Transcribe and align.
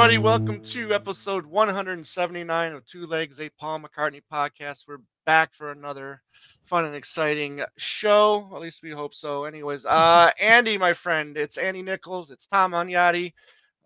Everybody. 0.00 0.16
Welcome 0.16 0.62
to 0.62 0.94
episode 0.94 1.44
179 1.44 2.72
of 2.72 2.86
Two 2.86 3.06
Legs, 3.06 3.38
a 3.38 3.50
Paul 3.50 3.80
McCartney 3.80 4.22
podcast. 4.32 4.84
We're 4.88 5.02
back 5.26 5.54
for 5.54 5.72
another 5.72 6.22
fun 6.64 6.86
and 6.86 6.94
exciting 6.94 7.60
show. 7.76 8.50
At 8.54 8.62
least 8.62 8.82
we 8.82 8.92
hope 8.92 9.12
so. 9.12 9.44
Anyways, 9.44 9.84
uh, 9.88 10.30
Andy, 10.40 10.78
my 10.78 10.94
friend, 10.94 11.36
it's 11.36 11.58
Andy 11.58 11.82
Nichols. 11.82 12.30
It's 12.30 12.46
Tom 12.46 12.72
Onyati, 12.72 13.34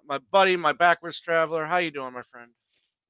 my 0.06 0.18
buddy, 0.30 0.54
my 0.54 0.70
backwards 0.70 1.20
traveler. 1.20 1.66
How 1.66 1.78
you 1.78 1.90
doing, 1.90 2.12
my 2.12 2.22
friend? 2.22 2.52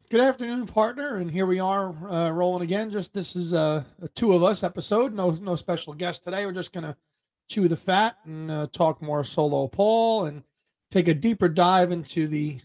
Good 0.09 0.23
afternoon, 0.23 0.67
partner. 0.67 1.17
And 1.17 1.31
here 1.31 1.45
we 1.45 1.61
are 1.61 1.91
uh, 2.11 2.31
rolling 2.31 2.63
again. 2.63 2.91
Just 2.91 3.13
this 3.13 3.37
is 3.37 3.53
a, 3.53 3.85
a 4.01 4.09
two 4.09 4.33
of 4.33 4.43
us 4.43 4.65
episode. 4.65 5.13
No, 5.13 5.33
no 5.43 5.57
special 5.57 5.93
guest 5.93 6.25
today. 6.25 6.47
We're 6.47 6.53
just 6.53 6.73
gonna 6.73 6.97
chew 7.51 7.69
the 7.69 7.77
fat 7.77 8.17
and 8.25 8.51
uh, 8.51 8.67
talk 8.73 9.03
more 9.03 9.25
solo 9.25 9.69
Paul 9.69 10.25
and 10.25 10.43
take 10.91 11.09
a 11.09 11.15
deeper 11.15 11.51
dive 11.51 11.93
into 11.93 12.27
the 12.27 12.61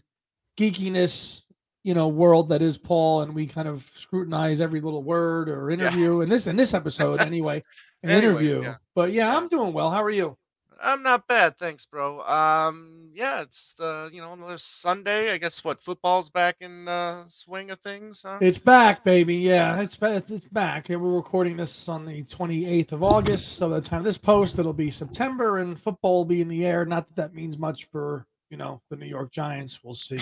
geekiness, 0.60 1.42
you 1.84 1.94
know, 1.94 2.08
world 2.08 2.50
that 2.50 2.60
is 2.62 2.76
Paul, 2.76 3.22
and 3.22 3.34
we 3.34 3.46
kind 3.46 3.66
of 3.68 3.90
scrutinize 3.94 4.60
every 4.60 4.80
little 4.80 5.02
word 5.02 5.48
or 5.48 5.70
interview 5.70 6.18
Yeah. 6.18 6.22
in 6.24 6.28
this 6.28 6.46
in 6.46 6.56
this 6.56 6.74
episode 6.74 7.20
anyway. 7.20 7.62
An 8.02 8.10
Anyways, 8.10 8.40
interview. 8.40 8.62
yeah. 8.62 8.74
But 8.94 9.12
yeah, 9.12 9.30
Yeah. 9.30 9.36
I'm 9.36 9.46
doing 9.48 9.72
well. 9.72 9.90
How 9.90 10.02
are 10.02 10.10
you? 10.10 10.36
I'm 10.82 11.02
not 11.02 11.26
bad, 11.26 11.58
thanks, 11.58 11.84
bro. 11.84 12.22
Um, 12.22 13.10
yeah, 13.12 13.42
it's 13.42 13.74
uh, 13.78 14.08
you 14.10 14.22
know, 14.22 14.32
another 14.32 14.56
Sunday. 14.56 15.30
I 15.30 15.36
guess 15.36 15.62
what 15.62 15.82
football's 15.82 16.30
back 16.30 16.56
in 16.62 16.88
uh, 16.88 17.24
swing 17.28 17.70
of 17.70 17.78
things, 17.80 18.22
huh? 18.24 18.38
It's 18.40 18.58
back, 18.58 19.04
baby. 19.04 19.36
Yeah, 19.36 19.78
it's 19.82 19.98
it's 20.00 20.48
back. 20.48 20.88
And 20.88 21.02
we're 21.02 21.14
recording 21.16 21.58
this 21.58 21.86
on 21.86 22.06
the 22.06 22.22
28th 22.24 22.92
of 22.92 23.02
August. 23.02 23.58
So 23.58 23.68
by 23.68 23.80
the 23.80 23.86
time 23.86 23.98
of 23.98 24.04
this 24.04 24.16
post, 24.16 24.58
it'll 24.58 24.72
be 24.72 24.90
September, 24.90 25.58
and 25.58 25.78
football 25.78 26.16
will 26.18 26.24
be 26.24 26.40
in 26.40 26.48
the 26.48 26.64
air. 26.64 26.86
Not 26.86 27.06
that 27.08 27.16
that 27.16 27.34
means 27.34 27.58
much 27.58 27.84
for 27.90 28.24
you 28.48 28.56
know 28.56 28.80
the 28.88 28.96
New 28.96 29.06
York 29.06 29.30
Giants. 29.32 29.80
We'll 29.84 29.92
see. 29.94 30.20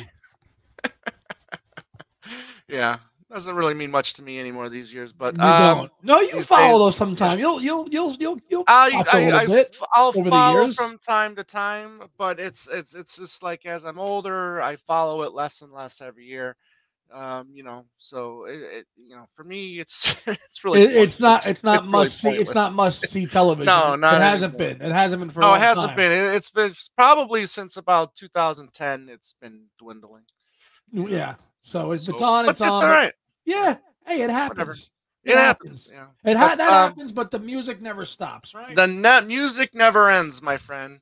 Yeah, 2.68 2.98
doesn't 3.30 3.54
really 3.54 3.74
mean 3.74 3.90
much 3.90 4.14
to 4.14 4.22
me 4.22 4.40
anymore 4.40 4.68
these 4.68 4.92
years, 4.92 5.12
but 5.12 5.36
You 5.36 5.42
um, 5.42 5.76
don't. 5.76 5.92
No, 6.02 6.20
you 6.20 6.42
follow 6.42 6.78
days- 6.78 6.78
those 6.78 6.96
sometime. 6.96 7.38
You'll 7.38 7.60
you'll 7.60 7.88
you'll 7.90 8.14
you'll 8.18 8.38
you'll 8.48 8.64
I, 8.66 8.90
watch 8.92 9.14
a 9.14 9.16
I, 9.16 9.24
little 9.24 9.40
I, 9.40 9.46
bit. 9.46 9.76
I'll 9.92 10.08
over 10.08 10.22
the 10.22 10.30
follow 10.30 10.62
years. 10.62 10.76
from 10.76 10.98
time 11.06 11.36
to 11.36 11.44
time, 11.44 12.02
but 12.16 12.40
it's 12.40 12.68
it's 12.72 12.94
it's 12.94 13.16
just 13.16 13.42
like 13.42 13.66
as 13.66 13.84
I'm 13.84 13.98
older, 13.98 14.62
I 14.62 14.76
follow 14.76 15.22
it 15.22 15.34
less 15.34 15.60
and 15.62 15.72
less 15.72 16.00
every 16.00 16.24
year. 16.24 16.56
Um, 17.12 17.48
you 17.54 17.62
know, 17.62 17.86
so 17.96 18.44
it, 18.44 18.60
it 18.60 18.86
you 18.96 19.16
know, 19.16 19.26
for 19.34 19.42
me, 19.42 19.80
it's 19.80 20.14
it's 20.26 20.62
really 20.64 20.82
It, 20.82 20.90
it's 20.92 21.20
not 21.20 21.46
it's 21.46 21.64
not 21.64 21.80
really 21.80 21.92
must 21.92 22.20
see. 22.20 22.30
It's 22.30 22.54
not 22.54 22.74
must 22.74 23.08
see 23.08 23.26
television. 23.26 23.66
No, 23.66 23.94
not 23.96 24.14
it 24.14 24.20
hasn't 24.20 24.54
anymore. 24.54 24.74
been. 24.78 24.90
It 24.90 24.94
hasn't 24.94 25.20
been 25.20 25.30
for. 25.30 25.40
No, 25.40 25.48
long 25.48 25.56
it 25.56 25.60
hasn't 25.62 25.86
time. 25.88 25.96
been. 25.96 26.12
It, 26.12 26.34
it's 26.34 26.50
been 26.50 26.74
probably 26.96 27.46
since 27.46 27.76
about 27.76 28.14
2010. 28.14 29.08
It's 29.10 29.34
been 29.40 29.64
dwindling. 29.78 30.24
Yeah. 30.92 31.34
So 31.60 31.92
if 31.92 32.08
it's 32.08 32.22
on, 32.22 32.46
but 32.46 32.52
it's 32.52 32.60
on. 32.60 32.84
all 32.84 32.90
right. 32.90 33.12
Yeah. 33.44 33.76
Hey, 34.06 34.22
it 34.22 34.30
happens. 34.30 34.90
It 35.24 35.36
happens. 35.36 35.90
Yeah. 35.92 36.06
It 36.24 36.36
ha- 36.36 36.48
But, 36.50 36.58
that 36.58 36.68
um, 36.68 36.74
happens, 36.90 37.12
but 37.12 37.30
the 37.30 37.38
music 37.38 37.82
never 37.82 38.04
stops, 38.04 38.54
right? 38.54 38.74
The 38.74 38.86
net 38.86 39.26
music 39.26 39.74
never 39.74 40.10
ends, 40.10 40.40
my 40.40 40.56
friend. 40.56 41.00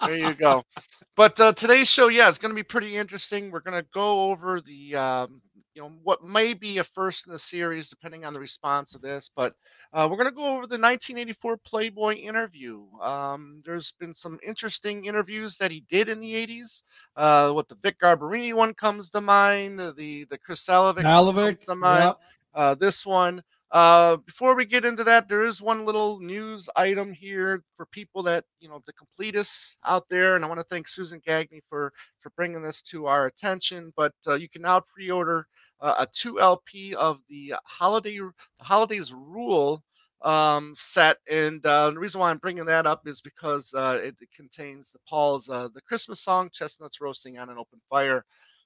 There 0.00 0.16
you 0.16 0.34
go. 0.34 0.64
But 1.16 1.40
uh, 1.40 1.52
today's 1.52 1.88
show, 1.88 2.06
yeah, 2.06 2.28
it's 2.28 2.38
going 2.38 2.52
to 2.52 2.54
be 2.54 2.62
pretty 2.62 2.96
interesting. 2.96 3.50
We're 3.50 3.58
going 3.58 3.82
to 3.82 3.88
go 3.92 4.30
over 4.30 4.60
the, 4.60 4.94
um, 4.94 5.42
you 5.78 5.84
know, 5.84 5.92
what 6.02 6.24
may 6.24 6.54
be 6.54 6.78
a 6.78 6.84
first 6.84 7.28
in 7.28 7.32
the 7.32 7.38
series, 7.38 7.88
depending 7.88 8.24
on 8.24 8.34
the 8.34 8.40
response 8.40 8.96
of 8.96 9.00
this. 9.00 9.30
But 9.36 9.54
uh, 9.92 10.08
we're 10.10 10.16
going 10.16 10.28
to 10.28 10.34
go 10.34 10.46
over 10.46 10.66
the 10.66 10.74
1984 10.74 11.56
Playboy 11.58 12.14
interview. 12.14 12.82
Um, 13.00 13.62
there's 13.64 13.92
been 13.92 14.12
some 14.12 14.40
interesting 14.44 15.04
interviews 15.04 15.56
that 15.58 15.70
he 15.70 15.84
did 15.88 16.08
in 16.08 16.18
the 16.18 16.34
80s. 16.34 16.82
Uh, 17.14 17.52
what 17.52 17.68
the 17.68 17.76
Vic 17.80 18.00
Garbarini 18.00 18.52
one 18.54 18.74
comes 18.74 19.08
to 19.10 19.20
mind, 19.20 19.78
the 19.78 19.92
the, 20.28 20.38
Chris 20.38 20.66
Salewicz, 20.66 21.04
one 21.36 21.54
comes 21.54 21.66
to 21.66 21.74
mind 21.76 22.14
uh, 22.54 22.74
this 22.74 23.06
one. 23.06 23.40
Uh, 23.70 24.16
before 24.16 24.56
we 24.56 24.64
get 24.64 24.84
into 24.84 25.04
that, 25.04 25.28
there 25.28 25.44
is 25.44 25.62
one 25.62 25.84
little 25.84 26.18
news 26.18 26.68
item 26.74 27.12
here 27.12 27.62
for 27.76 27.86
people 27.86 28.22
that 28.24 28.44
you 28.58 28.68
know 28.68 28.82
the 28.86 28.92
completists 28.94 29.76
out 29.84 30.08
there, 30.08 30.34
and 30.34 30.44
I 30.44 30.48
want 30.48 30.58
to 30.58 30.64
thank 30.64 30.88
Susan 30.88 31.20
Gagney 31.20 31.60
for 31.68 31.92
for 32.20 32.30
bringing 32.30 32.62
this 32.62 32.82
to 32.82 33.06
our 33.06 33.26
attention. 33.26 33.92
But 33.94 34.14
uh, 34.26 34.34
you 34.34 34.48
can 34.48 34.62
now 34.62 34.80
pre-order 34.80 35.46
uh, 35.80 35.94
a 35.98 36.06
two 36.12 36.40
LP 36.40 36.94
of 36.94 37.20
the 37.28 37.54
holiday 37.64 38.18
the 38.18 38.64
holidays 38.64 39.12
rule 39.12 39.82
um 40.22 40.74
set 40.76 41.18
and 41.30 41.64
uh, 41.64 41.90
the 41.92 41.98
reason 42.00 42.20
why 42.20 42.28
i'm 42.28 42.38
bringing 42.38 42.64
that 42.64 42.88
up 42.88 43.06
is 43.06 43.20
because 43.20 43.72
uh 43.74 44.00
it, 44.02 44.16
it 44.20 44.28
contains 44.34 44.90
the 44.90 44.98
paul's 45.08 45.48
uh 45.48 45.68
the 45.74 45.80
christmas 45.82 46.20
song 46.20 46.50
chestnuts 46.52 47.00
roasting 47.00 47.38
on 47.38 47.48
an 47.50 47.56
open 47.56 47.80
fire 47.88 48.24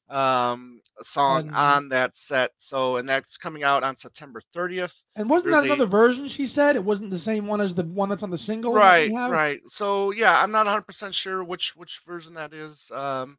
um 0.09 0.81
song 1.03 1.49
And- 1.49 1.51
on 1.55 1.89
that 1.91 2.17
set 2.17 2.53
so 2.57 2.97
and 2.97 3.07
that's 3.07 3.37
coming 3.37 3.65
out 3.65 3.83
on 3.83 3.97
september 3.97 4.41
30th 4.57 4.95
And 5.15 5.29
wasn't 5.29 5.51
there's 5.53 5.63
that 5.65 5.69
a- 5.69 5.73
another 5.75 5.85
version? 5.85 6.27
She 6.29 6.47
said 6.47 6.75
it 6.75 6.85
wasn't 6.85 7.11
the 7.11 7.19
same 7.19 7.47
one 7.47 7.61
as 7.61 7.75
the 7.75 7.85
one 7.85 8.09
that's 8.09 8.23
on 8.23 8.31
the 8.31 8.39
single. 8.39 8.73
right 8.73 9.11
right 9.13 9.61
so 9.67 10.11
yeah 10.13 10.43
i'm 10.43 10.53
not 10.53 10.67
100% 10.67 11.13
sure 11.13 11.45
which 11.45 11.77
which 11.77 12.01
version 12.07 12.33
that 12.35 12.55
is 12.55 12.91
um 12.95 13.37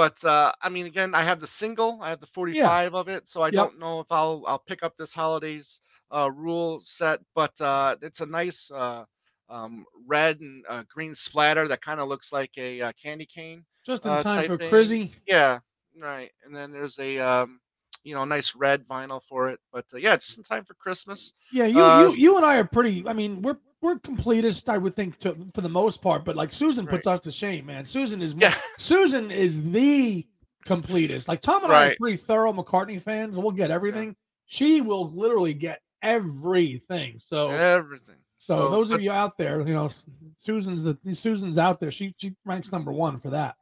but 0.00 0.22
uh 0.24 0.52
i 0.62 0.68
mean 0.68 0.86
again 0.86 1.14
i 1.14 1.22
have 1.22 1.40
the 1.40 1.46
single 1.46 1.92
i 2.02 2.08
have 2.10 2.20
the 2.20 2.26
45 2.26 2.94
of 2.94 3.08
it 3.08 3.28
so 3.28 3.42
i 3.42 3.50
Yep. 3.50 3.60
don't 3.60 3.78
know 3.78 4.00
if 4.00 4.06
i'll 4.10 4.42
i'll 4.46 4.58
pick 4.70 4.82
up 4.82 4.94
this 4.96 5.12
holidays 5.12 5.80
uh 6.14 6.30
rule 6.30 6.80
set 6.80 7.20
but 7.34 7.58
uh 7.60 7.96
it's 8.02 8.20
a 8.20 8.26
nice 8.26 8.70
uh 8.70 9.04
um 9.48 9.84
red 10.06 10.40
and 10.40 10.64
uh, 10.68 10.84
green 10.88 11.14
splatter 11.14 11.66
that 11.68 11.82
kind 11.82 12.00
of 12.00 12.08
looks 12.08 12.32
like 12.32 12.52
a 12.56 12.80
uh, 12.82 12.92
candy 13.02 13.26
cane 13.26 13.64
Just 13.84 14.06
in 14.06 14.16
time 14.16 14.42
for 14.44 14.56
thing. 14.58 14.70
Crizzy. 14.70 15.12
yeah 15.26 15.58
right 16.00 16.30
and 16.44 16.54
then 16.54 16.70
there's 16.70 16.98
a 16.98 17.18
um 17.18 17.60
you 18.04 18.14
know 18.14 18.24
nice 18.24 18.54
red 18.54 18.86
vinyl 18.88 19.20
for 19.28 19.48
it 19.48 19.60
but 19.72 19.84
uh, 19.94 19.96
yeah 19.98 20.16
just 20.16 20.38
in 20.38 20.44
time 20.44 20.64
for 20.64 20.74
christmas 20.74 21.32
Yeah, 21.52 21.66
you, 21.66 21.82
Uh, 21.82 22.02
you 22.02 22.14
you 22.16 22.36
and 22.36 22.44
I 22.44 22.58
are 22.58 22.64
pretty. 22.64 23.06
I 23.06 23.12
mean, 23.12 23.42
we're 23.42 23.58
we're 23.82 23.96
completists, 23.96 24.68
I 24.68 24.78
would 24.78 24.94
think, 24.94 25.18
to, 25.20 25.36
for 25.54 25.62
the 25.62 25.68
most 25.68 26.02
part. 26.02 26.24
But 26.24 26.36
like 26.36 26.52
Susan 26.52 26.86
puts 26.86 27.06
us 27.06 27.20
to 27.20 27.30
shame, 27.30 27.66
man. 27.66 27.84
Susan 27.84 28.22
is 28.22 28.34
yeah 28.34 28.54
Susan 28.76 29.30
is 29.30 29.70
the 29.70 30.26
completist. 30.66 31.28
Like 31.28 31.40
Tom 31.40 31.64
and 31.64 31.72
I 31.72 31.88
are 31.88 31.94
pretty 32.00 32.16
thorough 32.16 32.52
McCartney 32.52 33.00
fans. 33.00 33.38
We'll 33.38 33.50
get 33.50 33.70
everything. 33.70 34.16
She 34.46 34.80
will 34.80 35.10
literally 35.10 35.54
get 35.54 35.80
everything. 36.02 37.18
So 37.18 37.50
everything 37.50 38.16
so, 38.40 38.70
those 38.70 38.88
but- 38.88 38.96
of 38.96 39.02
you 39.02 39.12
out 39.12 39.36
there, 39.36 39.60
you 39.60 39.74
know, 39.74 39.90
Susan's 40.36 40.82
the 40.82 40.96
Susan's 41.14 41.58
out 41.58 41.78
there. 41.78 41.90
She 41.90 42.14
she 42.16 42.34
ranks 42.46 42.72
number 42.72 42.90
one 42.90 43.18
for 43.18 43.30
that. 43.30 43.54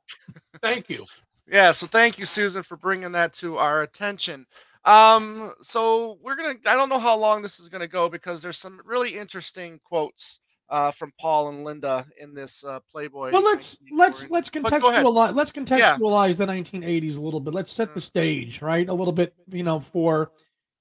Thank 0.62 0.88
you. 0.88 1.04
Yeah, 1.50 1.72
so 1.72 1.86
thank 1.86 2.18
you, 2.18 2.26
Susan, 2.26 2.62
for 2.62 2.76
bringing 2.76 3.12
that 3.12 3.32
to 3.34 3.56
our 3.58 3.82
attention. 3.82 4.46
Um, 4.84 5.52
so 5.62 6.18
we're 6.22 6.36
gonna. 6.36 6.54
I 6.66 6.74
don't 6.74 6.88
know 6.88 6.98
how 6.98 7.16
long 7.16 7.42
this 7.42 7.58
is 7.60 7.68
gonna 7.68 7.88
go 7.88 8.08
because 8.08 8.40
there's 8.42 8.58
some 8.58 8.80
really 8.84 9.16
interesting 9.18 9.80
quotes 9.84 10.40
uh, 10.70 10.90
from 10.92 11.12
Paul 11.20 11.48
and 11.48 11.64
Linda 11.64 12.06
in 12.20 12.34
this 12.34 12.64
uh, 12.64 12.78
Playboy. 12.90 13.32
Well, 13.32 13.42
let's 13.44 13.78
let's 13.92 14.30
let's 14.30 14.50
But 14.50 14.80
go 14.80 14.90
ahead. 14.90 15.04
contextualize 15.04 15.34
let's 15.34 15.52
contextualize 15.52 16.36
the 16.36 16.46
1980s 16.46 17.16
a 17.16 17.20
little 17.20 17.40
bit. 17.40 17.54
Let's 17.54 17.72
set 17.72 17.94
the 17.94 18.00
Mm. 18.00 18.04
stage, 18.04 18.62
right? 18.62 18.88
A 18.88 18.94
little 18.94 19.12
bit, 19.12 19.34
you 19.50 19.62
know, 19.62 19.80
for 19.80 20.30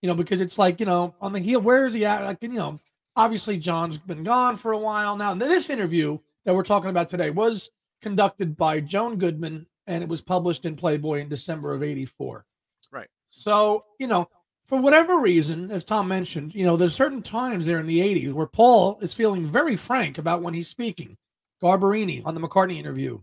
you 0.01 0.07
know, 0.07 0.15
because 0.15 0.41
it's 0.41 0.59
like 0.59 0.79
you 0.79 0.85
know, 0.85 1.15
on 1.19 1.33
the 1.33 1.39
heel, 1.39 1.59
where 1.61 1.85
is 1.85 1.93
he 1.93 2.05
at? 2.05 2.23
Like 2.23 2.37
you 2.41 2.49
know, 2.49 2.79
obviously 3.15 3.57
John's 3.57 3.97
been 3.97 4.23
gone 4.23 4.55
for 4.55 4.73
a 4.73 4.77
while 4.77 5.17
now. 5.17 5.31
And 5.31 5.41
this 5.41 5.69
interview 5.69 6.17
that 6.45 6.53
we're 6.55 6.63
talking 6.63 6.89
about 6.91 7.09
today 7.09 7.29
was 7.31 7.71
conducted 8.01 8.55
by 8.55 8.79
Joan 8.79 9.17
Goodman, 9.17 9.65
and 9.87 10.03
it 10.03 10.09
was 10.09 10.21
published 10.21 10.65
in 10.65 10.75
Playboy 10.75 11.19
in 11.19 11.29
December 11.29 11.73
of 11.73 11.83
'84. 11.83 12.45
Right. 12.91 13.09
So 13.29 13.83
you 13.99 14.07
know. 14.07 14.27
For 14.65 14.81
whatever 14.81 15.19
reason, 15.21 15.71
as 15.71 15.85
Tom 15.85 16.09
mentioned, 16.09 16.53
you 16.53 16.65
know, 16.65 16.75
there's 16.75 16.93
certain 16.93 17.21
times 17.21 17.65
there 17.65 17.79
in 17.79 17.87
the 17.87 18.01
80s 18.01 18.33
where 18.33 18.47
Paul 18.47 18.99
is 19.01 19.13
feeling 19.13 19.47
very 19.47 19.77
frank 19.77 20.17
about 20.17 20.41
when 20.41 20.53
he's 20.53 20.67
speaking. 20.67 21.15
Garbarini 21.61 22.21
on 22.25 22.35
the 22.35 22.41
McCartney 22.41 22.77
interview, 22.77 23.19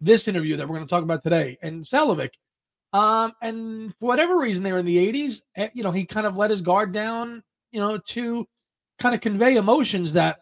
this 0.00 0.28
interview 0.28 0.56
that 0.56 0.68
we're 0.68 0.74
going 0.74 0.86
to 0.86 0.90
talk 0.90 1.04
about 1.04 1.22
today, 1.22 1.56
and 1.62 1.82
Salewicz. 1.82 2.32
Um, 2.92 3.32
and 3.40 3.94
for 3.98 4.06
whatever 4.06 4.38
reason, 4.38 4.62
they 4.62 4.72
were 4.72 4.80
in 4.80 4.84
the 4.84 5.12
80s, 5.12 5.42
eh, 5.56 5.68
you 5.72 5.82
know, 5.82 5.92
he 5.92 6.04
kind 6.04 6.26
of 6.26 6.36
let 6.36 6.50
his 6.50 6.60
guard 6.60 6.92
down, 6.92 7.42
you 7.70 7.80
know, 7.80 7.96
to 7.96 8.46
kind 8.98 9.14
of 9.14 9.20
convey 9.20 9.56
emotions 9.56 10.12
that 10.12 10.40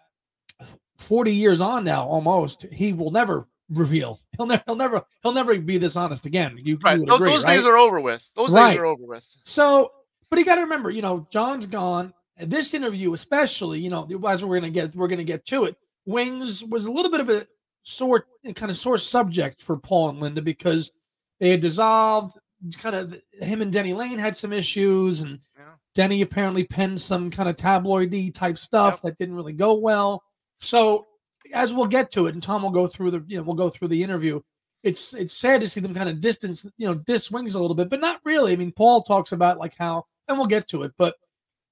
40 0.99 1.33
years 1.33 1.61
on 1.61 1.85
now, 1.85 2.05
almost, 2.05 2.67
he 2.73 2.93
will 2.93 3.11
never 3.11 3.47
reveal. 3.71 4.21
He'll 4.37 4.47
never, 4.47 4.63
he'll 4.67 4.77
never, 4.77 5.03
he'll 5.23 5.33
never 5.33 5.59
be 5.59 5.79
this 5.79 5.97
honest 5.97 6.27
again. 6.27 6.57
You, 6.63 6.79
right. 6.83 6.99
you 6.99 7.05
agree, 7.15 7.31
those 7.31 7.45
right? 7.45 7.57
days 7.57 7.65
are 7.67 7.77
over 7.77 8.01
with. 8.01 8.27
Those 8.37 8.51
Right. 8.53 8.71
days 8.73 8.81
are 8.81 8.87
over 8.87 9.05
with. 9.05 9.25
So, 9.45 9.91
but 10.31 10.39
you 10.39 10.45
got 10.45 10.55
to 10.57 10.63
remember, 10.63 10.91
you 10.91 11.03
know, 11.03 11.27
John's 11.31 11.67
gone. 11.67 12.13
This 12.39 12.73
interview, 12.73 13.13
especially, 13.13 13.81
you 13.81 13.91
know, 13.91 14.09
as 14.27 14.43
we're 14.45 14.59
gonna 14.61 14.71
get, 14.71 14.95
we're 14.97 15.09
gonna 15.09 15.25
get 15.25 15.45
to 15.47 15.65
it. 15.65 15.77
Wings 16.07 16.65
was 16.65 16.87
a 16.87 16.91
little 16.93 17.11
bit 17.11 17.21
of 17.21 17.29
a 17.29 17.45
sore, 17.83 18.25
kind 18.55 18.71
of 18.71 18.77
sore 18.79 18.97
subject 18.97 19.61
for 19.61 19.77
Paul 19.77 20.09
and 20.11 20.21
Linda 20.21 20.41
because 20.41 20.91
they 21.39 21.51
had 21.51 21.61
dissolved. 21.61 22.39
Kind 22.79 22.97
of 22.97 23.21
him 23.33 23.61
and 23.61 23.71
Denny 23.73 23.93
Laine 23.93 24.19
had 24.19 24.37
some 24.37 24.53
issues, 24.55 25.21
and 25.21 25.39
Yeah. 25.59 25.65
Denny 25.95 26.23
apparently 26.23 26.65
penned 26.65 27.01
some 27.01 27.31
kind 27.31 27.49
of 27.49 27.57
tabloidy 27.57 28.33
type 28.33 28.57
stuff 28.57 28.95
Yep. 28.95 29.03
that 29.03 29.19
didn't 29.19 29.35
really 29.37 29.53
go 29.53 29.75
well. 29.75 30.23
So, 30.59 31.07
as 31.55 31.73
we'll 31.75 31.87
get 31.87 32.11
to 32.13 32.27
it, 32.27 32.35
and 32.35 32.43
Tom 32.43 32.63
will 32.63 32.71
go 32.71 32.87
through 32.87 33.11
the, 33.11 33.25
you 33.27 33.37
know, 33.37 33.43
we'll 33.43 33.55
go 33.57 33.71
through 33.71 33.89
the 33.89 34.03
interview. 34.03 34.41
it's 34.83 35.15
it's 35.15 35.35
sad 35.35 35.61
to 35.61 35.69
see 35.69 35.81
them 35.81 35.95
kind 35.95 36.09
of 36.09 36.21
distance, 36.21 36.67
you 36.79 36.87
know, 36.87 36.95
diss 36.95 37.31
wings 37.31 37.55
a 37.55 37.61
little 37.61 37.75
bit, 37.75 37.91
but 37.91 38.01
not 38.01 38.21
really. 38.25 38.53
I 38.53 38.57
mean, 38.57 38.73
Paul 38.73 39.03
talks 39.03 39.33
about 39.33 39.59
like 39.59 39.75
how, 39.79 40.05
and 40.29 40.39
we'll 40.39 40.47
get 40.47 40.69
to 40.69 40.83
it, 40.83 40.93
but 40.97 41.17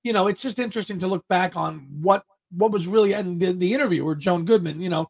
you 0.03 0.13
know, 0.13 0.29
it's 0.29 0.43
just 0.43 0.59
interesting 0.59 0.99
to 1.01 1.07
look 1.07 1.27
back 1.29 1.57
on 1.57 1.87
what 2.01 2.25
what 2.57 2.73
was 2.73 2.87
really 2.87 3.13
and 3.13 3.41
the, 3.41 3.53
the 3.53 3.75
interview 3.75 4.05
where 4.05 4.15
Joan 4.15 4.45
Goodman, 4.45 4.81
you 4.81 4.89
know, 4.89 5.09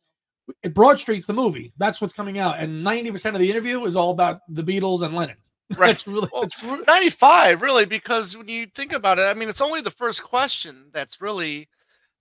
Broad 0.75 0.99
Street's 0.99 1.27
the 1.27 1.33
movie. 1.33 1.73
That's 1.79 2.01
what's 2.01 2.13
coming 2.13 2.39
out, 2.39 2.59
and 2.59 2.83
ninety 2.83 3.11
percent 3.11 3.37
of 3.37 3.41
the 3.41 3.51
interview 3.51 3.85
is 3.85 3.97
all 3.97 4.11
about 4.11 4.41
the 4.49 4.63
Beatles 4.63 5.03
and 5.03 5.15
Lennon. 5.15 5.37
Right. 5.79 5.89
That's 5.89 6.07
really 6.09 6.29
Well, 6.33 6.45
it's 6.45 6.63
re- 6.63 6.83
95 6.87 7.61
really 7.61 7.85
because 7.85 8.35
when 8.35 8.49
you 8.49 8.69
think 8.75 8.95
about 8.95 9.19
it 9.19 9.25
i 9.25 9.35
mean 9.35 9.51
it's 9.51 9.61
only 9.61 9.83
the 9.83 9.91
first 9.91 10.23
question 10.23 10.87
that's 10.95 11.21
really 11.21 11.69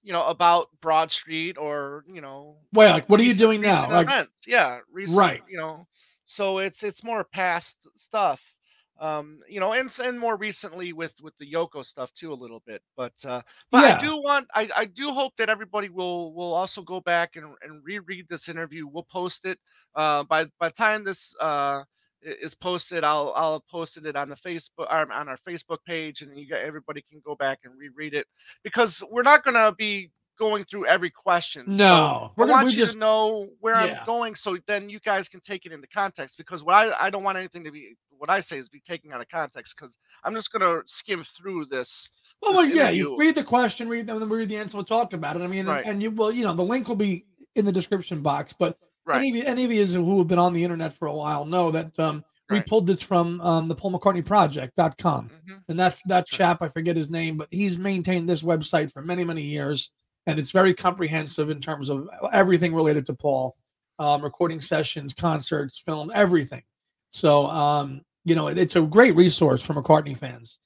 you 0.07 0.13
know 0.13 0.23
about 0.23 0.69
broad 0.79 1.11
street 1.11 1.57
or 1.57 2.05
you 2.07 2.21
know 2.21 2.55
well, 2.71 2.93
like 2.93 3.09
what 3.09 3.19
are 3.19 3.23
you 3.23 3.33
doing 3.33 3.59
now? 3.59 3.91
Like 3.91 4.07
events. 4.07 4.31
yeah 4.47 4.79
recent, 4.89 5.17
Right. 5.17 5.43
you 5.49 5.57
know 5.57 5.85
so 6.25 6.59
it's 6.59 6.81
it's 6.81 7.03
more 7.03 7.25
past 7.25 7.75
stuff 7.97 8.41
um 9.01 9.41
you 9.49 9.59
know 9.59 9.73
and 9.73 9.91
and 10.01 10.17
more 10.17 10.37
recently 10.37 10.93
with 10.93 11.13
with 11.21 11.33
the 11.39 11.51
yoko 11.53 11.85
stuff 11.85 12.13
too 12.13 12.31
a 12.31 12.41
little 12.43 12.63
bit 12.65 12.81
but 12.95 13.13
uh 13.25 13.41
but 13.69 13.83
Yeah. 13.83 13.97
i 13.97 14.01
do 14.01 14.15
want 14.17 14.47
i 14.55 14.69
i 14.77 14.85
do 14.85 15.11
hope 15.11 15.33
that 15.37 15.49
everybody 15.49 15.89
will 15.89 16.33
will 16.33 16.53
also 16.53 16.81
go 16.81 17.01
back 17.01 17.35
and 17.35 17.45
and 17.63 17.83
reread 17.83 18.27
this 18.29 18.47
interview 18.47 18.87
we'll 18.87 19.03
post 19.11 19.43
it 19.45 19.59
uh 19.95 20.23
by 20.23 20.45
by 20.57 20.69
the 20.69 20.73
time 20.73 21.03
this 21.03 21.35
uh 21.41 21.83
is 22.27 22.53
posted 22.53 23.03
i'll 23.03 23.33
i'll 23.35 23.53
have 23.53 23.67
posted 23.67 24.05
it 24.05 24.15
on 24.15 24.29
the 24.29 24.35
facebook 24.35 24.91
on 24.91 25.11
our 25.11 25.37
facebook 25.47 25.77
page 25.85 26.21
and 26.21 26.37
you 26.37 26.47
got 26.47 26.59
everybody 26.59 27.01
can 27.09 27.21
go 27.25 27.35
back 27.35 27.59
and 27.63 27.73
reread 27.77 28.13
it 28.13 28.27
because 28.63 29.01
we're 29.11 29.23
not 29.23 29.43
going 29.43 29.55
to 29.55 29.73
be 29.77 30.11
going 30.37 30.63
through 30.63 30.85
every 30.85 31.09
question 31.09 31.63
no, 31.67 31.85
I 31.95 32.29
we're 32.35 32.45
gonna 32.45 32.53
want 32.53 32.65
we 32.67 32.71
you 32.73 32.77
just 32.77 32.93
to 32.93 32.99
know 32.99 33.47
where 33.59 33.73
Yeah. 33.73 33.99
I'm 34.01 34.05
going, 34.05 34.35
so 34.35 34.57
then 34.67 34.87
you 34.89 34.99
guys 34.99 35.27
can 35.27 35.39
take 35.39 35.65
it 35.65 35.71
into 35.71 35.87
context. 35.87 36.37
Because 36.37 36.63
what 36.63 36.75
I, 36.75 37.07
I 37.07 37.09
don't 37.09 37.23
want 37.23 37.39
anything 37.39 37.63
to 37.63 37.71
be 37.71 37.95
what 38.11 38.29
I 38.29 38.39
say 38.39 38.57
is 38.59 38.69
be 38.69 38.79
taken 38.79 39.11
out 39.11 39.19
of 39.19 39.29
context. 39.29 39.75
Because 39.75 39.97
I'm 40.23 40.35
just 40.35 40.51
gonna 40.51 40.81
skim 40.85 41.23
through 41.35 41.65
this. 41.65 42.09
Well, 42.41 42.51
this 42.53 42.67
well, 42.67 42.69
yeah, 42.69 42.89
you 42.89 43.17
read 43.17 43.33
the 43.33 43.43
question, 43.43 43.89
read 43.89 44.05
them, 44.05 44.19
then 44.19 44.29
read 44.29 44.49
the 44.49 44.57
answer. 44.57 44.77
We'll 44.77 44.85
talk 44.85 45.13
about 45.13 45.37
it. 45.37 45.41
I 45.41 45.47
mean, 45.47 45.65
Right. 45.65 45.83
and 45.85 46.03
you 46.03 46.11
will, 46.11 46.31
you 46.31 46.43
know, 46.43 46.53
the 46.53 46.63
link 46.63 46.87
will 46.87 46.95
be 46.95 47.25
in 47.55 47.65
the 47.65 47.71
description 47.71 48.21
box. 48.21 48.53
But 48.53 48.77
Right. 49.07 49.17
any 49.19 49.29
of 49.29 49.35
you, 49.35 49.43
any 49.45 49.63
of 49.63 49.71
you 49.71 49.85
who 49.87 50.17
have 50.19 50.27
been 50.27 50.37
on 50.39 50.53
the 50.53 50.63
internet 50.63 50.93
for 50.93 51.07
a 51.07 51.13
while 51.13 51.45
know 51.45 51.71
that 51.71 51.97
um, 51.97 52.23
we 52.49 52.59
pulled 52.61 52.87
this 52.87 53.01
from 53.01 53.39
um, 53.41 53.67
the 53.67 53.75
Paul 53.75 53.91
McCartney 53.91 54.25
Project.com. 54.25 55.29
Mhm. 55.49 55.61
And 55.69 55.79
that 55.79 55.97
that 56.07 56.15
right. 56.15 56.25
chap, 56.27 56.61
I 56.61 56.67
forget 56.69 56.95
his 56.95 57.09
name, 57.11 57.37
but 57.37 57.47
he's 57.51 57.77
maintained 57.77 58.27
this 58.29 58.43
website 58.43 58.91
for 58.91 59.01
many, 59.01 59.23
many 59.23 59.41
years, 59.43 59.91
and 60.27 60.37
it's 60.39 60.51
very 60.51 60.73
comprehensive 60.73 61.49
in 61.49 61.61
terms 61.61 61.89
of 61.89 62.07
everything 62.33 62.73
related 62.75 63.05
to 63.07 63.13
Paul, 63.13 63.55
um, 63.99 64.21
recording 64.21 64.61
sessions, 64.61 65.13
concerts, 65.13 65.79
film, 65.79 66.11
everything. 66.13 66.63
So, 67.09 67.47
um, 67.47 68.01
you 68.25 68.35
know, 68.35 68.47
it- 68.49 68.57
it's 68.57 68.75
a 68.75 68.81
great 68.81 69.15
resource 69.15 69.61
for 69.61 69.73
McCartney 69.73 70.17
fans, 70.17 70.59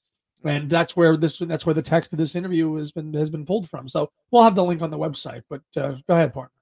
and 0.44 0.68
that's 0.68 0.96
where 0.96 1.16
this 1.16 1.38
that's 1.38 1.64
where 1.66 1.74
the 1.74 1.82
text 1.82 2.12
of 2.12 2.18
this 2.18 2.34
interview 2.34 2.74
has 2.74 2.90
been 2.92 3.12
has 3.14 3.30
been 3.30 3.46
pulled 3.46 3.68
from. 3.68 3.88
So 3.88 4.10
we'll 4.30 4.42
have 4.42 4.54
the 4.56 4.64
link 4.64 4.82
on 4.82 4.90
the 4.90 4.98
website. 4.98 5.42
But 5.48 5.62
uh, 5.76 5.92
go 6.08 6.14
ahead, 6.14 6.32
partner. 6.32 6.52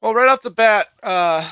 Well, 0.00 0.14
right 0.14 0.28
off 0.28 0.40
the 0.40 0.50
bat, 0.50 0.88
uh, 1.02 1.46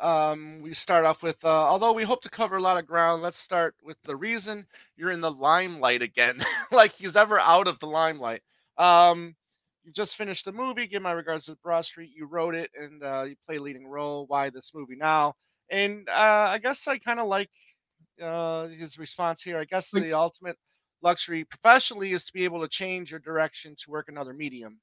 um, 0.00 0.60
we 0.62 0.72
start 0.72 1.04
off 1.04 1.22
with. 1.22 1.44
Uh, 1.44 1.48
although 1.48 1.92
we 1.92 2.04
hope 2.04 2.22
to 2.22 2.30
cover 2.30 2.56
a 2.56 2.60
lot 2.60 2.78
of 2.78 2.86
ground, 2.86 3.22
let's 3.22 3.36
start 3.38 3.74
with 3.84 3.98
the 4.04 4.16
reason 4.16 4.66
you're 4.96 5.10
in 5.10 5.20
the 5.20 5.30
limelight 5.30 6.00
again, 6.00 6.40
like 6.72 6.92
he's 6.92 7.16
ever 7.16 7.38
out 7.38 7.68
of 7.68 7.78
the 7.80 7.86
limelight. 7.86 8.42
Um, 8.78 9.36
you 9.84 9.92
just 9.92 10.16
finished 10.16 10.46
the 10.46 10.52
movie. 10.52 10.86
Give 10.86 11.02
my 11.02 11.12
regards 11.12 11.46
to 11.46 11.56
Broad 11.62 11.84
Street. 11.84 12.12
You 12.16 12.26
wrote 12.26 12.54
it, 12.54 12.70
and 12.80 13.02
uh, 13.02 13.24
you 13.28 13.36
play 13.46 13.58
leading 13.58 13.86
role. 13.86 14.24
Why 14.26 14.48
this 14.48 14.72
movie 14.74 14.96
now? 14.96 15.34
And 15.70 16.08
uh, 16.08 16.48
I 16.50 16.58
guess 16.58 16.88
I 16.88 16.96
kind 16.98 17.20
of 17.20 17.26
like 17.26 17.50
uh, 18.22 18.68
his 18.68 18.98
response 18.98 19.42
here. 19.42 19.58
I 19.58 19.64
guess 19.64 19.90
the 19.90 20.14
ultimate 20.14 20.56
luxury 21.02 21.44
professionally 21.44 22.12
is 22.12 22.24
to 22.24 22.32
be 22.32 22.44
able 22.44 22.62
to 22.62 22.68
change 22.68 23.10
your 23.10 23.20
direction 23.20 23.76
to 23.84 23.90
work 23.90 24.08
another 24.08 24.32
medium. 24.32 24.80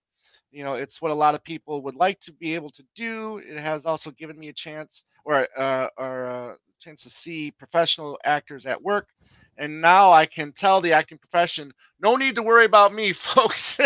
You 0.52 0.64
know, 0.64 0.74
it's 0.74 1.02
what 1.02 1.12
a 1.12 1.16
lot 1.16 1.36
of 1.36 1.44
people 1.44 1.82
would 1.84 1.96
like 1.96 2.20
to 2.22 2.32
be 2.34 2.56
able 2.56 2.70
to 2.72 2.84
do. 2.96 3.38
It 3.38 3.60
has 3.60 3.86
also 3.86 4.12
given 4.12 4.38
me 4.40 4.50
a 4.50 4.54
chance 4.54 5.06
or 5.26 5.48
uh, 5.58 5.88
or 5.98 6.24
a 6.24 6.58
chance 6.80 7.04
to 7.04 7.10
see 7.10 7.52
professional 7.52 8.18
actors 8.24 8.66
at 8.66 8.82
work. 8.82 9.10
And 9.58 9.82
now 9.82 10.12
I 10.12 10.26
can 10.26 10.54
tell 10.54 10.80
the 10.80 10.94
acting 10.94 11.18
profession, 11.18 11.74
no 12.00 12.16
need 12.16 12.36
to 12.36 12.42
worry 12.44 12.64
about 12.66 12.94
me, 12.94 13.12
folks. 13.14 13.78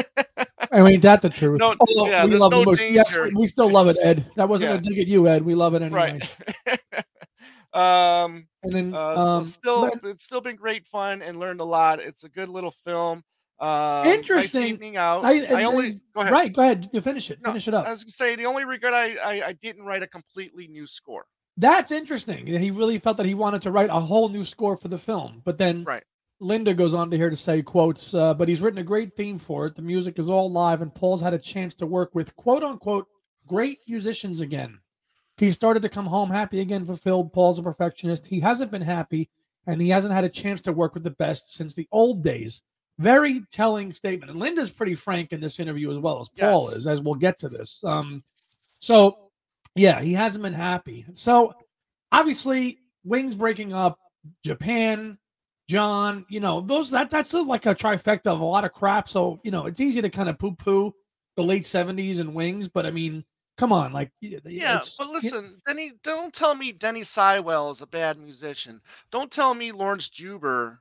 I 0.72 0.82
mean, 0.82 1.02
that 1.02 1.22
the 1.22 1.30
truth. 1.30 1.60
No, 1.60 1.76
Although 1.80 2.10
yeah, 2.12 2.26
we 2.26 2.36
love 2.38 2.52
no. 2.52 2.74
Yes, 2.74 3.18
we 3.36 3.48
still 3.48 3.70
love 3.72 3.88
it, 3.88 3.98
Ed. 4.02 4.26
That 4.36 4.48
wasn't 4.48 4.72
Yeah. 4.72 4.78
a 4.78 4.82
dig 4.82 5.00
at 5.00 5.08
you, 5.08 5.28
Ed. 5.28 5.44
We 5.44 5.56
love 5.56 5.74
it 5.74 5.82
anyway. 5.82 6.20
right. 6.68 6.80
um, 7.74 8.48
And 8.64 8.72
then, 8.72 8.94
uh, 8.94 9.16
so 9.16 9.22
um, 9.22 9.46
still, 9.46 9.82
Len- 9.82 9.92
it's 10.06 10.24
still 10.24 10.42
been 10.42 10.56
great 10.56 10.86
fun 10.88 11.22
and 11.24 11.40
learned 11.40 11.60
a 11.60 11.66
lot. 11.66 12.00
It's 12.00 12.24
a 12.24 12.30
good 12.30 12.50
little 12.50 12.74
film. 12.86 13.24
Uh, 13.60 14.04
Interesting. 14.06 14.64
evening 14.64 14.98
out. 14.98 15.24
I, 15.24 15.46
I, 15.46 15.64
only 15.64 15.86
and- 15.88 16.02
go 16.14 16.22
ahead. 16.22 16.34
right. 16.34 16.54
Go 16.54 16.62
ahead. 16.62 16.90
You 16.92 17.02
finish 17.02 17.32
it. 17.32 17.40
No, 17.42 17.52
finish 17.52 17.68
it 17.68 17.74
up. 17.74 17.86
I 17.88 17.92
was 17.92 18.04
gonna 18.04 18.12
say 18.12 18.36
the 18.36 18.46
only 18.46 18.66
regret 18.66 18.94
I, 18.94 19.16
I 19.16 19.48
I 19.50 19.54
didn't 19.54 19.84
write 19.84 20.04
a 20.04 20.08
completely 20.08 20.68
new 20.68 20.86
score. 20.88 21.26
That's 21.58 21.92
interesting. 21.92 22.48
He 22.48 22.72
really 22.72 22.98
felt 22.98 23.18
that 23.18 23.26
he 23.28 23.36
wanted 23.36 23.62
to 23.62 23.72
write 23.72 23.90
a 23.92 24.00
whole 24.00 24.28
new 24.28 24.44
score 24.44 24.76
for 24.76 24.88
the 24.88 24.98
film, 24.98 25.42
but 25.46 25.58
then 25.58 25.84
Right. 25.84 26.04
Linda 26.40 26.74
goes 26.74 26.94
on 26.96 27.12
to 27.12 27.16
here 27.18 27.30
to 27.30 27.36
say 27.38 27.62
quotes. 27.62 28.14
Uh, 28.14 28.34
but 28.34 28.50
he's 28.50 28.60
written 28.60 28.80
a 28.80 28.84
great 28.84 29.16
theme 29.16 29.38
for 29.40 29.68
it. 29.68 29.76
The 29.76 29.82
music 29.84 30.18
is 30.20 30.30
all 30.30 30.52
live, 30.52 30.82
and 30.82 30.94
Paul's 30.94 31.22
had 31.22 31.34
a 31.34 31.40
chance 31.40 31.76
to 31.76 31.86
work 31.86 32.14
with 32.16 32.36
quote 32.36 32.64
unquote 32.64 33.08
great 33.48 33.80
musicians 33.88 34.42
again. 34.42 34.80
He 35.38 35.52
started 35.52 35.82
to 35.84 35.90
come 35.90 36.06
home 36.06 36.30
happy 36.30 36.60
again, 36.60 36.86
fulfilled. 36.86 37.32
Paul's 37.34 37.60
a 37.60 37.64
perfectionist. 37.64 38.26
He 38.28 38.40
hasn't 38.40 38.72
been 38.72 38.82
happy, 38.82 39.30
and 39.68 39.82
he 39.82 39.90
hasn't 39.90 40.14
had 40.14 40.24
a 40.26 40.30
chance 40.30 40.60
to 40.62 40.74
work 40.74 40.94
with 40.96 41.04
the 41.04 41.12
best 41.12 41.54
since 41.54 41.76
the 41.76 41.88
old 41.92 42.24
days. 42.24 42.62
Very 43.04 43.42
telling 43.52 43.92
statement. 43.92 44.32
And 44.32 44.40
Linda's 44.40 44.72
pretty 44.72 44.96
frank 44.96 45.32
in 45.34 45.40
this 45.40 45.60
interview 45.60 45.92
as 45.92 45.98
well 45.98 46.20
as 46.20 46.30
Paul 46.30 46.70
Yes. 46.70 46.80
is, 46.80 46.88
as 46.88 47.02
we'll 47.02 47.16
get 47.16 47.38
to 47.40 47.50
this. 47.50 47.84
Um, 47.84 48.24
so 48.80 49.30
yeah, 49.76 50.02
he 50.02 50.14
hasn't 50.14 50.44
been 50.44 50.54
happy. 50.54 51.06
So 51.14 51.54
obviously, 52.12 52.80
Wings 53.04 53.36
breaking 53.36 53.74
up, 53.74 54.00
Japan, 54.46 55.18
John, 55.68 56.26
you 56.30 56.40
know, 56.40 56.62
those 56.62 56.92
that 56.92 57.10
that's 57.10 57.34
like 57.34 57.66
a 57.66 57.76
trifecta 57.76 58.28
of 58.28 58.40
a 58.40 58.46
lot 58.46 58.66
of 58.66 58.74
crap. 58.74 59.10
So, 59.10 59.40
you 59.44 59.52
know, 59.52 59.66
it's 59.66 59.80
easy 59.80 60.02
to 60.02 60.10
kind 60.10 60.30
of 60.30 60.38
poo-poo 60.38 60.94
the 61.36 61.44
late 61.44 61.64
70s 61.64 62.20
and 62.20 62.34
Wings, 62.36 62.68
but 62.68 62.86
I 62.86 62.92
mean, 62.92 63.26
come 63.58 63.72
on, 63.72 63.92
like 63.92 64.12
Yeah, 64.22 64.80
but 65.00 65.10
listen, 65.10 65.62
Denny, 65.68 65.94
don't 66.04 66.34
tell 66.34 66.54
me 66.56 66.72
Denny 66.72 67.02
Seiwell 67.02 67.72
is 67.72 67.82
a 67.82 67.88
bad 67.88 68.20
musician. 68.20 68.82
Don't 69.12 69.32
tell 69.32 69.54
me 69.54 69.72
Laurence 69.72 70.10
Juber 70.10 70.80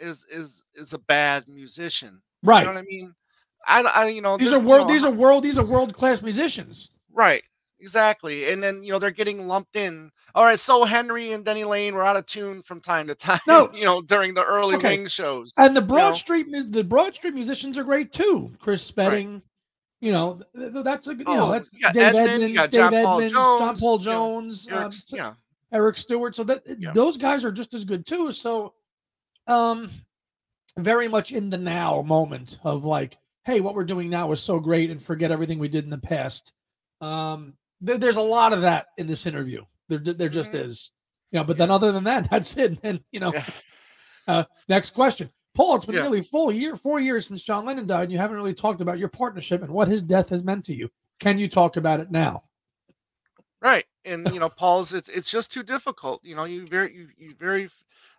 is 0.00 0.24
is 0.30 0.64
is 0.74 0.92
a 0.92 0.98
bad 0.98 1.46
musician. 1.48 2.20
Right. 2.42 2.60
You 2.60 2.66
know 2.66 2.72
what 2.74 2.80
I 2.80 2.84
mean? 2.84 3.14
I, 3.66 3.82
I 3.82 4.08
you 4.08 4.22
know 4.22 4.36
These 4.38 4.52
are 4.52 4.58
you 4.60 4.66
world 4.66 4.88
know, 4.88 4.94
these 4.94 5.04
are 5.04 5.10
world 5.10 5.44
these 5.44 5.58
are 5.58 5.64
world-class 5.64 6.22
musicians. 6.22 6.92
right 7.12 7.42
exactly, 7.82 8.50
and 8.52 8.62
then 8.62 8.82
you 8.82 8.92
know 8.92 8.98
they're 8.98 9.10
getting 9.10 9.46
lumped 9.46 9.76
in. 9.76 10.10
All 10.34 10.44
right, 10.44 10.58
so 10.58 10.84
Henry 10.84 11.32
and 11.32 11.44
Denny 11.44 11.64
Laine 11.64 11.94
were 11.94 12.04
out 12.04 12.16
of 12.16 12.26
tune 12.26 12.62
from 12.62 12.80
time 12.80 13.06
to 13.06 13.14
time. 13.26 13.40
No. 13.46 13.70
you 13.72 13.84
know 13.84 14.00
during 14.02 14.32
the 14.34 14.44
early 14.44 14.76
Okay. 14.76 14.96
Wing 14.98 15.06
shows. 15.08 15.52
And 15.58 15.76
the 15.76 15.82
Broad 15.82 16.10
know? 16.10 16.12
Street 16.14 16.46
the 16.70 16.84
Broad 16.84 17.14
Street 17.14 17.34
musicians 17.34 17.76
are 17.78 17.84
great 17.84 18.12
too. 18.12 18.50
Chris 18.60 18.82
Spedding, 18.82 19.42
you 20.00 20.12
know, 20.12 20.40
th- 20.56 20.72
th- 20.72 20.84
that's 20.84 21.06
a 21.08 21.14
good, 21.14 21.28
you 21.28 21.34
know, 21.34 21.48
Oh, 21.48 21.52
that's 21.52 21.68
you 21.72 21.80
got 21.80 21.92
Dave 21.94 22.02
Edmund, 22.14 22.28
Edmunds, 22.28 22.48
you 22.50 22.54
got 22.54 22.70
Dave 22.70 22.90
John 22.90 22.92
Paul 23.04 23.18
Jones, 23.20 23.80
Paul 23.80 23.98
you 24.00 24.04
know, 24.06 24.12
Jones, 24.12 24.68
Eric, 24.70 24.84
um, 24.84 24.92
so- 24.92 25.16
yeah, 25.16 25.34
Eric 25.72 25.96
Stewart. 25.98 26.34
So 26.34 26.44
that 26.44 26.62
Yeah. 26.78 26.92
those 26.94 27.16
guys 27.18 27.44
are 27.44 27.52
just 27.52 27.74
as 27.74 27.84
good 27.84 28.06
too. 28.06 28.32
So, 28.32 28.72
um, 29.46 29.90
very 30.78 31.08
much 31.08 31.32
in 31.32 31.50
the 31.50 31.58
now 31.58 32.02
moment 32.02 32.58
of 32.64 32.84
like, 32.84 33.18
hey, 33.44 33.60
what 33.60 33.74
we're 33.74 33.84
doing 33.84 34.10
now 34.10 34.30
is 34.32 34.42
so 34.42 34.60
great, 34.60 34.90
and 34.90 35.00
forget 35.02 35.30
everything 35.32 35.58
we 35.58 35.68
did 35.68 35.84
in 35.84 35.90
the 35.90 35.98
past. 35.98 36.52
Um, 37.00 37.54
there, 37.80 37.98
there's 37.98 38.16
a 38.18 38.22
lot 38.22 38.52
of 38.52 38.62
that 38.62 38.88
in 38.98 39.06
this 39.06 39.26
interview. 39.26 39.64
There, 39.88 39.98
there 39.98 40.28
just 40.28 40.52
Mhm. 40.52 40.64
is. 40.66 40.92
You 41.32 41.38
know, 41.38 41.44
but 41.44 41.58
then 41.58 41.70
other 41.70 41.92
than 41.92 42.04
that, 42.04 42.28
that's 42.30 42.56
it. 42.56 42.78
And 42.82 43.00
you 43.12 43.20
know, 43.20 43.32
Yeah. 43.32 43.44
uh, 44.26 44.44
next 44.68 44.90
question, 44.90 45.30
Paul. 45.54 45.76
It's 45.76 45.84
been 45.86 45.94
Yeah. 45.94 46.02
nearly 46.02 46.22
full 46.22 46.52
year, 46.52 46.76
four 46.76 47.00
years 47.00 47.26
since 47.26 47.42
John 47.42 47.64
Lennon 47.64 47.86
died, 47.86 48.04
and 48.04 48.12
you 48.12 48.18
haven't 48.18 48.36
really 48.36 48.54
talked 48.54 48.80
about 48.80 48.98
your 48.98 49.08
partnership 49.08 49.62
and 49.62 49.72
what 49.72 49.88
his 49.88 50.02
death 50.02 50.28
has 50.28 50.44
meant 50.44 50.64
to 50.66 50.74
you. 50.74 50.88
Can 51.18 51.38
you 51.38 51.48
talk 51.48 51.76
about 51.76 52.00
it 52.00 52.10
now? 52.10 52.44
right. 53.62 53.84
And 54.06 54.26
you 54.32 54.40
know, 54.40 54.48
Paul's 54.48 54.92
it's 54.94 55.08
it's 55.10 55.30
just 55.30 55.52
too 55.52 55.62
difficult. 55.62 56.24
You 56.24 56.34
know, 56.34 56.44
you 56.44 56.66
very 56.66 56.94
you 56.94 57.08
you 57.18 57.34
very 57.38 57.68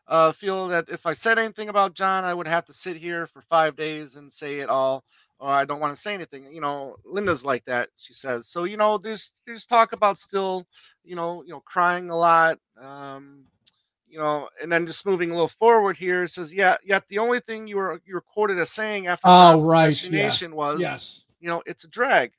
uh, 0.07 0.31
feel 0.31 0.67
that 0.67 0.85
if 0.89 1.05
I 1.05 1.13
said 1.13 1.39
anything 1.39 1.69
about 1.69 1.93
John, 1.93 2.23
I 2.23 2.33
would 2.33 2.47
have 2.47 2.65
to 2.65 2.73
sit 2.73 2.97
here 2.97 3.27
for 3.27 3.41
five 3.41 3.75
days 3.75 4.15
and 4.15 4.31
say 4.31 4.59
it 4.59 4.69
all, 4.69 5.03
or 5.39 5.49
I 5.49 5.65
don't 5.65 5.79
want 5.79 5.95
to 5.95 6.01
say 6.01 6.13
anything. 6.13 6.51
You 6.51 6.61
know, 6.61 6.97
Linda's 7.05 7.45
like 7.45 7.65
that. 7.65 7.89
She 7.97 8.13
says 8.13 8.47
so. 8.47 8.63
You 8.65 8.77
know, 8.77 8.97
there's 8.97 9.31
there's 9.45 9.65
talk 9.65 9.93
about 9.93 10.17
still, 10.17 10.65
you 11.03 11.15
know, 11.15 11.43
you 11.43 11.51
know, 11.51 11.61
crying 11.61 12.09
a 12.09 12.15
lot. 12.15 12.57
Um, 12.81 13.45
you 14.11 14.17
know, 14.19 14.49
and 14.61 14.69
then 14.69 14.85
just 14.85 15.05
moving 15.05 15.29
a 15.29 15.33
little 15.33 15.47
forward 15.47 15.95
here, 15.95 16.23
it 16.23 16.31
says, 16.31 16.51
yeah, 16.51 16.75
yet 16.83 17.07
the 17.07 17.17
only 17.17 17.39
thing 17.39 17.65
you 17.65 17.77
were 17.77 18.01
you 18.05 18.13
were 18.13 18.21
quoted 18.21 18.59
as 18.59 18.69
saying 18.69 19.07
after 19.07 19.21
Oh, 19.25 19.61
right, 19.61 20.11
yeah. 20.11 20.47
was, 20.49 20.81
Yes. 20.81 21.25
you 21.39 21.47
know, 21.47 21.63
it's 21.65 21.85
a 21.85 21.87
drag. 21.87 22.33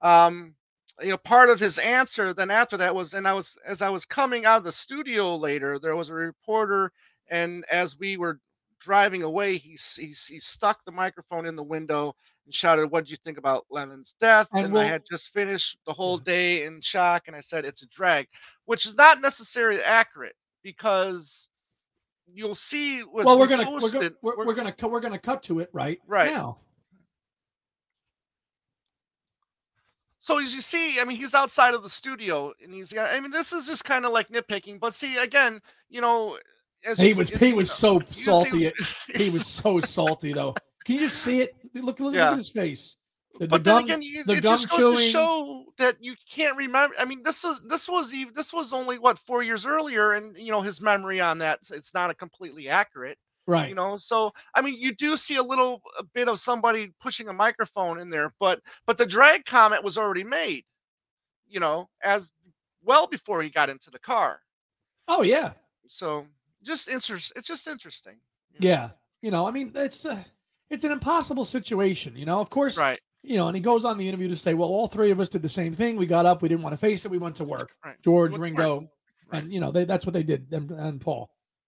Um, 0.00 0.54
you 1.00 1.08
know, 1.08 1.16
part 1.16 1.50
of 1.50 1.58
his 1.60 1.78
answer 1.78 2.34
then 2.34 2.50
after 2.50 2.76
that 2.76 2.94
was, 2.94 3.14
and 3.14 3.26
I 3.26 3.32
was 3.32 3.56
as 3.66 3.82
I 3.82 3.88
was 3.88 4.04
coming 4.04 4.44
out 4.44 4.58
of 4.58 4.64
the 4.64 4.72
studio 4.72 5.36
later, 5.36 5.78
there 5.78 5.96
was 5.96 6.08
a 6.10 6.14
reporter, 6.14 6.92
and 7.30 7.64
as 7.70 7.98
we 7.98 8.16
were 8.16 8.40
driving 8.80 9.22
away, 9.22 9.56
he 9.56 9.78
he, 9.96 10.14
he 10.28 10.38
stuck 10.40 10.84
the 10.84 10.92
microphone 10.92 11.46
in 11.46 11.56
the 11.56 11.62
window 11.62 12.14
and 12.44 12.54
shouted, 12.54 12.90
"What 12.90 13.04
do 13.06 13.10
you 13.12 13.16
think 13.24 13.38
about 13.38 13.66
Lennon's 13.70 14.14
death?" 14.20 14.48
And 14.52 14.64
And, 14.66 14.74
we'll- 14.74 14.82
I 14.82 14.86
had 14.86 15.04
just 15.10 15.32
finished 15.32 15.78
the 15.86 15.92
whole 15.92 16.18
day 16.18 16.64
in 16.64 16.80
shock, 16.80 17.24
and 17.26 17.36
I 17.36 17.40
said, 17.40 17.64
"It's 17.64 17.82
a 17.82 17.86
drag," 17.86 18.28
which 18.66 18.84
is 18.86 18.94
not 18.94 19.20
necessarily 19.20 19.82
accurate 19.82 20.36
because 20.62 21.48
you'll 22.32 22.54
see. 22.54 23.02
Well, 23.04 23.38
we're 23.38 23.46
gonna 23.46 23.70
we're, 23.70 23.90
gonna 23.90 24.10
we're, 24.22 24.36
we're 24.46 24.54
gonna 24.54 24.72
cut 24.72 24.90
we're 24.90 25.00
gonna 25.00 25.18
cut 25.18 25.42
to 25.44 25.60
it 25.60 25.70
right 25.72 26.00
Right. 26.06 26.32
now. 26.32 26.58
So 30.24 30.38
as 30.38 30.54
you 30.54 30.60
see, 30.60 31.00
I 31.00 31.04
mean, 31.04 31.16
he's 31.16 31.34
outside 31.34 31.74
of 31.74 31.82
the 31.82 31.90
studio, 31.90 32.52
and 32.62 32.72
he's. 32.72 32.94
I 32.96 33.18
mean, 33.18 33.32
this 33.32 33.52
is 33.52 33.66
just 33.66 33.84
kind 33.84 34.06
of 34.06 34.12
like 34.12 34.28
nitpicking. 34.28 34.78
But 34.78 34.94
see, 34.94 35.16
again, 35.16 35.60
you 35.90 36.00
know, 36.00 36.38
as 36.84 36.96
He 36.98 37.08
you- 37.08 37.16
was 37.16 37.28
he 37.28 37.52
was 37.52 37.70
so 37.72 38.00
salty. 38.06 38.72
He 39.14 39.30
was 39.30 39.46
so 39.46 39.80
salty 39.80 40.32
though. 40.32 40.54
Can 40.84 40.94
you 40.94 41.00
just 41.02 41.22
see 41.22 41.40
it? 41.42 41.54
Look, 41.74 41.98
look, 42.00 42.14
Yeah. 42.14 42.26
look 42.26 42.32
at 42.32 42.36
his 42.38 42.48
face. 42.50 42.96
The, 43.34 43.46
the 43.46 43.48
but 43.48 43.64
then 43.64 43.74
gum, 43.74 43.84
again, 43.84 44.02
you, 44.02 44.24
the 44.24 44.34
it 44.34 44.42
gum 44.42 44.58
just 44.58 44.68
goes 44.68 44.78
to 44.78 44.96
chewing. 44.96 45.10
show 45.10 45.64
that 45.78 45.96
you 46.00 46.14
can't 46.30 46.56
remember. 46.56 46.94
I 46.98 47.04
mean, 47.04 47.22
this 47.24 47.42
was 47.42 47.60
this 47.66 47.88
was 47.88 48.12
even 48.14 48.32
this 48.34 48.52
was 48.52 48.72
only 48.72 48.98
what 49.00 49.18
four 49.18 49.42
years 49.42 49.66
earlier, 49.66 50.12
and 50.12 50.36
you 50.36 50.52
know 50.52 50.62
his 50.62 50.80
memory 50.80 51.20
on 51.20 51.38
that 51.38 51.58
it's 51.70 51.92
not 51.94 52.10
a 52.10 52.14
completely 52.14 52.68
accurate. 52.68 53.18
Right. 53.46 53.68
You 53.68 53.74
know, 53.74 53.96
so 53.96 54.32
I 54.54 54.60
mean, 54.60 54.76
you 54.78 54.94
do 54.94 55.16
see 55.16 55.36
a 55.36 55.42
little 55.42 55.82
a 55.98 56.02
bit 56.02 56.28
of 56.28 56.38
somebody 56.38 56.92
pushing 57.00 57.28
a 57.28 57.32
microphone 57.32 57.98
in 58.00 58.10
there, 58.10 58.32
but 58.38 58.60
but 58.86 58.98
the 58.98 59.06
drag 59.06 59.44
comment 59.44 59.84
was 59.84 59.98
already 59.98 60.24
made. 60.24 60.64
You 61.48 61.60
know, 61.60 61.88
as 62.02 62.32
well 62.84 63.06
before 63.06 63.42
he 63.42 63.50
got 63.50 63.70
into 63.70 63.90
the 63.90 63.98
car. 63.98 64.40
oh 65.08 65.22
yeah. 65.22 65.52
So 65.88 66.26
just 66.62 66.88
interest. 66.88 67.32
It's 67.36 67.46
just 67.46 67.66
interesting. 67.66 68.14
you 68.52 68.68
know? 68.68 68.74
Yeah. 68.74 68.88
You 69.20 69.30
know, 69.30 69.46
I 69.46 69.50
mean, 69.50 69.72
it's 69.74 70.06
uh, 70.06 70.22
it's 70.70 70.84
an 70.84 70.92
impossible 70.92 71.44
situation. 71.44 72.16
You 72.16 72.24
know, 72.26 72.40
of 72.40 72.50
course. 72.50 72.78
Right. 72.78 73.00
You 73.24 73.36
know, 73.36 73.46
and 73.46 73.56
he 73.56 73.62
goes 73.62 73.84
on 73.84 73.98
the 73.98 74.08
interview 74.08 74.28
to 74.28 74.36
say, 74.36 74.54
"Well, 74.54 74.68
all 74.68 74.88
three 74.88 75.12
of 75.12 75.20
us 75.20 75.28
did 75.28 75.42
the 75.42 75.48
same 75.48 75.74
thing. 75.74 75.96
We 75.96 76.06
got 76.06 76.26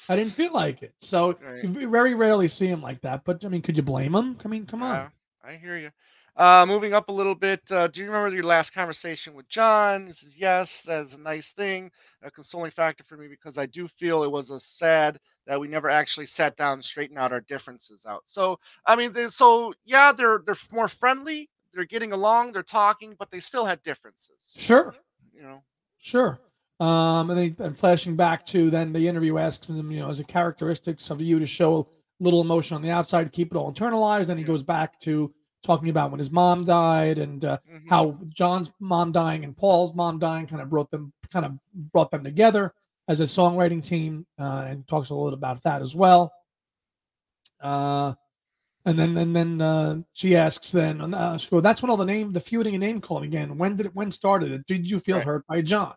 I 0.08 0.16
didn't 0.16 0.32
feel 0.32 0.52
like 0.52 0.82
it. 0.82 0.94
So 0.98 1.36
Right. 1.42 1.64
you 1.64 1.90
very 1.90 2.14
rarely 2.14 2.48
see 2.48 2.68
him 2.68 2.80
like 2.80 3.00
that. 3.00 3.24
But 3.24 3.44
I 3.44 3.48
mean, 3.48 3.60
could 3.60 3.76
you 3.76 3.82
blame 3.82 4.14
him? 4.14 4.38
I 4.44 4.48
mean, 4.48 4.66
come 4.66 4.82
on. 4.82 4.94
Yeah, 4.94 5.08
I 5.44 5.56
hear 5.56 5.76
you. 5.76 5.90
Uh, 6.38 6.64
moving 6.64 6.94
up 6.94 7.08
a 7.08 7.12
little 7.12 7.34
bit, 7.34 7.60
uh, 7.72 7.88
do 7.88 8.00
you 8.00 8.06
remember 8.06 8.32
your 8.32 8.44
last 8.44 8.72
conversation 8.72 9.34
with 9.34 9.48
John? 9.48 10.06
He 10.06 10.12
says, 10.12 10.38
Yes, 10.38 10.82
that's 10.82 11.14
a 11.14 11.18
nice 11.18 11.50
thing, 11.50 11.90
a 12.22 12.30
consoling 12.30 12.70
factor 12.70 13.02
for 13.02 13.16
me 13.16 13.26
because 13.26 13.58
I 13.58 13.66
do 13.66 13.88
feel 13.88 14.22
it 14.22 14.30
was 14.30 14.50
a 14.50 14.60
sad 14.60 15.18
that 15.48 15.58
we 15.58 15.66
never 15.66 15.90
actually 15.90 16.26
sat 16.26 16.56
down 16.56 16.74
and 16.74 16.84
straightened 16.84 17.18
out 17.18 17.32
our 17.32 17.40
differences 17.40 18.06
out. 18.06 18.22
So, 18.26 18.60
I 18.86 18.94
mean, 18.94 19.12
they, 19.12 19.26
so 19.26 19.74
yeah, 19.84 20.12
they're 20.12 20.40
they're 20.46 20.54
more 20.70 20.86
friendly, 20.86 21.50
they're 21.74 21.84
getting 21.84 22.12
along, 22.12 22.52
they're 22.52 22.62
talking, 22.62 23.16
but 23.18 23.32
they 23.32 23.40
still 23.40 23.64
had 23.64 23.82
differences. 23.82 24.54
Sure, 24.56 24.94
You 25.34 25.42
know, 25.42 25.64
sure. 25.98 26.38
Um, 26.78 27.30
and 27.30 27.56
then 27.56 27.74
flashing 27.74 28.14
back 28.14 28.46
to 28.46 28.70
then 28.70 28.92
the 28.92 29.08
interview 29.08 29.38
asks 29.38 29.66
him, 29.66 29.90
you 29.90 29.98
know, 29.98 30.08
as 30.08 30.20
a 30.20 30.24
characteristics 30.24 31.10
of 31.10 31.20
you 31.20 31.40
to 31.40 31.46
show 31.48 31.88
a 32.20 32.22
little 32.22 32.42
emotion 32.42 32.76
on 32.76 32.82
the 32.82 32.92
outside, 32.92 33.32
keep 33.32 33.50
it 33.52 33.56
all 33.56 33.72
internalized. 33.72 34.28
Then 34.28 34.38
he 34.38 34.44
goes 34.44 34.62
back 34.62 35.00
to 35.00 35.34
talking 35.68 35.90
about 35.90 36.10
when 36.10 36.18
his 36.18 36.30
mom 36.30 36.64
died 36.64 37.18
and 37.18 37.44
uh, 37.44 37.58
mhm, 37.70 37.86
how 37.88 38.18
John's 38.30 38.72
mom 38.80 39.12
dying 39.12 39.44
and 39.44 39.54
Paul's 39.54 39.94
mom 39.94 40.18
dying 40.18 40.46
kind 40.46 40.62
of 40.62 40.70
brought 40.70 40.90
them 40.90 41.12
kind 41.30 41.44
of 41.44 41.52
brought 41.92 42.10
them 42.10 42.24
together 42.24 42.72
as 43.08 43.20
a 43.20 43.24
songwriting 43.24 43.84
team, 43.86 44.26
uh, 44.38 44.64
and 44.68 44.86
talks 44.88 45.10
a 45.10 45.14
little 45.14 45.30
bit 45.30 45.38
about 45.38 45.62
that 45.62 45.82
as 45.82 45.94
well. 45.94 46.32
Uh, 47.60 48.14
and 48.86 48.98
then 48.98 49.16
and 49.18 49.36
then 49.36 49.60
uh, 49.60 49.96
she 50.14 50.36
asks, 50.36 50.72
then 50.72 51.12
uh, 51.12 51.36
she 51.36 51.50
goes, 51.50 51.62
"That's 51.62 51.82
when 51.82 51.90
all 51.90 51.96
the 51.98 52.04
name, 52.06 52.32
the 52.32 52.40
feuding 52.40 52.74
and 52.74 52.80
name 52.80 53.00
calling 53.00 53.24
again. 53.26 53.58
When 53.58 53.76
did 53.76 53.86
it? 53.86 53.94
When 53.94 54.10
started 54.10 54.52
it? 54.52 54.66
Did 54.66 54.90
you 54.90 54.98
feel 55.00 55.16
Right. 55.18 55.26
hurt 55.26 55.46
by 55.46 55.60
John?" 55.60 55.94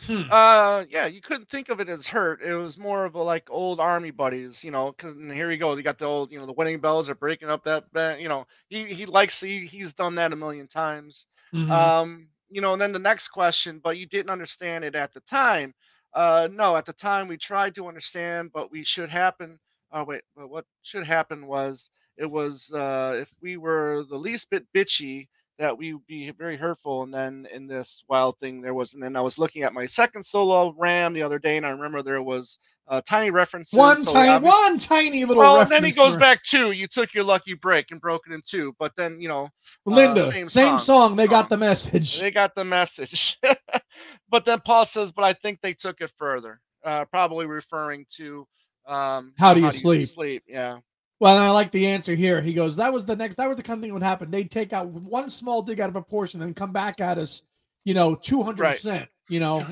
Yeah. 0.00 0.06
Hmm. 0.06 0.30
Uh, 0.30 0.84
yeah, 0.88 1.06
you 1.06 1.20
couldn't 1.20 1.48
think 1.48 1.68
of 1.68 1.80
it 1.80 1.88
as 1.88 2.06
hurt. 2.08 2.42
It 2.42 2.54
was 2.54 2.76
more 2.78 3.04
of 3.04 3.14
a 3.14 3.22
like 3.22 3.48
old 3.50 3.78
army 3.80 4.10
buddies, 4.10 4.64
you 4.64 4.70
know. 4.70 4.92
Because 4.92 5.16
here 5.32 5.50
you 5.50 5.56
go, 5.56 5.76
you 5.76 5.82
got 5.82 5.98
the 5.98 6.04
old, 6.04 6.32
you 6.32 6.38
know, 6.38 6.46
the 6.46 6.52
wedding 6.52 6.80
bells 6.80 7.08
are 7.08 7.14
breaking 7.14 7.48
up 7.48 7.64
that, 7.64 7.92
ba- 7.92 8.16
you 8.18 8.28
know. 8.28 8.46
He 8.68 8.92
he 8.92 9.06
likes 9.06 9.40
he 9.40 9.66
he's 9.66 9.94
done 9.94 10.16
that 10.16 10.32
a 10.32 10.36
million 10.36 10.66
times. 10.68 11.26
Mhm. 11.52 11.70
Um, 11.70 12.28
you 12.48 12.60
know, 12.60 12.72
and 12.72 12.82
then 12.82 12.92
the 12.92 12.98
next 12.98 13.28
question, 13.28 13.80
but 13.82 13.98
you 13.98 14.06
didn't 14.06 14.30
understand 14.30 14.84
it 14.84 14.94
at 14.94 15.12
the 15.12 15.20
time. 15.20 15.74
Uh, 16.12 16.48
no, 16.50 16.76
at 16.76 16.86
the 16.86 16.92
time 16.92 17.28
we 17.28 17.36
tried 17.36 17.74
to 17.74 17.86
understand, 17.88 18.50
but 18.52 18.70
we 18.70 18.84
should 18.84 19.10
happen. 19.10 19.58
Oh 19.92 20.04
wait, 20.04 20.22
but 20.34 20.48
what 20.48 20.66
should 20.82 21.04
happen 21.06 21.46
was 21.46 21.90
it 22.16 22.26
was 22.26 22.72
uh, 22.72 23.18
if 23.20 23.30
we 23.40 23.56
were 23.56 24.04
the 24.08 24.16
least 24.18 24.50
bit 24.50 24.66
bitchy 24.72 25.28
that 25.58 25.76
we 25.76 25.94
would 25.94 26.06
be 26.06 26.30
very 26.30 26.56
hurtful. 26.56 27.02
And 27.02 27.12
then 27.12 27.46
in 27.52 27.66
this 27.66 28.04
wild 28.08 28.38
thing, 28.38 28.60
there 28.60 28.74
was, 28.74 28.94
and 28.94 29.02
then 29.02 29.16
I 29.16 29.20
was 29.20 29.38
looking 29.38 29.62
at 29.62 29.72
my 29.72 29.86
second 29.86 30.24
solo 30.24 30.74
ram 30.76 31.12
the 31.12 31.22
other 31.22 31.38
day, 31.38 31.56
and 31.56 31.66
I 31.66 31.70
remember 31.70 32.02
there 32.02 32.22
was 32.22 32.58
uh, 32.88 33.00
tiny 33.00 33.30
references. 33.30 33.76
one 33.76 34.04
so 34.04 34.12
tiny, 34.12 34.44
one 34.44 34.78
tiny 34.78 35.24
little. 35.24 35.42
Well, 35.42 35.60
and 35.60 35.70
then 35.70 35.82
he 35.84 35.90
goes 35.90 36.16
back 36.16 36.42
two. 36.44 36.70
You 36.72 36.86
took 36.86 37.14
your 37.14 37.24
lucky 37.24 37.54
break 37.54 37.90
and 37.90 38.00
broke 38.00 38.22
it 38.28 38.32
in 38.32 38.42
two, 38.46 38.74
but 38.78 38.92
then 38.96 39.20
you 39.20 39.28
know 39.28 39.48
Linda, 39.84 40.30
same 40.30 40.48
same, 40.48 40.66
song, 40.66 40.78
song. 40.78 41.16
They 41.16 41.26
got 41.26 41.48
the 41.48 41.56
message. 41.56 42.20
they 42.20 42.30
got 42.30 42.54
the 42.54 42.64
message. 42.64 43.38
but 44.30 44.44
then 44.44 44.60
Paul 44.60 44.84
says, 44.84 45.10
"But 45.10 45.24
I 45.24 45.32
think 45.32 45.60
they 45.62 45.74
took 45.74 46.00
it 46.00 46.12
further, 46.16 46.60
uh, 46.84 47.06
probably 47.06 47.46
referring 47.46 48.06
to 48.16 48.46
um, 48.86 49.32
How 49.36 49.52
do 49.52 49.60
you 49.60 49.72
sleep? 49.72 50.08
Sleep, 50.08 50.44
yeah, 50.46 50.78
Well, 51.18 51.38
I 51.38 51.48
like 51.50 51.70
the 51.70 51.86
answer 51.86 52.14
here. 52.14 52.40
He 52.42 52.52
goes, 52.52 52.76
"That 52.76 52.92
was 52.92 53.04
the 53.06 53.16
next. 53.16 53.36
That 53.36 53.48
was 53.48 53.56
the 53.56 53.62
kind 53.62 53.78
of 53.78 53.82
thing 53.82 53.90
that 53.90 53.94
would 53.94 54.02
happen. 54.02 54.30
They'd 54.30 54.50
take 54.50 54.72
out 54.72 54.88
one 54.88 55.30
small 55.30 55.62
dig 55.62 55.80
out 55.80 55.88
of 55.88 55.94
proportion, 55.94 56.40
then 56.40 56.52
come 56.54 56.72
back 56.72 57.00
at 57.00 57.18
us, 57.18 57.42
you 57.84 57.94
know, 57.94 58.14
two 58.14 58.42
hundred 58.42 58.66
percent. 58.66 59.08
You 59.28 59.40
know, 59.40 59.66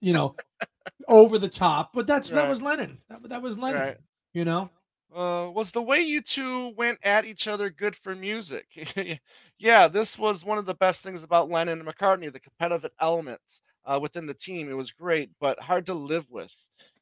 you 0.00 0.12
know, 0.12 0.36
over 1.08 1.38
the 1.38 1.48
top. 1.48 1.90
But 1.94 2.06
that's 2.06 2.28
that 2.30 2.48
was 2.48 2.62
Lennon. 2.62 3.00
That, 3.08 3.28
that 3.28 3.42
was 3.42 3.58
Lennon. 3.58 3.80
Right. 3.82 3.96
You 4.34 4.44
know, 4.44 4.70
Uh, 5.14 5.48
was 5.50 5.70
the 5.70 5.82
way 5.82 6.00
you 6.00 6.20
two 6.20 6.68
went 6.76 6.98
at 7.02 7.24
each 7.24 7.48
other 7.48 7.70
good 7.70 7.96
for 7.96 8.14
music? 8.14 9.20
yeah, 9.58 9.88
this 9.88 10.18
was 10.18 10.44
one 10.44 10.58
of 10.58 10.66
the 10.66 10.74
best 10.74 11.02
things 11.02 11.22
about 11.22 11.50
Lennon 11.50 11.80
and 11.80 11.88
McCartney, 11.88 12.30
the 12.32 12.38
competitive 12.38 12.90
element 13.00 13.40
uh, 13.86 13.98
within 14.00 14.26
the 14.26 14.34
team. 14.34 14.70
It 14.70 14.76
was 14.76 14.92
great, 14.92 15.30
but 15.40 15.58
hard 15.58 15.86
to 15.86 15.94
live 15.94 16.26
with. 16.30 16.52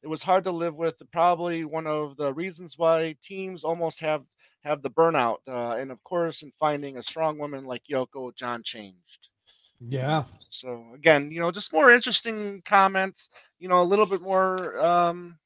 It 0.01 0.07
was 0.07 0.23
hard 0.23 0.43
to 0.45 0.51
live 0.51 0.75
with. 0.75 1.01
Probably 1.11 1.63
one 1.65 1.87
of 1.87 2.17
the 2.17 2.33
reasons 2.33 2.77
why 2.77 3.15
teams 3.21 3.63
almost 3.63 3.99
have 3.99 4.25
have 4.63 4.81
the 4.81 4.89
burnout. 4.91 5.37
Uh, 5.47 5.75
and 5.77 5.91
of 5.91 6.03
course, 6.03 6.41
in 6.43 6.51
finding 6.59 6.97
a 6.97 7.03
strong 7.03 7.37
woman 7.37 7.65
like 7.65 7.83
Yoko, 7.91 8.35
John 8.35 8.63
changed. 8.63 9.29
yeah, 9.79 10.23
So 10.49 10.93
again, 10.95 11.31
you 11.31 11.39
know, 11.39 11.51
just 11.51 11.73
more 11.73 11.91
interesting 11.91 12.61
comments. 12.65 13.29
You 13.59 13.67
know, 13.69 13.81
a 13.81 13.83
little 13.83 14.05
bit 14.05 14.21
more. 14.21 14.79
Um, 14.83 15.37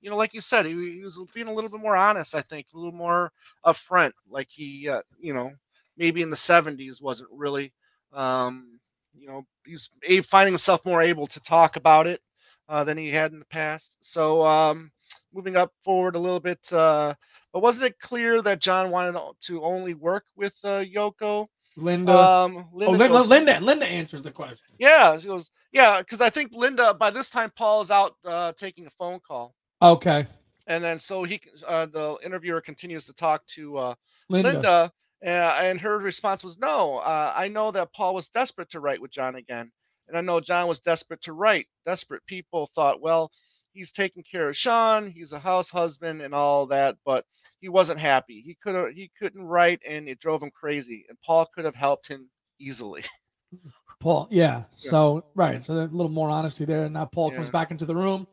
you 0.00 0.10
know, 0.10 0.16
like 0.16 0.32
you 0.34 0.40
said, 0.40 0.66
he, 0.66 0.72
he 0.72 1.02
was 1.02 1.18
being 1.34 1.48
a 1.48 1.52
little 1.52 1.70
bit 1.70 1.80
more 1.80 1.96
honest. 1.96 2.34
I 2.34 2.42
think 2.42 2.66
a 2.72 2.76
little 2.76 2.92
more 2.92 3.32
upfront. 3.66 4.12
Like 4.28 4.48
he, 4.50 4.88
uh, 4.88 5.02
you 5.18 5.34
know, 5.34 5.52
maybe 5.96 6.22
in 6.22 6.30
the 6.30 6.36
'70s 6.36 7.00
wasn't 7.02 7.30
really. 7.32 7.72
Um, 8.12 8.80
you 9.14 9.26
know, 9.26 9.46
he's 9.66 9.88
finding 10.26 10.52
himself 10.54 10.84
more 10.86 11.02
able 11.02 11.26
to 11.26 11.40
talk 11.40 11.76
about 11.76 12.06
it 12.06 12.20
uh, 12.68 12.84
than 12.84 12.96
he 12.98 13.10
had 13.10 13.32
in 13.32 13.38
the 13.38 13.44
past. 13.46 13.94
So 14.00 14.44
um, 14.44 14.90
moving 15.32 15.56
up 15.56 15.72
forward 15.82 16.14
a 16.14 16.18
little 16.18 16.40
bit. 16.40 16.72
Uh, 16.72 17.14
but 17.52 17.62
wasn't 17.62 17.86
it 17.86 17.98
clear 17.98 18.42
that 18.42 18.60
John 18.60 18.90
wanted 18.90 19.18
to 19.46 19.64
only 19.64 19.94
work 19.94 20.24
with 20.36 20.54
uh, 20.64 20.84
Yoko? 20.84 21.46
Linda. 21.76 22.12
Um, 22.16 22.56
oh, 22.58 22.68
Linda 22.76 22.90
Linda, 22.90 23.08
goes- 23.08 23.26
Linda. 23.28 23.60
Linda 23.60 23.86
answers 23.86 24.22
the 24.22 24.30
question. 24.32 24.74
yeah, 24.78 25.18
she 25.18 25.26
goes, 25.28 25.50
yeah, 25.72 26.00
because 26.00 26.20
I 26.20 26.28
think 26.30 26.50
Linda 26.52 26.92
by 26.94 27.10
this 27.10 27.30
time 27.30 27.52
Paul 27.56 27.80
is 27.82 27.90
out 27.90 28.14
uh, 28.24 28.52
taking 28.56 28.86
a 28.86 28.90
phone 28.98 29.20
call, 29.26 29.54
Okay, 29.80 30.26
and 30.66 30.82
then 30.82 30.98
so 30.98 31.22
he 31.24 31.40
uh, 31.66 31.86
the 31.86 32.16
interviewer 32.24 32.60
continues 32.60 33.06
to 33.06 33.12
talk 33.12 33.46
to 33.54 33.76
uh, 33.78 33.94
Linda. 34.28 34.52
Linda, 34.52 34.92
uh, 35.24 35.58
and 35.62 35.80
her 35.80 35.98
response 35.98 36.42
was, 36.42 36.58
"No, 36.58 36.98
uh, 36.98 37.32
I 37.36 37.46
know 37.48 37.70
that 37.70 37.92
Paul 37.92 38.14
was 38.14 38.28
desperate 38.28 38.70
to 38.70 38.80
write 38.80 39.00
with 39.00 39.12
John 39.12 39.36
again, 39.36 39.70
and 40.08 40.16
I 40.16 40.20
know 40.20 40.40
John 40.40 40.68
was 40.68 40.80
desperate 40.80 41.22
to 41.22 41.32
write. 41.32 41.66
Desperate 41.84 42.24
people 42.26 42.70
thought, 42.74 43.00
well, 43.00 43.30
he's 43.72 43.92
taking 43.92 44.22
care 44.22 44.48
of 44.48 44.56
Sean, 44.56 45.06
he's 45.06 45.32
a 45.32 45.38
house 45.38 45.70
husband 45.70 46.20
and 46.20 46.34
all 46.34 46.66
that, 46.66 46.96
but 47.04 47.24
he 47.60 47.68
wasn't 47.68 48.00
happy. 48.00 48.42
He 48.44 48.56
could 48.60 48.92
he 48.94 49.10
couldn't 49.18 49.42
write 49.42 49.80
and 49.88 50.08
it 50.08 50.20
drove 50.20 50.42
him 50.42 50.50
crazy. 50.50 51.06
And 51.08 51.18
Paul 51.24 51.48
could 51.54 51.64
have 51.64 51.74
helped 51.74 52.08
him 52.08 52.28
easily. 52.58 53.04
Paul, 54.00 54.28
yeah. 54.30 54.64
So 54.70 55.24
right, 55.34 55.62
so 55.62 55.74
a 55.74 55.84
little 55.86 56.08
more 56.08 56.30
honesty 56.30 56.64
there. 56.64 56.84
And 56.84 56.94
now 56.94 57.06
Paul 57.06 57.30
comes 57.30 57.50
back 57.50 57.70
into 57.70 57.84
the 57.84 57.96
room. 57.96 58.26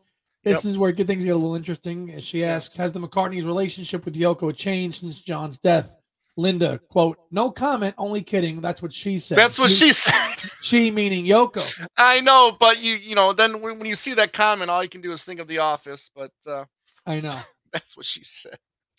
This 0.43 0.63
is 0.63 0.77
where 0.77 0.91
good 0.91 1.07
things 1.07 1.25
get 1.25 1.31
a 1.31 1.35
little 1.35 1.55
interesting. 1.55 2.19
She 2.19 2.43
asks, 2.45 2.75
"Has 2.77 2.91
the 2.91 2.99
McCartney's 2.99 3.45
relationship 3.45 4.05
with 4.05 4.13
Yoko 4.13 4.55
changed 4.55 5.01
since 5.01 5.19
John's 5.19 5.57
death?" 5.57 5.95
Linda, 6.37 6.79
quote, 6.89 7.17
"No 7.31 7.49
comment. 7.49 7.95
Only 7.97 8.21
kidding." 8.21 8.61
That's 8.61 8.81
what 8.81 8.91
she 8.91 9.17
said. 9.17 9.37
That's 9.37 9.57
what 9.57 9.71
she 9.71 9.93
said. 9.93 10.13
She 10.61 10.91
meaning 10.91 11.25
Yoko. 11.25 11.63
I 11.97 12.21
know, 12.21 12.55
but 12.59 12.79
you 12.79 12.95
you 12.95 13.15
know, 13.15 13.33
then 13.33 13.61
when, 13.61 13.77
when 13.77 13.87
you 13.87 13.95
see 13.95 14.13
that 14.15 14.33
comment, 14.33 14.69
all 14.69 14.83
you 14.83 14.89
can 14.89 15.01
do 15.01 15.11
is 15.11 15.23
think 15.23 15.39
of 15.39 15.47
The 15.47 15.59
Office. 15.59 16.09
But 16.15 16.31
uh, 16.47 16.65
I 17.05 17.19
know. 17.21 17.39
that's 17.73 17.95
what 17.95 18.05
she 18.05 18.23
said. 18.23 18.57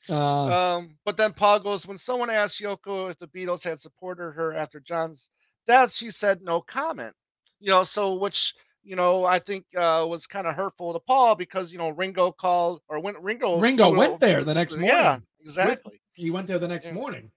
Uh, 0.09 0.77
Um, 0.77 0.97
but 1.05 1.17
then 1.17 1.33
Paul 1.33 1.61
goes, 1.61 1.87
when 1.87 1.99
someone 1.99 2.31
asked 2.31 2.61
Yoko 2.61 3.11
if 3.11 3.19
the 3.19 3.27
Beatles 3.27 3.65
had 3.65 3.81
supported 3.81 4.33
her 4.33 4.55
after 4.55 4.81
John's 4.81 5.31
death, 5.67 5.93
she 5.93 6.11
said 6.11 6.43
no 6.43 6.61
comment. 6.61 7.15
You 7.59 7.71
know, 7.71 7.85
so 7.85 8.15
which 8.15 8.55
you 8.85 8.97
know 8.97 9.25
I 9.25 9.39
think 9.41 9.65
uh, 9.77 10.07
was 10.09 10.27
kind 10.27 10.47
of 10.47 10.55
hurtful 10.55 10.93
to 10.93 11.01
Paul 11.01 11.35
because 11.35 11.73
you 11.73 11.79
know 11.79 11.91
Ringo 11.91 12.31
called 12.33 12.81
or 12.89 13.01
when 13.01 13.17
Ringo 13.21 13.59
Ringo 13.59 13.93
went 13.93 14.21
there 14.21 14.45
the 14.45 14.55
next 14.55 14.75
morning. 14.75 14.91
Yeah, 14.91 15.19
exactly. 15.41 16.01
He 16.17 16.31
went 16.31 16.47
there 16.47 16.59
the 16.59 16.67
next 16.69 16.87
Yeah. 16.87 16.93
morning. 16.93 17.31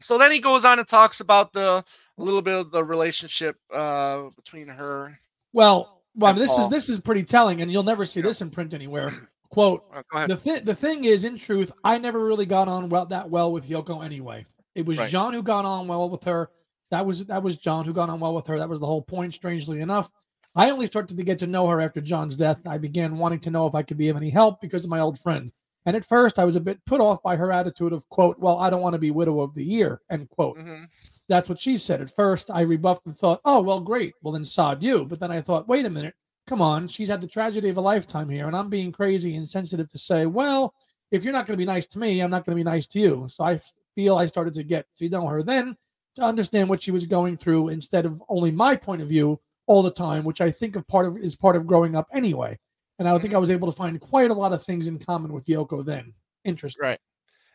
So 0.00 0.18
then 0.18 0.30
he 0.32 0.40
goes 0.40 0.64
on 0.64 0.78
and 0.78 0.86
talks 0.88 1.20
about 1.20 1.52
the 1.52 1.84
a 2.18 2.22
little 2.22 2.42
bit 2.42 2.54
of 2.54 2.70
the 2.70 2.84
relationship 2.84 3.56
uh, 3.72 4.24
between 4.36 4.68
her. 4.68 5.18
Well, 5.52 6.02
well, 6.14 6.34
this 6.34 6.56
is 6.58 6.68
this 6.68 6.88
is 6.88 7.00
pretty 7.00 7.22
telling, 7.22 7.62
and 7.62 7.70
you'll 7.72 7.82
never 7.82 8.04
see 8.04 8.20
Yeah. 8.20 8.26
this 8.26 8.40
in 8.42 8.50
print 8.50 8.74
anywhere. 8.74 9.10
Quote. 9.50 9.84
The 10.28 10.36
thing, 10.36 10.64
the 10.64 10.74
thing 10.74 11.04
is, 11.04 11.24
in 11.24 11.36
truth, 11.36 11.72
I 11.82 11.98
never 11.98 12.24
really 12.24 12.46
got 12.46 12.68
on 12.68 12.88
well 12.88 13.06
that 13.06 13.28
well 13.30 13.52
with 13.52 13.68
Yoko 13.68 14.04
anyway. 14.04 14.46
It 14.74 14.86
was 14.86 14.98
Right. 14.98 15.10
John 15.10 15.32
who 15.34 15.42
got 15.42 15.64
on 15.64 15.88
well 15.88 16.08
with 16.08 16.22
her. 16.24 16.50
That 16.90 17.04
was 17.04 17.24
that 17.26 17.42
was 17.42 17.56
John 17.56 17.84
who 17.84 17.92
got 17.92 18.10
on 18.10 18.20
well 18.20 18.34
with 18.34 18.46
her. 18.46 18.58
That 18.58 18.68
was 18.68 18.80
the 18.80 18.86
whole 18.86 19.02
point. 19.02 19.34
Strangely 19.34 19.80
enough, 19.80 20.10
I 20.54 20.70
only 20.70 20.86
started 20.86 21.16
to 21.16 21.24
get 21.24 21.38
to 21.40 21.46
know 21.46 21.66
her 21.68 21.80
after 21.80 22.00
John's 22.00 22.36
death. 22.36 22.60
I 22.66 22.78
began 22.78 23.18
wanting 23.18 23.40
to 23.40 23.50
know 23.50 23.66
if 23.66 23.74
I 23.74 23.82
could 23.82 23.96
be 23.98 24.08
of 24.08 24.16
any 24.16 24.30
help 24.30 24.60
because 24.60 24.84
of 24.84 24.90
my 24.90 25.00
old 25.00 25.18
friend. 25.18 25.52
And 25.86 25.96
at 25.96 26.04
first, 26.04 26.38
I 26.38 26.44
was 26.44 26.56
a 26.56 26.60
bit 26.60 26.84
put 26.84 27.00
off 27.00 27.22
by 27.22 27.36
her 27.36 27.50
attitude 27.50 27.92
of 27.92 28.08
quote, 28.10 28.38
"Well, 28.38 28.58
I 28.58 28.68
don't 28.70 28.82
want 28.82 28.92
to 28.94 28.98
be 28.98 29.10
widow 29.10 29.40
of 29.40 29.54
the 29.54 29.64
year." 29.64 30.00
End 30.10 30.28
quote. 30.28 30.58
Mhm. 30.58 30.88
That's 31.28 31.48
what 31.48 31.60
she 31.60 31.76
said. 31.76 32.00
At 32.00 32.14
first, 32.14 32.50
I 32.50 32.62
rebuffed 32.62 33.06
and 33.06 33.16
thought, 33.16 33.40
oh, 33.44 33.62
well, 33.62 33.78
great. 33.78 34.14
Well, 34.20 34.32
then 34.32 34.44
sod 34.44 34.82
you. 34.82 35.06
But 35.06 35.20
then 35.20 35.30
I 35.30 35.40
thought, 35.40 35.68
wait 35.68 35.86
a 35.86 35.90
minute. 35.90 36.14
Come 36.48 36.60
on. 36.60 36.88
She's 36.88 37.08
had 37.08 37.20
the 37.20 37.28
tragedy 37.28 37.68
of 37.68 37.76
a 37.76 37.80
lifetime 37.80 38.28
here. 38.28 38.48
And 38.48 38.56
I'm 38.56 38.68
being 38.68 38.90
crazy 38.90 39.36
and 39.36 39.48
sensitive 39.48 39.88
to 39.90 39.98
say, 39.98 40.26
well, 40.26 40.74
if 41.12 41.22
you're 41.22 41.32
not 41.32 41.46
going 41.46 41.54
to 41.54 41.62
be 41.62 41.64
nice 41.64 41.86
to 41.86 42.00
me, 42.00 42.20
I'm 42.20 42.30
not 42.30 42.44
going 42.44 42.58
to 42.58 42.64
be 42.64 42.68
nice 42.68 42.88
to 42.88 42.98
you. 42.98 43.26
So 43.28 43.44
I 43.44 43.60
feel 43.94 44.16
I 44.16 44.26
started 44.26 44.54
to 44.54 44.64
get 44.64 44.86
to 44.96 45.08
know 45.08 45.24
her 45.28 45.44
then 45.44 45.76
to 46.16 46.22
understand 46.22 46.68
what 46.68 46.82
she 46.82 46.90
was 46.90 47.06
going 47.06 47.36
through 47.36 47.68
instead 47.68 48.06
of 48.06 48.20
only 48.28 48.50
my 48.50 48.74
point 48.74 49.00
of 49.00 49.08
view 49.08 49.40
all 49.68 49.84
the 49.84 49.90
time, 49.92 50.24
which 50.24 50.40
I 50.40 50.50
think 50.50 50.74
of 50.74 50.84
part 50.88 51.06
of 51.06 51.16
is 51.16 51.36
part 51.36 51.54
of 51.54 51.64
growing 51.64 51.94
up 51.94 52.08
anyway. 52.12 52.58
And 53.00 53.08
I 53.08 53.18
think 53.18 53.32
I 53.32 53.38
was 53.38 53.50
able 53.50 53.66
to 53.66 53.76
find 53.76 53.98
quite 53.98 54.30
a 54.30 54.34
lot 54.34 54.52
of 54.52 54.62
things 54.62 54.86
in 54.86 54.98
common 54.98 55.32
with 55.32 55.46
Yoko 55.46 55.82
then. 55.82 56.12
Interesting. 56.44 56.86
Right. 56.86 57.00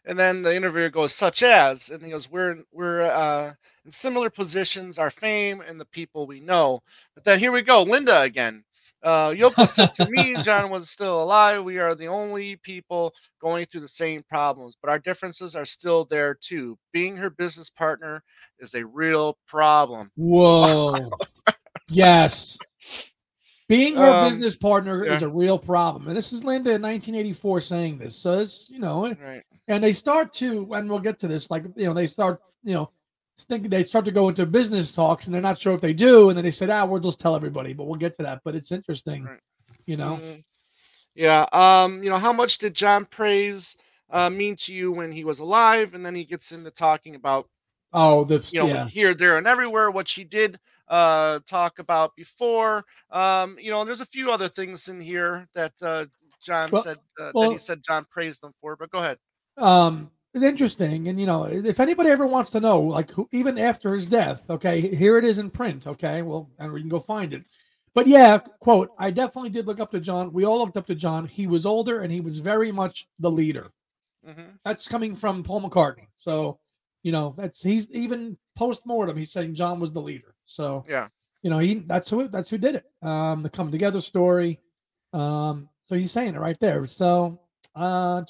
And 0.08 0.18
then 0.18 0.42
the 0.42 0.56
interviewer 0.56 0.90
goes, 0.90 1.14
such 1.14 1.44
as, 1.44 1.90
and 1.90 2.04
he 2.04 2.10
goes, 2.10 2.30
we're 2.30 2.58
we're 2.72 3.02
uh, 3.02 3.54
in 3.86 3.92
similar 3.92 4.32
positions, 4.32 4.98
our 4.98 5.12
fame 5.12 5.62
and 5.62 5.80
the 5.80 5.86
people 5.86 6.26
we 6.26 6.40
know. 6.40 6.82
But 7.14 7.26
then 7.26 7.40
here 7.40 7.52
we 7.52 7.62
go, 7.62 7.84
Linda 7.84 8.22
again. 8.22 8.64
Uh, 9.04 9.30
Yoko 9.30 9.70
said 9.70 9.94
to 9.94 10.10
me, 10.10 10.36
John 10.44 10.72
was 10.72 10.90
still 10.90 11.22
alive. 11.22 11.64
We 11.64 11.78
are 11.78 11.94
the 11.94 12.08
only 12.08 12.56
people 12.56 13.14
going 13.40 13.68
through 13.68 13.82
the 13.82 13.88
same 13.88 14.24
problems, 14.24 14.76
but 14.82 14.90
our 14.90 14.98
differences 14.98 15.56
are 15.56 15.66
still 15.66 16.06
there 16.06 16.34
too. 16.34 16.76
Being 16.92 17.16
her 17.18 17.30
business 17.30 17.70
partner 17.70 18.24
is 18.58 18.74
a 18.74 18.84
real 18.84 19.38
problem. 19.48 20.10
Whoa. 20.16 21.12
yes. 21.88 22.58
Being 23.68 23.96
her 23.96 24.12
Um, 24.14 24.30
business 24.30 24.56
partner 24.56 25.04
is 25.04 25.24
a 25.24 25.28
real 25.30 25.58
problem. 25.58 26.08
And 26.08 26.16
this 26.16 26.32
is 26.32 26.44
Linda 26.44 26.74
in 26.76 26.82
1984 26.82 27.62
saying 27.62 27.98
this. 27.98 28.16
So 28.16 28.40
it's, 28.40 28.70
you 28.70 28.78
know, 28.80 29.08
Right. 29.14 29.42
and 29.68 29.84
they 29.84 29.94
start 29.94 30.34
to, 30.34 30.72
and 30.74 30.88
we'll 30.90 31.00
get 31.00 31.18
to 31.20 31.28
this, 31.28 31.50
like, 31.50 31.64
you 31.76 31.86
know, 31.86 31.94
they 31.94 32.06
start, 32.06 32.42
you 32.64 32.76
know, 32.76 32.92
thinking 33.50 33.70
they 33.72 33.84
start 33.84 34.06
to 34.06 34.12
go 34.12 34.30
into 34.30 34.46
business 34.46 34.92
talks 34.92 35.26
and 35.26 35.34
they're 35.34 35.42
not 35.42 35.58
sure 35.58 35.74
if 35.74 35.82
they 35.82 35.94
do. 35.94 36.30
And 36.30 36.38
then 36.38 36.44
they 36.46 36.52
said, 36.52 36.70
ah, 36.70 36.86
we'll 36.86 37.02
just 37.02 37.20
tell 37.20 37.36
everybody, 37.36 37.74
but 37.74 37.86
we'll 37.86 37.98
get 38.00 38.16
to 38.18 38.24
that. 38.24 38.42
But 38.46 38.54
it's 38.56 38.72
interesting, 38.72 39.24
Right. 39.24 39.40
you 39.88 39.98
know. 39.98 40.18
Mhm. 40.18 40.44
Yeah. 41.16 41.46
Um, 41.52 42.04
you 42.04 42.10
know, 42.12 42.18
how 42.20 42.34
much 42.34 42.60
did 42.60 42.76
John 42.76 43.06
Praise 43.06 43.76
uh, 44.12 44.30
mean 44.30 44.56
to 44.58 44.74
you 44.74 44.92
when 44.92 45.12
he 45.12 45.24
was 45.24 45.40
alive? 45.40 45.96
And 45.96 46.06
then 46.06 46.14
he 46.14 46.24
gets 46.24 46.52
into 46.52 46.70
talking 46.70 47.16
about 47.16 47.50
Oh, 47.94 48.26
the, 48.26 48.46
you 48.52 48.60
know, 48.60 48.68
yeah. 48.68 48.88
here, 48.90 49.14
there, 49.16 49.38
and 49.40 49.48
everywhere, 49.48 49.90
what 49.90 50.08
she 50.08 50.24
did 50.24 50.60
uh, 50.88 51.40
talk 51.48 51.80
about 51.80 52.16
before. 52.16 52.86
Um, 53.12 53.58
you 53.60 53.72
know, 53.72 53.84
there's 53.86 54.02
a 54.02 54.06
few 54.06 54.32
other 54.32 54.48
things 54.50 54.88
in 54.88 55.00
here 55.00 55.48
that 55.56 55.74
uh, 55.82 56.06
John 56.44 56.70
Well- 56.72 56.84
said 56.84 56.98
uh, 57.20 57.32
that 57.34 57.52
he 57.52 57.58
said 57.58 57.84
John 57.84 58.06
praised 58.10 58.42
them 58.42 58.54
for. 58.62 58.76
But 58.76 58.92
go 58.92 59.00
ahead. 59.00 59.18
um 59.58 60.12
it's 60.34 60.44
interesting 60.44 61.08
and 61.08 61.18
you 61.18 61.26
know 61.26 61.46
if 61.46 61.80
anybody 61.80 62.10
ever 62.10 62.28
wants 62.28 62.52
to 62.52 62.60
know 62.60 62.82
like 62.82 63.10
who 63.10 63.26
even 63.32 63.58
after 63.58 63.94
his 63.94 64.06
death 64.06 64.42
okay 64.50 64.82
here 64.82 65.18
it 65.18 65.24
is 65.24 65.40
in 65.40 65.50
print 65.50 65.88
okay 65.88 66.22
well 66.24 66.50
and 66.60 66.74
we 66.74 66.82
can 66.82 66.90
go 66.90 67.00
find 67.00 67.34
it 67.34 67.42
but 67.94 68.06
yeah 68.06 68.38
quote 68.60 68.90
i 69.00 69.10
definitely 69.10 69.50
did 69.50 69.66
look 69.66 69.80
up 69.80 69.90
to 69.92 70.00
john 70.02 70.34
we 70.34 70.44
all 70.44 70.58
looked 70.60 70.76
up 70.76 70.86
to 70.86 70.94
john 70.94 71.26
he 71.26 71.48
was 71.48 71.66
older 71.66 72.02
and 72.02 72.12
he 72.12 72.20
was 72.20 72.40
very 72.40 72.70
much 72.70 73.08
the 73.20 73.32
leader 73.32 73.70
hmm 74.26 74.52
that's 74.66 74.90
coming 74.90 75.16
from 75.16 75.42
paul 75.42 75.62
mccartney 75.62 76.08
so 76.18 76.60
you 77.04 77.14
know 77.14 77.34
that's 77.38 77.64
he's 77.64 77.90
even 77.96 78.38
post-mortem 78.58 79.16
he's 79.16 79.32
saying 79.32 79.56
john 79.56 79.80
was 79.80 79.94
the 79.94 80.02
leader 80.02 80.35
so 80.46 80.86
Yeah. 80.88 81.08
you 81.42 81.50
know 81.50 81.60
he 81.60 81.76
that's 81.76 82.10
who 82.10 82.28
that's 82.28 82.50
who 82.50 82.58
did 82.58 82.76
it 82.76 82.86
um 83.02 83.42
the 83.44 83.50
come 83.50 83.72
together 83.72 84.00
story 84.02 84.60
um 85.14 85.70
so 85.84 85.96
he's 85.96 86.12
saying 86.12 86.36
it 86.36 86.40
right 86.40 86.60
there 86.60 86.86
so 86.86 87.40
uh 87.76 88.24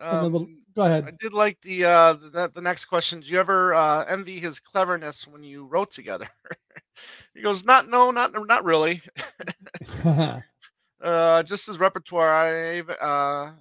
and 0.00 0.20
the 0.20 0.28
little- 0.28 0.46
Um, 0.48 0.62
go 0.74 0.82
I 0.84 1.10
did 1.20 1.32
like 1.32 1.58
the 1.62 1.84
uh 1.84 2.12
the, 2.14 2.50
the 2.54 2.60
next 2.60 2.84
question. 2.84 3.20
Do 3.20 3.28
you 3.28 3.38
ever 3.40 3.72
uh, 3.74 4.04
envy 4.04 4.38
his 4.40 4.60
cleverness 4.60 5.26
when 5.26 5.42
you 5.42 5.64
wrote 5.64 5.90
together? 5.90 6.28
he 7.34 7.40
goes, 7.40 7.64
not 7.64 7.88
no, 7.88 8.10
not 8.10 8.32
not 8.46 8.64
really. 8.64 9.02
Uh, 11.02 11.42
just 11.42 11.66
his 11.66 11.78
repertoire. 11.78 12.32
I 12.32 12.80
uh, 12.80 13.52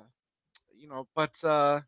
you 0.73 0.87
know, 0.87 1.07
but 1.15 1.31
uh, 1.43 1.81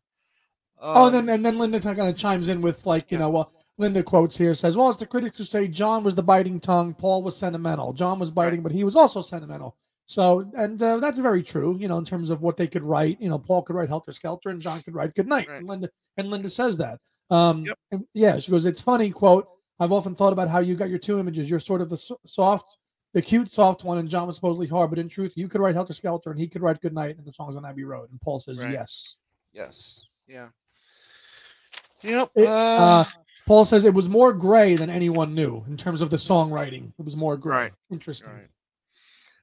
Oh, 0.80 1.06
and 1.06 1.16
um, 1.16 1.26
then 1.26 1.34
and 1.36 1.44
then 1.44 1.58
Linda 1.58 1.80
kind 1.80 1.98
of 2.00 2.16
chimes 2.16 2.48
in 2.48 2.60
with 2.60 2.86
like, 2.86 3.10
you 3.10 3.18
Yeah. 3.18 3.24
know, 3.24 3.30
well, 3.30 3.52
Linda 3.78 4.02
quotes 4.02 4.36
here 4.36 4.54
says, 4.54 4.76
"Well, 4.76 4.88
it's 4.90 4.98
the 4.98 5.06
critics 5.06 5.38
who 5.38 5.44
say 5.44 5.68
John 5.68 6.02
was 6.04 6.14
the 6.14 6.22
biting 6.22 6.60
tongue, 6.60 6.92
Paul 6.94 7.22
was 7.22 7.36
sentimental. 7.36 7.92
John 7.92 8.18
was 8.18 8.30
biting, 8.30 8.62
but 8.62 8.72
he 8.72 8.84
was 8.84 8.96
also 8.96 9.20
sentimental." 9.22 9.76
So, 10.06 10.50
and 10.56 10.82
uh, 10.82 10.98
that's 10.98 11.18
very 11.18 11.42
true, 11.42 11.76
you 11.78 11.86
know, 11.86 11.98
in 11.98 12.04
terms 12.04 12.30
of 12.30 12.40
what 12.42 12.56
they 12.56 12.66
could 12.66 12.82
write. 12.82 13.20
You 13.20 13.28
know, 13.28 13.38
Paul 13.38 13.62
could 13.62 13.76
write 13.76 13.88
Helter 13.88 14.12
Skelter, 14.12 14.48
and 14.50 14.60
John 14.60 14.82
could 14.82 14.94
write 14.94 15.14
Good 15.14 15.28
Night. 15.28 15.48
Right. 15.48 15.58
And 15.58 15.66
Linda 15.66 15.88
and 16.16 16.28
Linda 16.30 16.48
says 16.50 16.76
that. 16.78 16.98
Um, 17.30 17.64
Yep. 17.66 17.78
and 17.92 18.04
yeah, 18.14 18.38
she 18.38 18.50
goes, 18.50 18.66
"It's 18.66 18.80
funny." 18.80 19.10
Quote: 19.10 19.46
I've 19.78 19.92
often 19.92 20.14
thought 20.14 20.32
about 20.32 20.48
how 20.48 20.58
you 20.58 20.74
got 20.74 20.90
your 20.90 20.98
two 20.98 21.20
images. 21.20 21.48
You're 21.48 21.60
sort 21.60 21.80
of 21.80 21.88
the 21.88 21.98
soft, 22.26 22.78
the 23.12 23.22
cute, 23.22 23.48
soft 23.48 23.84
one, 23.84 23.98
and 23.98 24.08
John 24.08 24.26
was 24.26 24.34
supposedly 24.36 24.66
hard. 24.66 24.90
But 24.90 24.98
in 24.98 25.08
truth, 25.08 25.34
you 25.36 25.46
could 25.46 25.60
write 25.60 25.74
Helter 25.76 25.92
Skelter, 25.92 26.30
and 26.30 26.40
he 26.40 26.48
could 26.48 26.62
write 26.62 26.80
Good 26.80 26.94
Night, 26.94 27.16
and 27.16 27.24
the 27.26 27.30
songs 27.32 27.54
on 27.56 27.64
Abbey 27.64 27.84
Road. 27.84 28.10
And 28.10 28.20
Paul 28.20 28.40
says 28.40 28.58
Right. 28.58 28.72
yes. 28.72 29.16
yes, 29.52 30.00
yeah, 30.26 30.48
yep. 32.02 32.30
It- 32.34 32.48
uh, 32.48 32.50
uh, 32.50 33.04
Paul 33.48 33.64
says 33.64 33.86
it 33.86 33.94
was 33.94 34.10
more 34.10 34.34
gray 34.34 34.76
than 34.76 34.90
anyone 34.90 35.34
knew 35.34 35.64
in 35.68 35.78
terms 35.78 36.02
of 36.02 36.10
the 36.10 36.18
songwriting. 36.18 36.92
It 36.98 37.04
was 37.06 37.16
more 37.16 37.38
gray. 37.38 37.56
Right. 37.56 37.72
Interesting. 37.90 38.30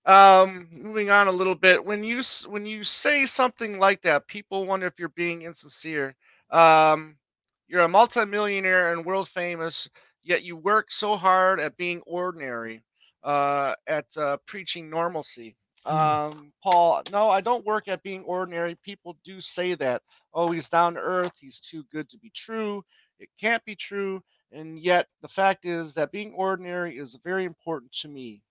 Right. 0.06 0.42
Um, 0.42 0.68
moving 0.72 1.10
on 1.10 1.28
a 1.28 1.32
little 1.32 1.56
bit. 1.56 1.84
When 1.84 2.04
you 2.04 2.22
when 2.48 2.68
you 2.68 2.84
say 2.84 3.26
something 3.26 3.80
like 3.80 4.04
that, 4.04 4.28
people 4.28 4.68
wonder 4.68 4.86
if 4.86 5.00
you're 5.00 5.10
being 5.10 5.42
insincere. 5.42 6.16
Um, 6.52 7.16
you're 7.68 7.82
a 7.82 7.88
multimillionaire 7.88 8.94
and 8.94 9.04
world 9.04 9.28
famous, 9.28 9.90
yet 10.22 10.44
you 10.44 10.56
work 10.56 10.92
so 10.92 11.16
hard 11.16 11.60
at 11.60 11.76
being 11.76 12.02
ordinary, 12.06 12.84
uh, 13.24 13.74
at 13.88 14.06
uh, 14.18 14.38
preaching 14.46 14.88
normalcy. 14.88 15.56
Um, 15.88 16.52
Paul, 16.64 17.02
no, 17.12 17.32
I 17.32 17.42
don't 17.42 17.66
work 17.66 17.88
at 17.88 18.04
being 18.04 18.24
ordinary. 18.24 18.76
People 18.84 19.18
do 19.26 19.42
say 19.42 19.74
that. 19.76 20.04
Oh, 20.32 20.52
he's 20.52 20.70
down 20.70 20.94
to 20.94 21.00
earth. 21.00 21.34
He's 21.40 21.60
too 21.60 21.84
good 21.92 22.08
to 22.10 22.20
be 22.20 22.32
true. 22.36 22.84
It 23.20 23.30
can't 23.40 23.64
be 23.66 23.76
true. 23.76 24.22
And 24.52 24.80
yet, 24.80 25.08
the 25.22 25.28
fact 25.28 25.66
is 25.66 25.94
that 25.94 26.12
being 26.12 26.34
ordinary 26.34 26.98
is 26.98 27.18
very 27.24 27.46
important 27.46 27.92
to 28.02 28.08
me. 28.08 28.42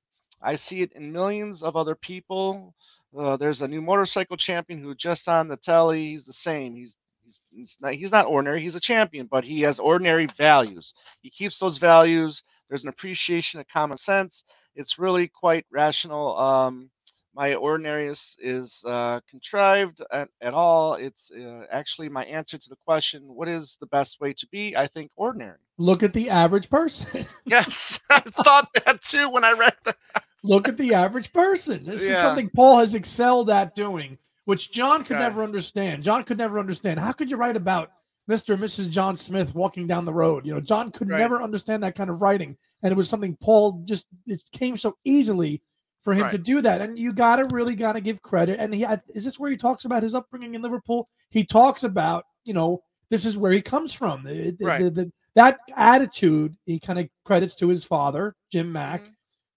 I 0.43 0.57
see 0.57 0.83
it 0.83 0.93
in 0.93 1.13
millions 1.13 1.63
of 1.63 1.77
other 1.77 1.95
people. 1.95 2.75
Uh, 3.17 3.37
there's 3.37 3.63
a 3.63 3.69
new 3.69 3.81
motorcycle 3.81 4.37
champion 4.37 4.83
who 4.83 4.95
just 4.95 5.29
on 5.29 5.49
the 5.49 5.57
telly. 5.57 6.09
He's 6.09 6.25
the 6.25 6.33
same. 6.33 6.75
He's 6.75 6.97
he's 7.25 7.41
he's 7.51 7.77
not, 7.81 7.95
he's 7.95 8.13
not 8.13 8.27
ordinary. 8.27 8.61
He's 8.61 8.75
a 8.75 8.81
champion, 8.81 9.27
but 9.31 9.45
he 9.45 9.63
has 9.63 9.79
ordinary 9.79 10.27
values. 10.37 10.93
He 11.23 11.31
keeps 11.31 11.59
those 11.59 11.79
values. 11.79 12.43
There's 12.69 12.83
an 12.83 12.89
appreciation 12.89 13.61
of 13.61 13.69
common 13.69 13.99
sense. 13.99 14.45
It's 14.75 14.99
really 14.99 15.29
quite 15.29 15.65
rational. 15.71 16.37
Um, 16.37 16.91
my 17.35 17.55
ordinariness 17.55 18.37
is 18.39 18.81
uh, 18.87 19.21
contrived 19.29 20.01
at, 20.13 20.29
at 20.41 20.55
all. 20.55 20.95
It's 20.95 21.31
uh, 21.33 21.65
actually 21.71 22.09
my 22.09 22.25
answer 22.25 22.57
to 22.59 22.69
the 22.69 22.77
question, 22.87 23.23
what 23.27 23.49
is 23.49 23.77
the 23.81 23.87
best 23.87 24.21
way 24.21 24.33
to 24.35 24.47
be? 24.53 24.77
I 24.77 24.87
think 24.87 25.11
ordinary. 25.17 25.59
Look 25.79 26.03
at 26.03 26.13
the 26.13 26.31
average 26.31 26.71
person. 26.71 27.27
yes, 27.45 27.99
I 28.11 28.21
thought 28.21 28.69
that 28.85 29.03
too 29.03 29.29
when 29.29 29.45
I 29.45 29.53
read 29.53 29.75
that. 29.85 29.97
Look 30.45 30.69
at 30.69 30.77
the 30.77 30.95
average 30.95 31.33
person. 31.33 31.83
This 31.85 32.07
Yeah. 32.07 32.13
is 32.13 32.19
something 32.19 32.49
Paul 32.51 32.79
has 32.79 32.95
excelled 32.95 33.51
at 33.51 33.75
doing, 33.75 34.19
which 34.45 34.71
John 34.71 35.03
could 35.03 35.17
Okay. 35.17 35.25
never 35.25 35.43
understand. 35.43 36.03
John 36.05 36.23
could 36.23 36.39
never 36.39 36.59
understand. 36.59 37.01
How 37.01 37.13
could 37.13 37.31
you 37.31 37.37
write 37.37 37.57
about 37.57 37.91
Mr. 38.31 38.55
and 38.55 38.63
Mrs. 38.63 38.91
John 38.91 39.17
Smith 39.17 39.55
walking 39.55 39.87
down 39.89 40.05
the 40.05 40.13
road? 40.13 40.47
You 40.47 40.55
know, 40.55 40.61
John 40.61 40.93
could 40.93 41.09
Right. 41.09 41.19
never 41.19 41.43
understand 41.43 41.83
that 41.83 41.97
kind 41.97 42.11
of 42.11 42.23
writing. 42.23 42.57
And 42.83 42.93
it 42.93 42.97
was 42.97 43.09
something 43.09 43.37
Paul 43.41 43.83
just, 43.87 44.07
it 44.27 44.41
came 44.53 44.77
so 44.77 44.97
easily 45.05 45.61
for 46.05 46.13
him 46.13 46.23
Right. 46.25 46.31
to 46.33 46.39
do 46.39 46.61
that. 46.61 46.81
And 46.83 46.99
you 46.99 47.13
got 47.13 47.37
to 47.37 47.47
really 47.47 47.75
got 47.75 47.95
to 47.95 48.01
give 48.01 48.21
credit. 48.23 48.61
And 48.61 48.73
he, 48.75 48.85
is 49.15 49.25
this 49.25 49.39
where 49.41 49.51
he 49.51 49.57
talks 49.57 49.87
about 49.87 50.03
his 50.03 50.15
upbringing 50.15 50.55
in 50.55 50.63
Liverpool? 50.63 51.09
He 51.31 51.45
talks 51.45 51.83
about, 51.83 52.25
you 52.45 52.53
know, 52.55 52.83
this 53.11 53.25
is 53.25 53.39
where 53.39 53.53
he 53.53 53.63
comes 53.63 53.93
from. 53.95 54.23
The- 54.23 54.55
Right. 54.61 54.83
the- 54.83 54.91
the- 54.91 55.13
that 55.35 55.59
attitude 55.77 56.55
he 56.67 56.79
kind 56.79 56.99
of 56.99 57.09
credits 57.25 57.57
to 57.57 57.69
his 57.69 57.83
father, 57.85 58.37
Jim 58.53 58.71
Mack 58.71 59.07
Mhm. 59.07 59.13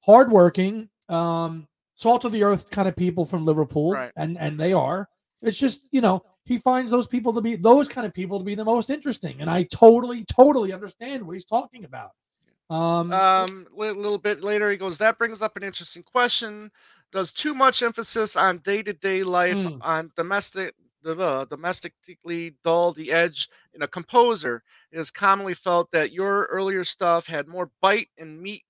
hardworking, 0.06 0.90
um, 1.10 1.68
salt 1.96 2.26
of 2.26 2.32
the 2.32 2.44
earth 2.44 2.70
kind 2.72 2.88
of 2.88 2.96
people 2.96 3.26
from 3.26 3.46
Liverpool, 3.46 3.92
Right. 3.92 4.12
and 4.16 4.38
and 4.38 4.60
they 4.60 4.74
are. 4.74 5.08
It's 5.42 5.60
just 5.60 5.88
you 5.92 6.02
know 6.02 6.24
he 6.46 6.58
finds 6.58 6.90
those 6.92 7.08
people 7.08 7.34
to 7.34 7.42
be 7.42 7.56
those 7.58 7.88
kind 7.90 8.08
of 8.08 8.14
people 8.14 8.40
to 8.40 8.46
be 8.46 8.56
the 8.56 8.64
most 8.66 8.90
interesting, 8.90 9.42
and 9.42 9.50
I 9.50 9.64
totally 9.64 10.24
totally 10.26 10.72
understand 10.74 11.26
what 11.26 11.34
he's 11.34 11.46
talking 11.46 11.84
about. 11.84 12.12
Um, 12.70 13.12
Um, 13.14 13.68
a 13.78 13.92
little 13.92 14.18
bit 14.18 14.42
later, 14.44 14.70
he 14.72 14.78
goes, 14.78 14.98
That 14.98 15.18
brings 15.18 15.42
up 15.42 15.56
an 15.58 15.64
interesting 15.64 16.04
question. 16.04 16.72
Does 17.12 17.32
too 17.32 17.54
much 17.54 17.82
emphasis 17.84 18.36
on 18.36 18.58
day 18.60 18.84
to 18.84 18.94
day 18.94 19.24
life, 19.24 19.56
Mm. 19.56 19.80
on 19.82 20.12
domestic, 20.18 20.76
the 21.04 21.16
uh, 21.18 21.46
domestically 21.46 22.56
dull 22.66 22.92
the 22.92 23.12
edge 23.14 23.48
in 23.74 23.82
a 23.84 23.88
composer? 23.88 24.62
It 24.92 25.00
is 25.00 25.10
commonly 25.12 25.54
felt 25.54 25.90
that 25.92 26.12
your 26.12 26.46
earlier 26.52 26.84
stuff 26.84 27.26
had 27.26 27.48
more 27.48 27.72
bite 27.82 28.10
and 28.18 28.42
meat 28.42 28.66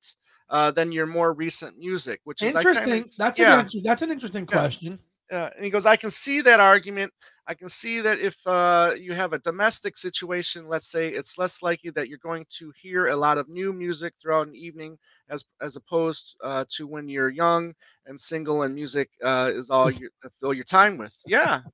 uh, 0.50 0.72
than 0.72 0.92
your 0.92 1.08
more 1.08 1.34
recent 1.34 1.78
music, 1.80 2.22
which 2.24 2.42
is 2.42 2.50
kinda- 2.54 2.60
interesting. 2.60 3.06
That's 3.18 3.40
yeah. 3.40 3.60
an 3.62 3.70
that's 3.84 4.02
an 4.04 4.12
interesting 4.12 4.44
Yeah. 4.50 4.58
question. 4.60 5.00
uh, 5.32 5.50
and 5.56 5.66
he 5.66 5.70
goes, 5.72 5.86
I 5.86 5.98
can 5.98 6.10
see 6.12 6.40
that 6.42 6.60
argument. 6.62 7.12
I 7.48 7.54
can 7.54 7.70
see 7.70 8.02
that 8.02 8.20
if 8.20 8.36
uh, 8.46 8.94
you 9.00 9.14
have 9.14 9.32
a 9.32 9.40
domestic 9.40 9.98
situation, 9.98 10.68
let's 10.68 10.92
say, 10.92 11.08
it's 11.08 11.38
less 11.38 11.62
likely 11.62 11.92
that 11.92 12.10
you're 12.10 12.18
going 12.18 12.46
to 12.58 12.72
hear 12.72 13.08
a 13.08 13.16
lot 13.16 13.38
of 13.38 13.48
new 13.48 13.72
music 13.72 14.14
throughout 14.22 14.48
an 14.48 14.56
evening, 14.56 14.98
as 15.30 15.46
as 15.62 15.78
opposed 15.78 16.36
uh, 16.44 16.66
to 16.76 16.86
when 16.86 17.08
you're 17.08 17.30
young 17.30 17.74
and 18.06 18.20
single 18.20 18.64
and 18.64 18.76
music 18.76 19.10
uh, 19.24 19.50
is 19.54 19.70
all 19.70 19.90
you 20.00 20.10
fill 20.42 20.54
your 20.54 20.66
time 20.66 20.98
with. 20.98 21.16
Yeah. 21.26 21.62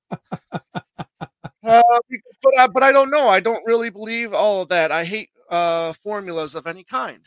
Uh, 1.66 1.82
but 2.42 2.60
I, 2.60 2.68
but 2.68 2.84
I 2.84 2.92
don't 2.92 3.10
know. 3.10 3.30
I 3.30 3.40
don't 3.40 3.66
really 3.66 3.90
believe 3.90 4.34
all 4.34 4.62
of 4.62 4.68
that. 4.68 4.92
I 4.92 5.06
hate 5.06 5.30
uh, 5.50 5.94
formulas 5.94 6.56
of 6.56 6.68
any 6.68 6.84
kind. 6.84 7.22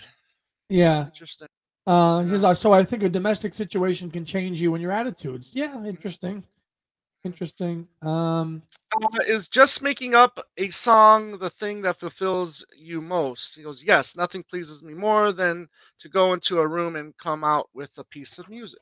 Yeah. 0.68 1.06
Interesting. 1.06 1.48
Uh, 1.86 2.18
"Uh, 2.18 2.52
so 2.52 2.72
I 2.74 2.84
think 2.84 3.02
a 3.02 3.08
domestic 3.08 3.54
situation 3.54 4.10
can 4.10 4.26
change 4.26 4.60
you 4.60 4.74
and 4.74 4.82
your 4.82 4.92
attitudes. 4.92 5.52
Yeah, 5.54 5.82
interesting. 5.86 6.44
Interesting. 7.26 7.88
Um, 8.02 8.62
uh, 8.94 9.22
is 9.26 9.48
just 9.48 9.82
making 9.82 10.14
up 10.14 10.38
a 10.56 10.70
song 10.70 11.38
the 11.38 11.50
thing 11.50 11.82
that 11.82 11.98
fulfills 12.00 12.64
you 12.76 13.00
most? 13.00 13.56
He 13.56 13.62
goes, 13.62 13.82
Yes, 13.82 14.16
nothing 14.16 14.44
pleases 14.44 14.82
me 14.82 14.94
more 14.94 15.32
than 15.32 15.68
to 15.98 16.08
go 16.08 16.32
into 16.32 16.58
a 16.60 16.66
room 16.66 16.96
and 16.96 17.16
come 17.18 17.44
out 17.44 17.68
with 17.74 17.98
a 17.98 18.04
piece 18.04 18.38
of 18.38 18.48
music. 18.48 18.80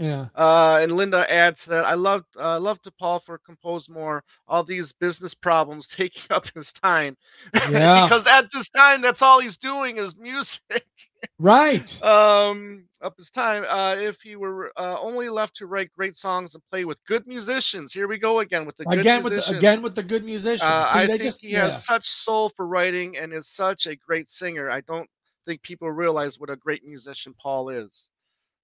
Yeah. 0.00 0.28
Uh, 0.34 0.78
and 0.80 0.92
Linda 0.92 1.30
adds 1.30 1.66
that 1.66 1.84
I 1.84 1.92
loved 1.92 2.24
uh, 2.38 2.58
loved 2.58 2.84
to 2.84 2.90
Paul 2.90 3.20
for 3.20 3.36
compose 3.36 3.90
more. 3.90 4.24
All 4.48 4.64
these 4.64 4.92
business 4.92 5.34
problems 5.34 5.86
taking 5.96 6.22
up 6.34 6.46
his 6.54 6.72
time, 6.72 7.18
Yeah. 7.70 8.06
because 8.06 8.26
at 8.26 8.50
this 8.50 8.70
time 8.70 9.02
that's 9.02 9.20
all 9.20 9.40
he's 9.40 9.58
doing 9.58 9.98
is 9.98 10.16
music. 10.16 10.86
Right. 11.38 12.02
um, 12.02 12.84
up 13.02 13.14
his 13.18 13.28
time. 13.28 13.66
Uh, 13.68 13.94
if 13.96 14.22
he 14.22 14.36
were 14.36 14.72
uh, 14.78 14.98
only 14.98 15.28
left 15.28 15.54
to 15.56 15.66
write 15.66 15.92
great 15.92 16.16
songs 16.16 16.54
and 16.54 16.64
play 16.70 16.86
with 16.86 17.04
good 17.04 17.26
musicians, 17.26 17.92
here 17.92 18.08
we 18.08 18.16
go 18.16 18.38
again 18.38 18.64
with 18.64 18.78
the 18.78 18.86
good 18.86 19.00
again 19.00 19.22
with 19.22 19.32
the, 19.32 19.36
musicians. 19.36 19.58
again 19.58 19.82
with 19.82 19.94
the 19.94 20.02
good 20.02 20.24
musicians. 20.24 20.62
Uh, 20.62 20.84
See, 20.84 20.98
I 21.00 21.02
they 21.02 21.12
think 21.18 21.22
just 21.24 21.42
he 21.42 21.50
yeah. 21.50 21.66
has 21.66 21.84
such 21.84 22.08
soul 22.08 22.48
for 22.56 22.66
writing 22.66 23.18
and 23.18 23.34
is 23.34 23.46
such 23.46 23.86
a 23.86 23.94
great 23.94 24.30
singer. 24.30 24.70
I 24.70 24.80
don't 24.80 25.10
think 25.44 25.60
people 25.60 25.90
realize 25.90 26.38
what 26.40 26.48
a 26.48 26.56
great 26.56 26.86
musician 26.86 27.34
Paul 27.38 27.68
is. 27.68 28.09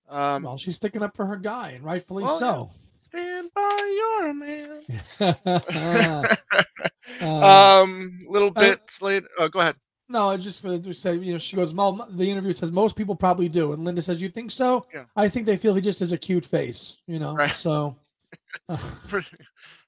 Um, 0.08 0.42
well, 0.44 0.58
she's 0.58 0.76
sticking 0.76 1.02
up 1.02 1.16
for 1.16 1.26
her 1.26 1.36
guy, 1.36 1.70
and 1.70 1.84
rightfully 1.84 2.24
Well, 2.24 2.38
so. 2.38 2.70
stand 2.98 3.50
by 3.54 3.94
your 3.96 4.34
man. 4.34 4.82
Uh, 7.20 7.82
um, 7.82 8.26
little 8.28 8.48
uh, 8.56 8.60
bit 8.60 8.80
later. 9.00 9.28
Oh, 9.38 9.48
go 9.48 9.60
ahead. 9.60 9.76
no, 10.08 10.28
I 10.30 10.36
just 10.36 10.60
to 10.62 10.92
say, 10.92 11.14
you 11.16 11.32
know, 11.34 11.38
she 11.38 11.54
goes, 11.56 11.72
"Mo- 11.72 12.04
the 12.10 12.28
interview 12.30 12.52
says 12.52 12.72
most 12.72 12.96
people 12.96 13.14
probably 13.14 13.48
do. 13.48 13.72
And 13.72 13.84
Linda 13.84 14.02
says, 14.02 14.20
you 14.20 14.28
think 14.28 14.50
so? 14.50 14.84
Yeah. 14.92 15.04
I 15.14 15.28
think 15.28 15.46
they 15.46 15.56
feel 15.56 15.74
he 15.74 15.80
just 15.80 16.00
has 16.00 16.12
a 16.12 16.18
cute 16.18 16.44
face, 16.44 16.98
you 17.06 17.18
know? 17.20 17.34
Right. 17.34 17.52
So, 17.52 17.96
uh, 18.68 18.76
Pretty, 19.08 19.28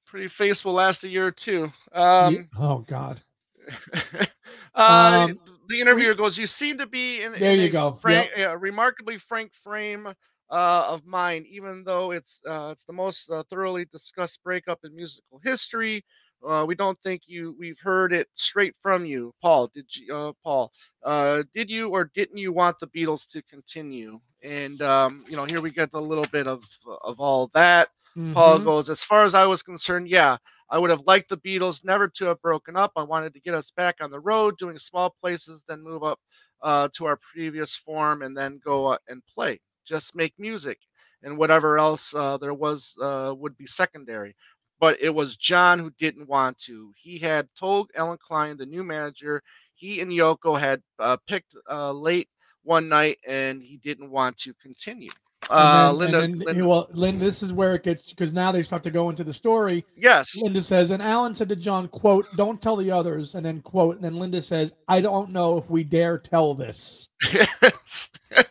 pretty 0.06 0.28
face 0.28 0.64
will 0.64 0.74
last 0.74 1.02
a 1.04 1.08
year 1.08 1.26
or 1.26 1.32
two. 1.32 1.72
Um, 1.92 2.48
oh, 2.58 2.78
God. 2.86 3.20
uh, 4.74 5.26
Um, 5.28 5.40
the 5.68 5.80
interviewer 5.80 6.14
goes, 6.14 6.38
"You 6.38 6.46
seem 6.46 6.78
to 6.78 6.86
be 6.86 7.22
in, 7.22 7.34
There 7.34 7.54
in 7.54 7.58
you 7.58 7.68
a 7.68 7.70
go. 7.70 8.00
frank, 8.00 8.30
a 8.36 8.56
remarkably 8.58 9.18
frank 9.18 9.52
frame 9.62 10.06
uh, 10.08 10.12
of 10.50 11.06
mind, 11.06 11.46
even 11.46 11.84
though 11.84 12.12
it's 12.12 12.40
uh, 12.48 12.70
it's 12.72 12.84
the 12.84 12.92
most 12.92 13.30
uh, 13.30 13.42
thoroughly 13.50 13.86
discussed 13.86 14.40
breakup 14.44 14.80
in 14.84 14.94
musical 14.96 15.40
history. 15.44 16.04
Uh, 16.46 16.64
we 16.66 16.74
don't 16.74 16.98
think 17.00 17.22
you 17.26 17.56
we've 17.58 17.80
heard 17.80 18.12
it 18.12 18.28
straight 18.32 18.74
from 18.80 19.04
you, 19.04 19.32
Paul. 19.42 19.68
Did 19.74 19.86
you, 19.94 20.14
uh, 20.14 20.32
Paul? 20.44 20.72
Uh, 21.04 21.42
did 21.54 21.70
you 21.70 21.88
or 21.90 22.10
didn't 22.14 22.38
you 22.38 22.52
want 22.52 22.78
the 22.80 22.86
Beatles 22.88 23.26
to 23.32 23.42
continue? 23.42 24.20
And 24.42 24.80
um, 24.82 25.24
you 25.28 25.36
know, 25.36 25.44
here 25.44 25.60
we 25.60 25.70
get 25.70 25.90
a 25.94 26.00
little 26.00 26.26
bit 26.26 26.46
of 26.46 26.62
of 27.02 27.20
all 27.20 27.50
that. 27.54 27.88
Paul 28.32 28.60
Mhm. 28.60 28.60
goes, 28.60 28.88
as 28.90 29.02
far 29.02 29.24
as 29.24 29.34
I 29.34 29.46
was 29.46 29.62
concerned, 29.62 30.08
yeah, 30.08 30.36
I 30.70 30.78
would 30.78 30.90
have 30.90 31.06
liked 31.06 31.30
the 31.30 31.38
Beatles 31.38 31.84
never 31.84 32.08
to 32.08 32.26
have 32.26 32.42
broken 32.42 32.76
up. 32.76 32.92
I 32.96 33.02
wanted 33.02 33.32
to 33.34 33.40
get 33.40 33.54
us 33.54 33.70
back 33.70 33.96
on 34.00 34.10
the 34.10 34.20
road, 34.20 34.58
doing 34.58 34.78
small 34.78 35.14
places, 35.20 35.64
then 35.66 35.82
move 35.82 36.04
up 36.04 36.20
uh, 36.62 36.88
to 36.96 37.06
our 37.06 37.16
previous 37.16 37.76
form, 37.76 38.22
and 38.22 38.36
then 38.36 38.60
go 38.64 38.86
uh, 38.86 38.98
and 39.08 39.22
play. 39.26 39.60
Just 39.86 40.14
make 40.14 40.34
music, 40.38 40.78
and 41.22 41.38
whatever 41.38 41.78
else 41.78 42.14
uh, 42.14 42.36
there 42.36 42.54
was 42.54 42.94
uh, 43.02 43.34
would 43.36 43.56
be 43.56 43.66
secondary. 43.66 44.34
But 44.80 44.98
it 45.00 45.10
was 45.10 45.36
John 45.36 45.78
who 45.78 45.90
didn't 45.98 46.28
want 46.28 46.58
to. 46.66 46.92
He 46.96 47.18
had 47.18 47.48
told 47.58 47.90
Allen 47.96 48.18
Klein, 48.20 48.56
the 48.56 48.66
new 48.66 48.84
manager, 48.84 49.42
he 49.74 50.00
and 50.00 50.10
Yoko 50.10 50.58
had 50.58 50.82
uh, 50.98 51.16
picked 51.26 51.54
uh, 51.70 51.92
late 51.92 52.28
one 52.62 52.88
night, 52.88 53.18
and 53.26 53.62
he 53.62 53.78
didn't 53.78 54.10
want 54.10 54.36
to 54.38 54.52
continue. 54.54 55.10
Uh, 55.50 55.88
then, 55.92 55.98
Linda, 55.98 56.20
then, 56.20 56.38
Linda- 56.38 56.68
well, 56.68 56.88
Linda, 56.92 57.24
this 57.24 57.42
is 57.42 57.52
where 57.52 57.74
it 57.74 57.82
gets 57.82 58.02
because 58.02 58.32
now 58.32 58.52
they 58.52 58.62
start 58.62 58.82
to 58.82 58.90
go 58.90 59.08
into 59.10 59.24
the 59.24 59.32
story. 59.34 59.84
yes, 59.96 60.36
Linda 60.40 60.60
says, 60.62 60.90
and 60.90 61.02
Allen 61.02 61.34
said 61.34 61.48
to 61.48 61.56
John, 61.56 61.88
"quote 61.88 62.26
Don't 62.36 62.60
tell 62.60 62.76
the 62.76 62.90
others." 62.90 63.34
And 63.34 63.44
then 63.44 63.60
quote, 63.62 63.96
and 63.96 64.04
then 64.04 64.16
Linda 64.18 64.40
says, 64.40 64.74
"I 64.88 65.00
don't 65.00 65.30
know 65.30 65.56
if 65.58 65.70
we 65.70 65.84
dare 65.84 66.18
tell 66.18 66.54
this." 66.54 67.08
Yes. 67.32 68.10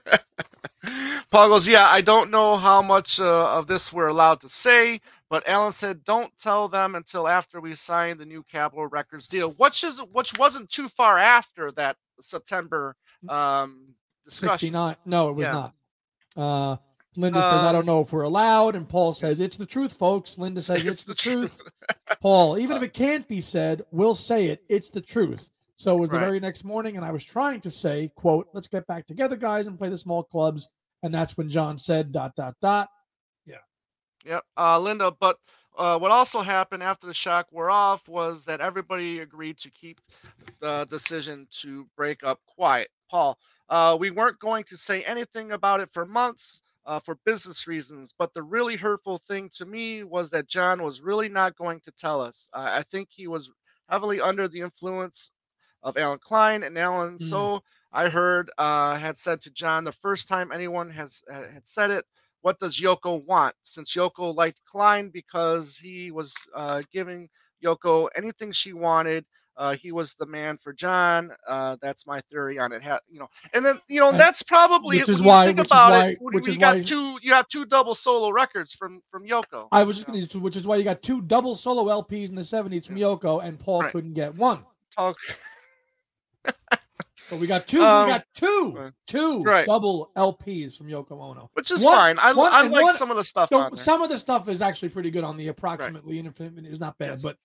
Paul 1.29 1.49
goes, 1.49 1.67
Yeah, 1.67 1.87
I 1.89 2.01
don't 2.01 2.31
know 2.31 2.55
how 2.55 2.81
much 2.81 3.19
uh, 3.19 3.49
of 3.57 3.67
this 3.67 3.91
we're 3.91 4.07
allowed 4.07 4.39
to 4.41 4.49
say, 4.49 5.01
but 5.29 5.47
Allen 5.47 5.73
said, 5.73 6.03
Don't 6.05 6.31
tell 6.41 6.69
them 6.69 6.95
until 6.95 7.27
after 7.27 7.59
we 7.59 7.75
sign 7.75 8.17
the 8.17 8.25
new 8.25 8.43
Capitol 8.49 8.87
Records 8.87 9.27
deal, 9.27 9.51
which 9.57 9.83
is 9.83 9.99
which 10.13 10.37
wasn't 10.37 10.69
too 10.69 10.87
far 10.87 11.17
after 11.17 11.71
that 11.73 11.97
September 12.21 12.95
um, 13.27 13.87
discussion. 14.25 14.53
Sixty-nine. 14.53 14.95
No, 15.05 15.29
it 15.29 15.33
was 15.33 15.45
Yeah. 15.45 15.51
not. 15.51 15.73
Uh, 16.37 16.77
Linda 17.17 17.41
says, 17.41 17.63
"I 17.63 17.67
Um, 17.69 17.73
don't 17.73 17.85
know 17.87 18.01
if 18.01 18.13
we're 18.13 18.21
allowed," 18.21 18.75
and 18.75 18.87
Paul 18.87 19.11
says, 19.11 19.39
"It's 19.39 19.57
the 19.57 19.65
truth, 19.65 19.93
folks." 19.93 20.37
Linda 20.37 20.61
says, 20.61 20.85
"It's, 20.85 21.03
the, 21.03 21.15
truth." 21.15 21.59
Paul, 22.21 22.59
even 22.59 22.77
if 22.77 22.83
it 22.83 22.93
can't 22.93 23.27
be 23.27 23.41
said, 23.41 23.81
we'll 23.91 24.13
say 24.13 24.47
it. 24.47 24.63
It's 24.69 24.91
the 24.91 25.01
truth. 25.01 25.49
So 25.75 25.97
it 25.97 25.99
was 25.99 26.09
the 26.11 26.19
very 26.19 26.39
next 26.39 26.63
morning, 26.63 26.95
and 26.95 27.03
I 27.03 27.11
was 27.11 27.23
trying 27.23 27.59
to 27.61 27.71
say, 27.71 28.11
"quote 28.15 28.47
Let's 28.53 28.67
get 28.67 28.85
back 28.85 29.07
together, 29.07 29.35
guys, 29.35 29.65
and 29.65 29.77
play 29.77 29.89
the 29.89 29.97
small 29.97 30.23
clubs." 30.23 30.69
And 31.03 31.13
that's 31.13 31.37
when 31.37 31.49
John 31.49 31.79
said, 31.79 32.11
"dot 32.11 32.35
dot 32.35 32.55
dot." 32.61 32.89
Yeah. 33.45 33.57
Yep, 34.23 34.43
uh, 34.55 34.79
Linda. 34.79 35.11
But 35.11 35.37
uh, 35.75 35.97
what 35.97 36.11
also 36.11 36.41
happened 36.41 36.83
after 36.83 37.07
the 37.07 37.13
shock 37.15 37.47
wore 37.51 37.71
off 37.71 38.07
was 38.07 38.45
that 38.45 38.61
everybody 38.61 39.19
agreed 39.19 39.57
to 39.59 39.71
keep 39.71 40.01
the 40.59 40.85
decision 40.89 41.47
to 41.61 41.87
break 41.95 42.23
up 42.23 42.39
quiet. 42.45 42.89
Paul, 43.09 43.39
uh, 43.69 43.97
we 43.99 44.11
weren't 44.11 44.37
going 44.39 44.65
to 44.65 44.77
say 44.77 45.03
anything 45.03 45.51
about 45.51 45.79
it 45.79 45.89
for 45.91 46.05
months 46.05 46.61
uh, 46.87 46.99
for 47.01 47.17
business 47.25 47.67
reasons, 47.67 48.15
but 48.17 48.33
the 48.33 48.43
really 48.43 48.77
hurtful 48.77 49.19
thing 49.19 49.49
to 49.57 49.65
me 49.65 50.03
was 50.05 50.31
that 50.31 50.47
John 50.47 50.83
was 50.83 51.01
really 51.01 51.29
not 51.29 51.57
going 51.57 51.81
to 51.81 51.91
tell 51.91 52.21
us. 52.21 52.49
I 52.53 52.79
I 52.79 52.83
think 52.83 53.09
he 53.11 53.27
was 53.27 53.51
heavily 53.89 54.21
under 54.21 54.47
the 54.49 54.61
influence 54.61 55.31
of 55.83 55.97
Allen 55.97 56.19
Klein, 56.19 56.63
and 56.63 56.77
Allen, 56.77 57.19
Mm. 57.19 57.19
so 57.19 57.61
I 57.91 58.09
heard, 58.09 58.51
uh, 58.57 58.97
had 58.97 59.17
said 59.17 59.41
to 59.41 59.51
John 59.51 59.83
the 59.83 59.91
first 59.91 60.27
time 60.27 60.51
anyone 60.51 60.89
has 60.91 61.23
uh, 61.31 61.47
had 61.49 61.67
said 61.67 61.91
it 61.91 62.05
what 62.41 62.59
does 62.59 62.79
Yoko 62.79 63.23
want? 63.25 63.55
Since 63.63 63.95
Yoko 63.95 64.33
liked 64.33 64.61
Klein 64.65 65.09
because 65.09 65.77
he 65.77 66.11
was 66.11 66.33
uh, 66.55 66.83
giving 66.91 67.29
Yoko 67.63 68.09
anything 68.15 68.51
she 68.51 68.73
wanted. 68.73 69.25
Uh, 69.57 69.73
he 69.75 69.91
was 69.91 70.13
the 70.19 70.25
man 70.25 70.57
for 70.57 70.71
John. 70.71 71.31
Uh, 71.47 71.77
that's 71.81 72.05
my 72.05 72.21
theory 72.29 72.59
on 72.59 72.71
it. 72.71 72.83
Ha- 72.83 72.99
you 73.09 73.17
know, 73.19 73.27
and 73.53 73.65
then 73.65 73.79
you 73.87 73.99
know 73.99 74.11
that's 74.11 74.43
probably 74.43 74.99
which 74.99 75.09
is 75.09 75.21
why- 75.21 75.47
think 75.47 75.57
which 75.57 75.65
is 75.65 75.71
about 75.71 75.89
why- 75.91 76.07
it. 76.09 76.17
which 76.21 76.45
you 76.45 76.53
is 76.53 76.57
got 76.59 76.75
why- 76.75 76.81
two, 76.83 77.17
you 77.23 77.29
got 77.31 77.49
two 77.49 77.65
double 77.65 77.95
solo 77.95 78.29
records 78.29 78.73
from 78.73 79.01
from 79.09 79.25
Yoko. 79.25 79.67
I 79.71 79.83
was 79.83 79.97
just 79.97 80.07
going 80.07 80.23
to, 80.25 80.39
which 80.39 80.55
is 80.55 80.65
why 80.67 80.75
you 80.75 80.83
got 80.83 81.01
two 81.01 81.21
double 81.23 81.55
solo 81.55 81.85
LPs 81.85 82.29
in 82.29 82.35
the 82.35 82.43
'70s 82.43 82.85
from 82.85 82.97
Yoko, 82.97 83.43
and 83.43 83.59
Paul 83.59 83.81
Right. 83.81 83.91
couldn't 83.91 84.13
get 84.13 84.35
one. 84.35 84.63
talk. 84.95 85.17
But 87.29 87.39
we 87.39 87.47
got 87.47 87.67
two. 87.67 87.81
Um, 87.83 88.05
we 88.07 88.13
got 88.13 88.25
two, 88.33 88.73
right. 88.77 88.93
two 89.05 89.43
Right. 89.43 89.65
double 89.65 90.11
LPs 90.15 90.77
from 90.77 90.87
Yoko 90.87 91.11
Ono. 91.21 91.49
which 91.55 91.71
is 91.71 91.83
One- 91.83 91.95
fine. 91.97 92.19
I, 92.19 92.31
one- 92.31 92.53
I 92.53 92.61
like 92.67 92.83
one- 92.83 92.95
some 92.95 93.11
of 93.11 93.17
the 93.17 93.23
stuff 93.25 93.49
there. 93.49 93.69
some 93.73 94.01
of 94.01 94.07
the 94.07 94.17
stuff 94.17 94.47
is 94.47 94.61
actually 94.61 94.89
pretty 94.89 95.11
good 95.11 95.25
on 95.25 95.35
the 95.35 95.49
approximately 95.49 96.19
infinite. 96.19 96.63
It's 96.65 96.79
not 96.79 96.97
bad, 96.97 97.09
Yes. 97.15 97.21
but 97.21 97.37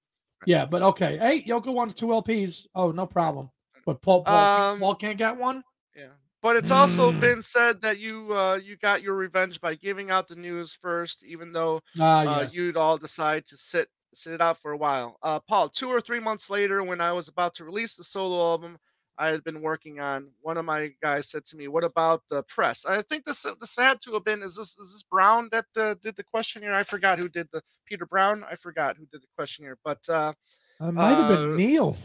yeah, 0.47 0.67
but 0.67 0.83
okay. 0.83 1.19
Hey, 1.19 1.43
Yoko 1.43 1.73
wants 1.73 1.95
two 1.95 2.07
LPs. 2.07 2.67
Oh, 2.75 2.91
no 2.91 3.07
problem. 3.07 3.51
But 3.87 4.01
Paul, 4.03 4.23
Paul, 4.25 4.35
can't- 4.35 4.73
Um, 4.75 4.79
Paul 4.81 4.95
can't 4.95 5.19
get 5.19 5.37
one. 5.37 5.63
Yeah. 5.97 6.09
But 6.41 6.57
it's 6.57 6.71
also 6.71 7.13
Mm. 7.13 7.21
been 7.21 7.43
said 7.43 7.81
that 7.83 7.99
you 7.99 8.35
uh, 8.37 8.57
you 8.57 8.77
got 8.77 9.03
your 9.03 9.15
revenge 9.15 9.61
by 9.61 9.75
giving 9.77 10.11
out 10.11 10.27
the 10.29 10.35
news 10.35 10.77
first, 10.81 11.23
even 11.25 11.53
though 11.53 11.81
Ah, 12.01 12.21
uh, 12.21 12.41
yes. 12.43 12.55
you'd 12.55 12.77
all 12.77 12.99
decide 12.99 13.47
to 13.47 13.57
sit 13.57 13.89
sit 14.15 14.33
it 14.35 14.41
out 14.41 14.59
for 14.59 14.73
a 14.73 14.77
while. 14.77 15.17
Uh, 15.23 15.39
Paul, 15.41 15.69
two 15.71 15.89
or 15.89 16.01
three 16.01 16.21
months 16.21 16.51
later, 16.51 16.83
when 16.83 17.01
I 17.01 17.13
was 17.13 17.29
about 17.29 17.55
to 17.55 17.65
release 17.65 17.95
the 17.95 18.05
solo 18.05 18.51
album 18.53 18.77
I 19.19 19.29
had 19.29 19.45
been 19.45 19.61
working 19.61 20.01
on, 20.01 20.29
one 20.41 20.57
of 20.57 20.65
my 20.65 20.91
guys 21.03 21.29
said 21.29 21.45
to 21.47 21.57
me, 21.57 21.69
"What 21.69 21.85
about 21.85 22.23
the 22.31 22.43
press?" 22.45 22.85
I 22.87 23.03
think 23.03 23.25
this 23.25 23.45
this 23.61 23.77
had 23.77 24.01
to 24.03 24.13
have 24.15 24.25
been 24.25 24.43
is 24.43 24.57
this 24.57 24.77
is 24.79 24.93
this 24.93 25.03
Brown 25.03 25.49
that 25.53 25.67
uh, 25.77 25.95
did 26.03 26.17
the 26.17 26.25
questionnaire? 26.25 26.75
I 26.75 26.83
forgot 26.83 27.19
who 27.19 27.29
did 27.29 27.49
the 27.53 27.63
Peter 27.87 28.07
Brown. 28.07 28.45
I 28.51 28.57
forgot 28.57 28.97
who 28.97 29.07
did 29.07 29.23
the 29.23 29.27
questionnaire, 29.37 29.79
but 29.85 30.01
uh, 30.09 30.33
it 30.81 30.93
might 30.93 31.15
have 31.15 31.29
been 31.29 31.53
uh, 31.53 31.57
Neil, 31.57 31.97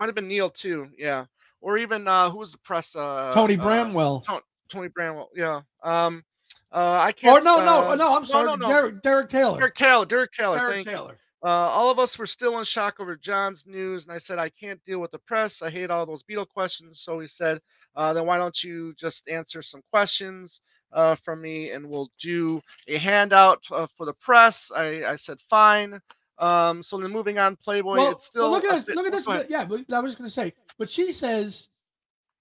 might 0.00 0.06
have 0.06 0.14
been 0.14 0.28
Neil 0.28 0.50
too. 0.50 0.88
Yeah, 0.96 1.26
or 1.60 1.78
even 1.78 2.08
uh, 2.08 2.30
who 2.30 2.38
was 2.38 2.52
the 2.52 2.58
press? 2.58 2.96
Uh, 2.96 3.32
Tony 3.34 3.58
uh, 3.58 3.62
Bramwell. 3.62 4.24
Tony 4.68 4.88
Bramwell. 4.88 5.30
Yeah. 5.34 5.60
Um. 5.82 6.24
Uh. 6.72 7.00
I 7.02 7.12
can't. 7.12 7.38
Or 7.38 7.44
no, 7.44 7.64
no, 7.64 7.92
uh, 7.92 7.94
no. 7.96 8.16
I'm 8.16 8.24
sorry, 8.24 8.46
No, 8.46 8.54
no, 8.56 8.66
no. 8.66 8.68
Derek, 8.68 9.02
Derek 9.02 9.28
Taylor. 9.28 9.58
Derek 9.58 9.74
Taylor. 9.74 10.06
Derek 10.06 10.32
Taylor. 10.32 10.56
Derek 10.56 10.84
thank 10.86 10.86
you. 10.86 11.16
Uh, 11.44 11.48
all 11.48 11.90
of 11.90 11.98
us 11.98 12.18
were 12.18 12.26
still 12.26 12.58
in 12.58 12.64
shock 12.64 12.98
over 12.98 13.14
John's 13.16 13.64
news, 13.66 14.04
and 14.04 14.12
I 14.12 14.18
said 14.18 14.38
I 14.38 14.48
can't 14.48 14.82
deal 14.84 14.98
with 14.98 15.10
the 15.10 15.18
press. 15.18 15.62
I 15.62 15.70
hate 15.70 15.90
all 15.90 16.06
those 16.06 16.22
Beatle 16.22 16.48
questions. 16.48 17.00
So 17.00 17.18
he 17.20 17.28
said, 17.28 17.60
uh, 17.94 18.12
"Then 18.12 18.26
why 18.26 18.38
don't 18.38 18.62
you 18.64 18.94
just 18.94 19.28
answer 19.28 19.60
some 19.62 19.82
questions 19.92 20.60
uh, 20.92 21.14
from 21.16 21.42
me, 21.42 21.70
and 21.70 21.88
we'll 21.88 22.10
do 22.20 22.60
a 22.88 22.96
handout 22.98 23.62
uh, 23.70 23.86
for 23.96 24.06
the 24.06 24.14
press." 24.14 24.72
I, 24.74 25.04
I 25.04 25.16
said, 25.16 25.38
"Fine." 25.50 26.00
Um, 26.38 26.82
so 26.82 26.98
then 26.98 27.12
moving 27.12 27.38
on, 27.38 27.56
Playboy. 27.56 27.96
Well, 27.96 28.12
it's 28.12 28.26
still 28.26 28.42
well, 28.44 28.50
look 28.52 28.64
at 28.64 28.72
this. 28.74 28.84
bit- 28.84 28.96
Look 28.96 29.06
at 29.06 29.12
this. 29.12 29.26
Yeah, 29.48 29.64
but 29.64 29.80
I 29.92 30.00
was 30.00 30.12
just 30.12 30.18
going 30.18 30.28
to 30.28 30.34
say, 30.34 30.52
but 30.78 30.90
she 30.90 31.12
says 31.12 31.68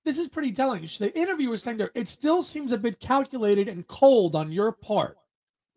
this 0.05 0.17
is 0.19 0.27
pretty 0.29 0.51
telling. 0.51 0.87
The 0.99 1.11
interviewer 1.17 1.51
was 1.51 1.63
saying 1.63 1.77
there, 1.77 1.91
it 1.95 2.07
still 2.07 2.41
seems 2.43 2.71
a 2.71 2.77
bit 2.77 2.99
calculated 2.99 3.67
and 3.67 3.85
cold 3.87 4.35
on 4.35 4.51
your 4.51 4.71
part. 4.71 5.17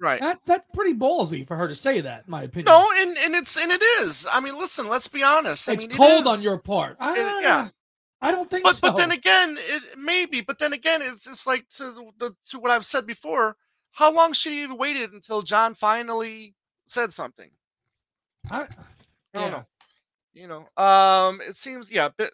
Right. 0.00 0.20
That 0.20 0.38
that's 0.44 0.66
pretty 0.72 0.94
ballsy 0.94 1.46
for 1.46 1.56
her 1.56 1.66
to 1.66 1.74
say 1.74 2.00
that, 2.00 2.24
in 2.26 2.30
my 2.30 2.44
opinion. 2.44 2.66
No, 2.66 2.88
and 2.96 3.18
and 3.18 3.34
it's 3.34 3.56
and 3.56 3.72
it 3.72 3.82
is. 4.00 4.26
I 4.30 4.40
mean, 4.40 4.56
listen. 4.56 4.88
Let's 4.88 5.08
be 5.08 5.22
honest. 5.22 5.68
I 5.68 5.72
it's 5.72 5.84
mean, 5.84 5.92
it 5.92 5.96
cold 5.96 6.26
on 6.26 6.40
your 6.40 6.58
part. 6.58 6.96
Ah, 7.00 7.40
yeah. 7.40 7.68
I 8.20 8.30
don't 8.30 8.50
think 8.50 8.64
but 8.64 8.74
so. 8.74 8.88
but 8.88 8.96
then 8.96 9.10
again, 9.12 9.58
it 9.60 9.82
maybe. 9.96 10.40
But 10.40 10.58
then 10.58 10.72
again, 10.72 11.02
it's 11.02 11.24
just 11.24 11.46
like 11.46 11.68
to 11.76 12.12
the, 12.18 12.34
to 12.50 12.58
what 12.58 12.70
I've 12.70 12.86
said 12.86 13.06
before. 13.06 13.56
How 13.90 14.12
long 14.12 14.32
should 14.32 14.52
he 14.52 14.60
have 14.60 14.72
waited 14.72 15.12
until 15.12 15.42
John 15.42 15.74
finally 15.74 16.54
said 16.86 17.12
something? 17.12 17.50
I, 18.50 18.62
I 18.62 18.66
don't 19.34 19.42
yeah. 19.42 19.50
know. 19.50 19.66
You 20.32 20.46
know, 20.46 20.82
um, 20.82 21.40
it 21.40 21.56
seems 21.56 21.90
yeah, 21.90 22.10
but 22.16 22.32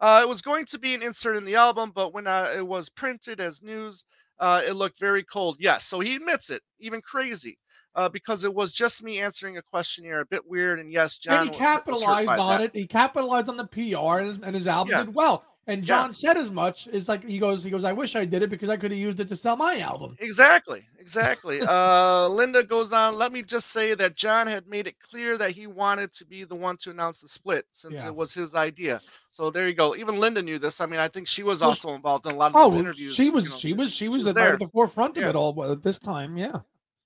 uh, 0.00 0.20
it 0.22 0.28
was 0.28 0.42
going 0.42 0.66
to 0.66 0.78
be 0.78 0.94
an 0.94 1.02
insert 1.02 1.36
in 1.36 1.44
the 1.44 1.56
album, 1.56 1.92
but 1.94 2.12
when 2.12 2.26
uh, 2.26 2.52
it 2.54 2.66
was 2.66 2.90
printed 2.90 3.40
as 3.40 3.62
news, 3.62 4.04
uh, 4.40 4.62
it 4.66 4.72
looked 4.74 4.98
very 5.00 5.22
cold. 5.24 5.56
Yes, 5.58 5.84
so 5.84 6.00
he 6.00 6.14
admits 6.16 6.50
it, 6.50 6.62
even 6.80 7.00
crazy, 7.00 7.58
uh, 7.94 8.08
because 8.08 8.44
it 8.44 8.52
was 8.54 8.72
just 8.72 9.02
me 9.02 9.18
answering 9.20 9.56
a 9.58 9.62
questionnaire, 9.62 10.20
a 10.20 10.26
bit 10.26 10.46
weird. 10.46 10.78
And 10.80 10.92
yes, 10.92 11.16
John 11.16 11.34
and 11.34 11.44
he 11.44 11.50
was- 11.50 11.58
was 11.58 11.66
hurt 11.68 11.74
capitalized 11.84 12.28
on 12.40 12.48
that. 12.48 12.60
it. 12.62 12.70
He 12.74 12.86
capitalized 12.86 13.48
on 13.48 13.56
the 13.56 13.66
PR, 13.66 14.18
and 14.18 14.26
his, 14.28 14.40
and 14.42 14.54
his 14.54 14.68
album 14.68 14.92
Yeah. 14.92 15.04
did 15.04 15.14
well. 15.14 15.44
And 15.68 15.82
Yeah. 15.82 15.86
John 15.86 16.12
said 16.14 16.38
as 16.38 16.50
much. 16.50 16.88
It's 16.90 17.08
like 17.08 17.22
he 17.22 17.38
goes, 17.38 17.62
he 17.62 17.68
goes, 17.70 17.84
I 17.84 17.92
wish 17.92 18.16
I 18.16 18.24
did 18.24 18.42
it 18.42 18.48
because 18.48 18.70
I 18.70 18.76
could 18.78 18.90
have 18.90 18.98
used 18.98 19.20
it 19.20 19.28
to 19.28 19.36
sell 19.36 19.54
my 19.54 19.78
album. 19.80 20.16
Exactly, 20.18 20.86
exactly. 20.98 21.60
uh, 21.60 22.26
Linda 22.26 22.64
goes 22.64 22.90
on. 22.92 23.16
Let 23.16 23.32
me 23.32 23.42
just 23.42 23.70
say 23.70 23.94
that 23.94 24.16
John 24.16 24.46
had 24.46 24.66
made 24.66 24.86
it 24.86 24.96
clear 24.98 25.36
that 25.36 25.50
he 25.52 25.66
wanted 25.66 26.10
to 26.14 26.24
be 26.24 26.44
the 26.44 26.54
one 26.54 26.78
to 26.78 26.90
announce 26.90 27.20
the 27.20 27.28
split, 27.28 27.66
since 27.70 27.94
Yeah. 27.94 28.06
it 28.06 28.16
was 28.16 28.32
his 28.32 28.54
idea. 28.54 29.00
So 29.28 29.50
there 29.50 29.68
you 29.68 29.74
go. 29.74 29.94
Even 29.94 30.16
Linda 30.16 30.40
knew 30.42 30.58
this. 30.58 30.80
I 30.80 30.86
mean, 30.86 31.00
I 31.00 31.08
think 31.08 31.28
she 31.28 31.42
was 31.42 31.60
Well, 31.60 31.68
also 31.68 31.94
involved 31.94 32.24
in 32.26 32.32
a 32.32 32.36
lot 32.36 32.52
of 32.52 32.56
Oh, 32.56 32.74
interviews. 32.76 33.14
she 33.14 33.26
you 33.26 33.32
was, 33.32 33.50
know, 33.50 33.56
she 33.58 33.72
was, 33.74 33.92
she 33.92 34.08
was, 34.08 34.24
was 34.24 34.34
right 34.34 34.54
at 34.54 34.58
the 34.58 34.68
forefront 34.68 35.18
of 35.18 35.22
Yeah. 35.22 35.28
it 35.30 35.36
all 35.36 35.70
at 35.70 35.82
this 35.82 35.98
time. 35.98 36.38
Yeah. 36.38 36.60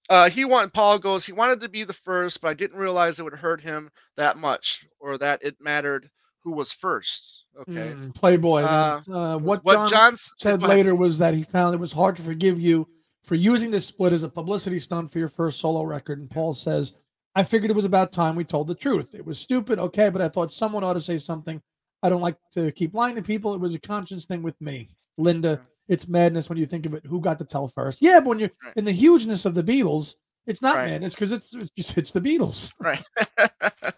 uh, 0.08 0.30
he 0.30 0.44
want 0.44 0.72
Paul 0.72 1.00
goes. 1.00 1.26
He 1.26 1.32
wanted 1.32 1.60
to 1.62 1.68
be 1.68 1.82
the 1.82 1.92
first, 1.92 2.40
but 2.40 2.48
I 2.48 2.54
didn't 2.54 2.78
realize 2.78 3.18
it 3.18 3.24
would 3.24 3.32
hurt 3.34 3.60
him 3.60 3.90
that 4.16 4.36
much, 4.36 4.86
or 5.00 5.18
that 5.18 5.42
it 5.42 5.56
mattered 5.60 6.10
who 6.44 6.52
was 6.52 6.72
first. 6.72 7.44
Okay. 7.60 7.92
Mm, 7.94 8.14
Playboy. 8.14 8.62
Uh, 8.62 9.00
uh, 9.12 9.36
what, 9.38 9.64
what 9.64 9.74
John 9.74 9.88
John's 9.90 10.32
said 10.38 10.62
later 10.62 10.94
was 10.94 11.18
that 11.18 11.34
he 11.34 11.42
found 11.42 11.74
it 11.74 11.78
was 11.80 11.92
hard 11.92 12.16
to 12.16 12.22
forgive 12.22 12.58
you 12.58 12.88
for 13.22 13.34
using 13.34 13.70
this 13.70 13.86
split 13.86 14.12
as 14.12 14.22
a 14.22 14.28
publicity 14.28 14.78
stunt 14.78 15.12
for 15.12 15.18
your 15.18 15.28
first 15.28 15.60
solo 15.60 15.82
record. 15.82 16.18
And 16.18 16.30
Paul 16.30 16.52
says, 16.52 16.94
I 17.34 17.42
figured 17.44 17.70
it 17.70 17.74
was 17.74 17.84
about 17.84 18.12
time 18.12 18.34
we 18.36 18.44
told 18.44 18.66
the 18.68 18.74
truth. 18.74 19.14
It 19.14 19.24
was 19.24 19.38
stupid, 19.38 19.78
okay, 19.78 20.08
but 20.08 20.20
I 20.22 20.28
thought 20.28 20.50
someone 20.52 20.82
ought 20.84 20.94
to 20.94 21.00
say 21.00 21.16
something. 21.16 21.60
I 22.02 22.08
don't 22.08 22.20
like 22.20 22.36
to 22.54 22.72
keep 22.72 22.94
lying 22.94 23.14
to 23.16 23.22
people. 23.22 23.54
It 23.54 23.60
was 23.60 23.74
a 23.74 23.80
conscience 23.80 24.24
thing 24.24 24.42
with 24.42 24.60
me. 24.60 24.88
Linda, 25.18 25.60
it's 25.88 26.08
madness 26.08 26.48
when 26.48 26.58
you 26.58 26.66
think 26.66 26.84
of 26.86 26.94
it. 26.94 27.06
Who 27.06 27.20
got 27.20 27.38
to 27.38 27.44
tell 27.44 27.68
first? 27.68 28.02
Yeah, 28.02 28.18
but 28.20 28.26
when 28.28 28.38
you're 28.38 28.50
Right. 28.64 28.72
in 28.76 28.84
the 28.84 28.92
hugeness 28.92 29.44
of 29.44 29.54
the 29.54 29.62
Beatles, 29.62 30.16
it's 30.46 30.60
not 30.62 30.76
Right. 30.76 30.90
madness 30.90 31.14
because 31.14 31.30
it's, 31.32 31.54
it's 31.54 31.70
just 31.70 31.96
it's 31.98 32.10
the 32.12 32.20
Beatles. 32.20 32.72
Right. 32.80 33.02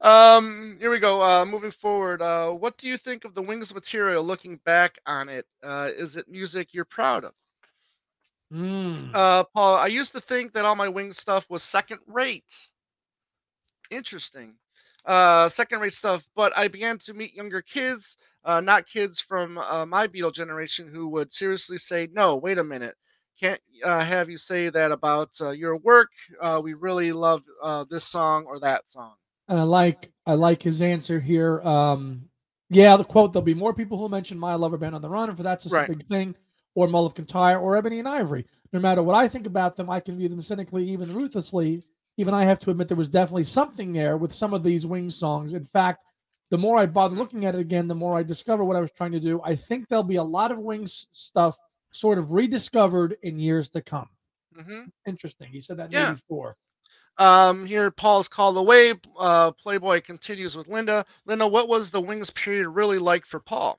um, 0.00 0.76
here 0.80 0.90
we 0.90 0.98
go. 0.98 1.22
Uh, 1.22 1.44
moving 1.44 1.70
forward, 1.70 2.22
uh, 2.22 2.50
what 2.50 2.78
do 2.78 2.86
you 2.86 2.96
think 2.96 3.24
of 3.24 3.34
the 3.34 3.42
Wings 3.42 3.74
material? 3.74 4.24
Looking 4.24 4.56
back 4.64 4.98
on 5.06 5.28
it, 5.28 5.46
uh, 5.62 5.88
is 5.96 6.16
it 6.16 6.28
music 6.28 6.68
you're 6.72 6.84
proud 6.84 7.24
of? 7.24 7.32
Mm. 8.52 9.14
Uh, 9.14 9.44
Paul, 9.44 9.76
I 9.76 9.86
used 9.86 10.12
to 10.12 10.20
think 10.20 10.52
that 10.54 10.64
all 10.64 10.74
my 10.74 10.88
Wings 10.88 11.18
stuff 11.18 11.48
was 11.48 11.62
second 11.62 12.00
rate. 12.06 12.52
Interesting. 13.90 14.54
Uh, 15.04 15.48
second 15.48 15.80
rate 15.80 15.92
stuff, 15.92 16.22
but 16.34 16.52
I 16.56 16.68
began 16.68 16.98
to 16.98 17.14
meet 17.14 17.34
younger 17.34 17.62
kids, 17.62 18.16
uh, 18.44 18.60
not 18.60 18.86
kids 18.86 19.20
from 19.20 19.58
uh, 19.58 19.86
my 19.86 20.06
Beatle 20.06 20.32
generation, 20.32 20.88
who 20.88 21.08
would 21.08 21.32
seriously 21.32 21.78
say, 21.78 22.08
"No, 22.12 22.36
wait 22.36 22.58
a 22.58 22.64
minute." 22.64 22.96
Can't 23.40 23.60
uh, 23.82 24.04
have 24.04 24.28
you 24.28 24.36
say 24.36 24.68
that 24.68 24.92
about 24.92 25.30
uh, 25.40 25.50
your 25.50 25.76
work. 25.76 26.10
Uh, 26.38 26.60
we 26.62 26.74
really 26.74 27.12
love 27.12 27.42
uh, 27.62 27.84
this 27.88 28.04
song 28.04 28.44
or 28.46 28.60
that 28.60 28.90
song. 28.90 29.14
And 29.50 29.60
I 29.60 29.64
like 29.64 30.12
I 30.26 30.34
like 30.34 30.62
his 30.62 30.82
answer 30.82 31.20
here. 31.20 31.60
Um, 31.62 32.30
yeah, 32.70 32.96
the 32.96 33.04
quote: 33.04 33.32
"There'll 33.34 33.44
be 33.44 33.54
more 33.54 33.74
people 33.74 33.98
who 33.98 34.08
mention 34.08 34.38
my 34.38 34.54
lover 34.56 34.78
band 34.78 34.94
on 34.94 35.02
the 35.02 35.10
run, 35.10 35.28
and 35.28 35.36
for 35.38 35.44
that's 35.44 35.66
a 35.66 35.70
Right. 35.70 35.88
big 35.88 36.04
thing." 36.04 36.36
Or 36.76 36.88
Mull 36.88 37.04
of 37.06 37.14
Kintyre, 37.16 37.58
or 37.60 37.76
Ebony 37.76 37.98
and 37.98 38.08
Ivory. 38.08 38.46
No 38.72 38.80
matter 38.80 39.02
what 39.02 39.16
I 39.16 39.28
think 39.28 39.46
about 39.46 39.76
them, 39.76 39.90
I 39.90 40.00
can 40.00 40.16
view 40.16 40.28
them 40.28 40.40
cynically, 40.42 40.88
even 40.88 41.12
ruthlessly. 41.12 41.82
Even 42.16 42.32
I 42.32 42.44
have 42.44 42.60
to 42.60 42.70
admit 42.70 42.88
there 42.88 42.96
was 42.96 43.08
definitely 43.08 43.44
something 43.44 43.92
there 43.92 44.16
with 44.16 44.32
some 44.32 44.54
of 44.54 44.62
these 44.62 44.86
Wings 44.86 45.16
songs. 45.16 45.52
In 45.52 45.64
fact, 45.64 46.04
the 46.50 46.58
more 46.58 46.76
I 46.78 46.86
bother 46.86 47.16
looking 47.16 47.44
at 47.44 47.56
it 47.56 47.60
again, 47.60 47.88
the 47.88 47.94
more 47.96 48.16
I 48.18 48.22
discover 48.22 48.64
what 48.64 48.76
I 48.76 48.80
was 48.80 48.92
trying 48.92 49.12
to 49.12 49.20
do. 49.20 49.40
I 49.44 49.56
think 49.56 49.88
there'll 49.88 50.04
be 50.04 50.16
a 50.16 50.22
lot 50.22 50.52
of 50.52 50.60
Wings 50.60 51.08
stuff 51.12 51.58
sort 51.92 52.18
of 52.18 52.32
rediscovered 52.32 53.16
in 53.24 53.40
years 53.40 53.68
to 53.70 53.82
come. 53.82 54.08
hmm 54.54 54.84
Interesting. 55.06 55.48
He 55.50 55.60
said 55.60 55.76
that 55.78 55.90
in 55.90 55.94
Yeah. 55.94 56.12
'84. 56.12 56.56
Um, 57.20 57.66
here, 57.66 57.90
Paul's 57.90 58.28
called 58.28 58.56
away. 58.56 58.94
Uh, 59.18 59.52
Playboy 59.52 60.00
continues 60.00 60.56
with 60.56 60.68
Linda. 60.68 61.04
Linda, 61.26 61.46
what 61.46 61.68
was 61.68 61.90
the 61.90 62.00
Wings 62.00 62.30
period 62.30 62.66
really 62.68 62.98
like 62.98 63.26
for 63.26 63.38
Paul? 63.38 63.78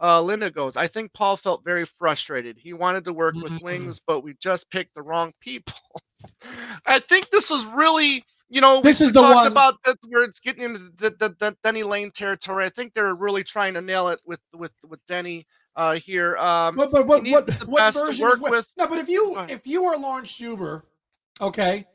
Uh, 0.00 0.20
Linda 0.22 0.50
goes, 0.50 0.76
I 0.76 0.86
think 0.86 1.12
Paul 1.12 1.36
felt 1.36 1.64
very 1.64 1.84
frustrated. 1.84 2.56
He 2.58 2.72
wanted 2.74 3.04
to 3.06 3.12
work 3.12 3.34
with 3.34 3.52
Mhm. 3.52 3.62
Wings, 3.62 4.00
but 4.06 4.20
we 4.20 4.34
just 4.40 4.70
picked 4.70 4.94
the 4.94 5.02
wrong 5.02 5.32
people. 5.40 5.74
I 6.86 6.98
think 7.00 7.30
this 7.30 7.48
was 7.50 7.64
really, 7.64 8.22
you 8.48 8.60
know, 8.60 8.80
This 8.82 9.00
is 9.00 9.10
the 9.12 9.22
one- 9.22 9.46
about 9.46 9.82
that 9.84 9.96
where 10.08 10.22
it's 10.22 10.38
getting 10.38 10.62
into 10.64 10.78
the, 10.98 11.10
the, 11.18 11.34
the 11.40 11.56
Denny 11.64 11.82
Laine 11.82 12.10
territory. 12.10 12.66
I 12.66 12.68
think 12.68 12.92
they're 12.94 13.14
really 13.14 13.42
trying 13.42 13.74
to 13.74 13.80
nail 13.80 14.08
it 14.08 14.20
with 14.26 14.40
with 14.52 14.72
with 14.86 15.00
Denny 15.06 15.46
uh, 15.76 15.94
here. 15.94 16.36
Um, 16.36 16.76
But 16.76 16.90
but 16.92 17.06
what 17.06 17.24
what, 17.26 17.50
what 17.66 17.94
version 17.94 18.28
what, 18.40 18.50
with. 18.50 18.66
No, 18.76 18.86
but 18.86 18.98
if 18.98 19.08
you 19.08 19.36
if 19.48 19.66
you 19.66 19.84
are 19.86 19.96
Laurence 19.96 20.36
Juber, 20.36 20.84
okay, 21.40 21.86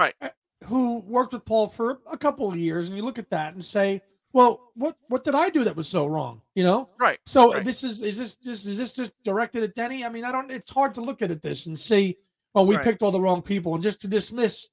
Right. 0.00 0.14
uh, 0.22 0.28
who 0.66 1.00
worked 1.02 1.32
with 1.32 1.44
Paul 1.44 1.66
for 1.66 2.00
a 2.10 2.16
couple 2.16 2.48
of 2.48 2.56
years, 2.56 2.88
and 2.88 2.96
you 2.96 3.04
look 3.04 3.18
at 3.18 3.30
that 3.30 3.52
and 3.52 3.62
say, 3.64 4.00
well, 4.32 4.72
what 4.74 4.96
what 5.08 5.24
did 5.24 5.34
I 5.34 5.50
do 5.50 5.64
that 5.64 5.76
was 5.76 5.88
so 5.88 6.06
wrong? 6.06 6.40
You 6.54 6.64
know. 6.64 6.88
right. 6.98 7.18
So 7.26 7.52
Right. 7.52 7.64
this 7.64 7.84
is 7.84 8.00
is 8.02 8.18
this 8.18 8.36
just 8.36 8.68
is 8.68 8.78
this 8.78 8.92
just 8.92 9.14
directed 9.24 9.62
at 9.62 9.74
Denny? 9.74 10.04
I 10.04 10.08
mean, 10.08 10.24
I 10.24 10.32
don't. 10.32 10.50
It's 10.50 10.70
hard 10.70 10.94
to 10.94 11.00
look 11.00 11.22
at 11.22 11.30
it 11.30 11.42
this 11.42 11.66
and 11.66 11.78
see 11.78 12.16
well, 12.54 12.66
we 12.66 12.76
Right. 12.76 12.84
picked 12.84 13.02
all 13.02 13.12
the 13.12 13.20
wrong 13.20 13.42
people, 13.42 13.74
and 13.74 13.82
just 13.82 14.00
to 14.00 14.08
dismiss, 14.08 14.70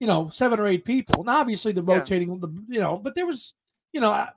you 0.00 0.06
know, 0.06 0.28
seven 0.28 0.58
or 0.58 0.66
eight 0.66 0.84
people. 0.84 1.20
And 1.20 1.28
obviously, 1.28 1.72
the 1.72 1.82
Yeah. 1.82 1.94
rotating, 1.94 2.40
the 2.40 2.48
you 2.68 2.80
know, 2.80 2.96
but 2.98 3.14
there 3.14 3.26
was, 3.26 3.54
you 3.92 4.00
know, 4.00 4.10
I, 4.10 4.28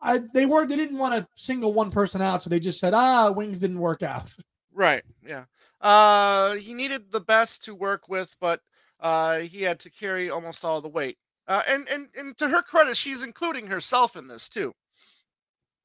I 0.00 0.18
they 0.34 0.46
were 0.46 0.66
they 0.66 0.76
didn't 0.76 0.98
want 0.98 1.14
to 1.14 1.26
single 1.34 1.72
one 1.74 1.90
person 1.90 2.22
out, 2.22 2.42
so 2.42 2.50
they 2.50 2.60
just 2.60 2.80
said, 2.80 2.94
ah, 2.94 3.30
wings 3.30 3.58
didn't 3.58 3.78
work 3.80 4.02
out. 4.02 4.30
Right. 4.72 5.02
Yeah. 5.26 5.44
Uh, 5.80 6.54
he 6.54 6.72
needed 6.72 7.10
the 7.10 7.20
best 7.20 7.64
to 7.64 7.74
work 7.74 8.08
with, 8.08 8.34
but 8.40 8.60
uh, 9.00 9.38
he 9.40 9.62
had 9.62 9.80
to 9.80 9.90
carry 9.90 10.30
almost 10.30 10.64
all 10.64 10.80
the 10.80 10.88
weight. 10.88 11.18
Uh, 11.46 11.62
and 11.66 11.88
and 11.88 12.08
and 12.16 12.36
to 12.38 12.48
her 12.48 12.62
credit, 12.62 12.96
she's 12.96 13.22
including 13.22 13.66
herself 13.66 14.16
in 14.16 14.28
this 14.28 14.48
too. 14.48 14.72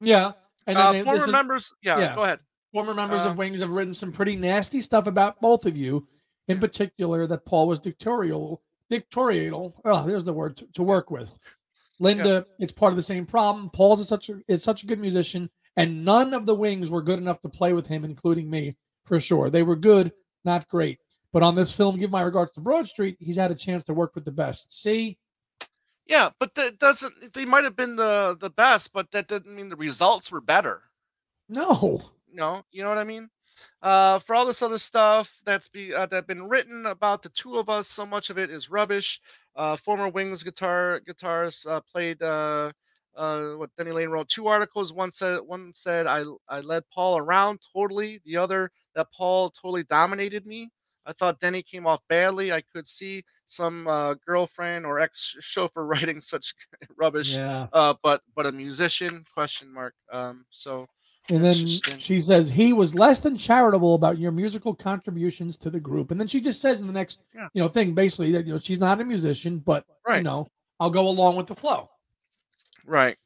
Yeah, 0.00 0.32
and 0.66 0.76
then 0.76 0.86
Uh, 0.86 0.92
they, 0.92 1.02
former 1.02 1.24
is- 1.24 1.30
members. 1.30 1.72
Yeah, 1.82 1.98
yeah. 1.98 2.14
Go 2.14 2.24
ahead. 2.24 2.40
former 2.72 2.94
members 2.94 3.20
uh, 3.20 3.30
of 3.30 3.38
Wings 3.38 3.60
have 3.60 3.70
written 3.70 3.94
some 3.94 4.12
pretty 4.12 4.36
nasty 4.36 4.80
stuff 4.80 5.06
about 5.06 5.40
both 5.40 5.64
of 5.64 5.76
you. 5.76 6.06
In 6.48 6.58
particular, 6.60 7.26
that 7.28 7.46
Paul 7.46 7.68
was 7.68 7.78
dictatorial, 7.78 8.60
dictatorial. 8.90 9.80
Oh, 9.86 10.04
there's 10.06 10.24
the 10.24 10.34
word 10.34 10.58
to, 10.58 10.66
to 10.74 10.82
work 10.82 11.10
with. 11.10 11.38
Linda, 12.00 12.44
it's 12.58 12.72
part 12.72 12.92
of 12.92 12.96
the 12.96 13.02
same 13.02 13.24
problem. 13.24 13.70
Paul's 13.70 14.00
is 14.00 14.08
such 14.08 14.28
a 14.28 14.40
is 14.48 14.62
such 14.62 14.82
a 14.82 14.86
good 14.86 15.00
musician, 15.00 15.48
and 15.76 16.04
none 16.04 16.34
of 16.34 16.44
the 16.44 16.54
Wings 16.54 16.90
were 16.90 17.00
good 17.00 17.18
enough 17.18 17.40
to 17.42 17.48
play 17.48 17.72
with 17.72 17.86
him, 17.86 18.04
including 18.04 18.50
me, 18.50 18.76
for 19.06 19.20
sure. 19.20 19.48
They 19.48 19.62
were 19.62 19.76
good, 19.76 20.12
not 20.44 20.68
great. 20.68 20.98
But 21.34 21.42
on 21.42 21.56
this 21.56 21.72
film, 21.72 21.98
give 21.98 22.12
my 22.12 22.22
regards 22.22 22.52
to 22.52 22.60
Broad 22.60 22.86
Street, 22.86 23.16
he's 23.18 23.36
had 23.36 23.50
a 23.50 23.56
chance 23.56 23.82
to 23.84 23.92
work 23.92 24.14
with 24.14 24.24
the 24.24 24.30
best. 24.30 24.72
See, 24.72 25.18
Yeah, 26.06 26.30
but 26.38 26.54
that 26.54 26.78
doesn't. 26.78 27.34
They 27.34 27.44
might 27.44 27.64
have 27.64 27.74
been 27.74 27.96
the 27.96 28.36
the 28.40 28.50
best, 28.50 28.92
but 28.92 29.10
that 29.10 29.26
doesn't 29.26 29.52
mean 29.52 29.68
the 29.68 29.74
results 29.74 30.30
were 30.30 30.40
better. 30.40 30.82
no, 31.48 32.00
No, 32.32 32.64
you 32.70 32.84
know 32.84 32.88
what 32.88 32.98
I 32.98 33.04
mean. 33.04 33.28
Uh, 33.82 34.20
for 34.20 34.36
all 34.36 34.46
this 34.46 34.62
other 34.62 34.78
stuff 34.78 35.28
that's 35.44 35.66
be 35.66 35.92
uh, 35.92 36.06
that 36.06 36.28
been 36.28 36.48
written 36.48 36.86
about 36.86 37.20
the 37.24 37.30
two 37.30 37.58
of 37.58 37.68
us, 37.68 37.88
so 37.88 38.06
much 38.06 38.30
of 38.30 38.38
it 38.38 38.48
is 38.48 38.70
rubbish. 38.70 39.20
Uh, 39.56 39.74
former 39.74 40.08
Wings 40.08 40.44
guitar 40.44 41.00
guitarist 41.04 41.66
uh, 41.66 41.80
played. 41.80 42.22
Uh, 42.22 42.70
uh, 43.16 43.54
what 43.54 43.74
Denny 43.76 43.90
Laine 43.90 44.08
wrote 44.08 44.28
two 44.28 44.46
articles. 44.46 44.92
One 44.92 45.10
said 45.10 45.40
one 45.40 45.72
said 45.74 46.06
I 46.06 46.22
I 46.48 46.60
led 46.60 46.84
Paul 46.94 47.18
around 47.18 47.58
totally. 47.72 48.20
The 48.24 48.36
other 48.36 48.70
that 48.94 49.08
Paul 49.12 49.50
totally 49.50 49.82
dominated 49.82 50.46
me. 50.46 50.70
I 51.06 51.12
thought 51.12 51.40
Denny 51.40 51.62
came 51.62 51.86
off 51.86 52.00
badly. 52.08 52.52
I 52.52 52.62
could 52.62 52.88
see 52.88 53.24
some 53.46 53.86
uh, 53.86 54.14
girlfriend 54.26 54.86
or 54.86 55.00
ex 55.00 55.36
chauffeur 55.40 55.84
writing 55.86 56.20
such 56.20 56.54
rubbish. 56.96 57.34
yeah. 57.34 57.66
Uh, 57.72 57.94
but 58.02 58.22
but 58.34 58.46
a 58.46 58.52
musician? 58.52 59.24
Question 59.34 59.72
mark. 59.72 59.94
Um, 60.12 60.44
so 60.50 60.86
And 61.30 61.44
then 61.44 61.54
she 61.98 62.20
says 62.20 62.48
he 62.50 62.72
was 62.72 62.94
less 62.94 63.20
than 63.20 63.36
charitable 63.36 63.94
about 63.94 64.18
your 64.18 64.32
musical 64.32 64.74
contributions 64.74 65.56
to 65.58 65.70
the 65.70 65.80
group. 65.80 66.10
And 66.10 66.18
then 66.20 66.26
she 66.28 66.40
just 66.40 66.60
says 66.60 66.80
in 66.80 66.86
the 66.86 66.92
next, 66.92 67.22
Yeah. 67.34 67.48
you 67.54 67.62
know, 67.62 67.68
thing 67.68 67.94
basically 67.94 68.32
that 68.32 68.46
you 68.46 68.52
know 68.52 68.58
she's 68.58 68.78
not 68.80 69.00
a 69.00 69.04
musician, 69.04 69.58
but 69.58 69.84
right. 70.06 70.18
you 70.18 70.22
know, 70.24 70.46
I'll 70.80 70.90
go 70.90 71.08
along 71.08 71.36
with 71.36 71.46
the 71.46 71.54
flow. 71.54 71.90
Right. 72.86 73.16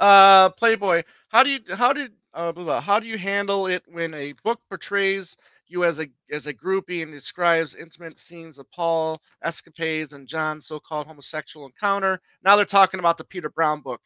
Uh, 0.00 0.50
Playboy. 0.50 1.02
How 1.28 1.42
do 1.42 1.50
you 1.50 1.60
how 1.74 1.92
did 1.92 2.12
uh, 2.34 2.52
blah, 2.52 2.64
blah, 2.64 2.80
how 2.80 3.00
do 3.00 3.06
you 3.06 3.16
handle 3.18 3.66
it 3.66 3.82
when 3.88 4.12
a 4.14 4.32
book 4.44 4.60
portrays 4.68 5.36
you 5.68 5.84
as 5.84 5.98
a 5.98 6.08
as 6.30 6.46
a 6.46 6.54
groupie 6.54 7.02
and 7.02 7.12
describes 7.12 7.74
intimate 7.74 8.18
scenes 8.18 8.58
of 8.58 8.70
Paul 8.70 9.20
escapades 9.42 10.12
and 10.12 10.26
John's 10.28 10.66
so-called 10.66 11.06
homosexual 11.06 11.66
encounter? 11.66 12.20
Now 12.42 12.56
they're 12.56 12.64
talking 12.64 13.00
about 13.00 13.18
the 13.18 13.24
Peter 13.24 13.50
Brown 13.50 13.80
book. 13.80 14.00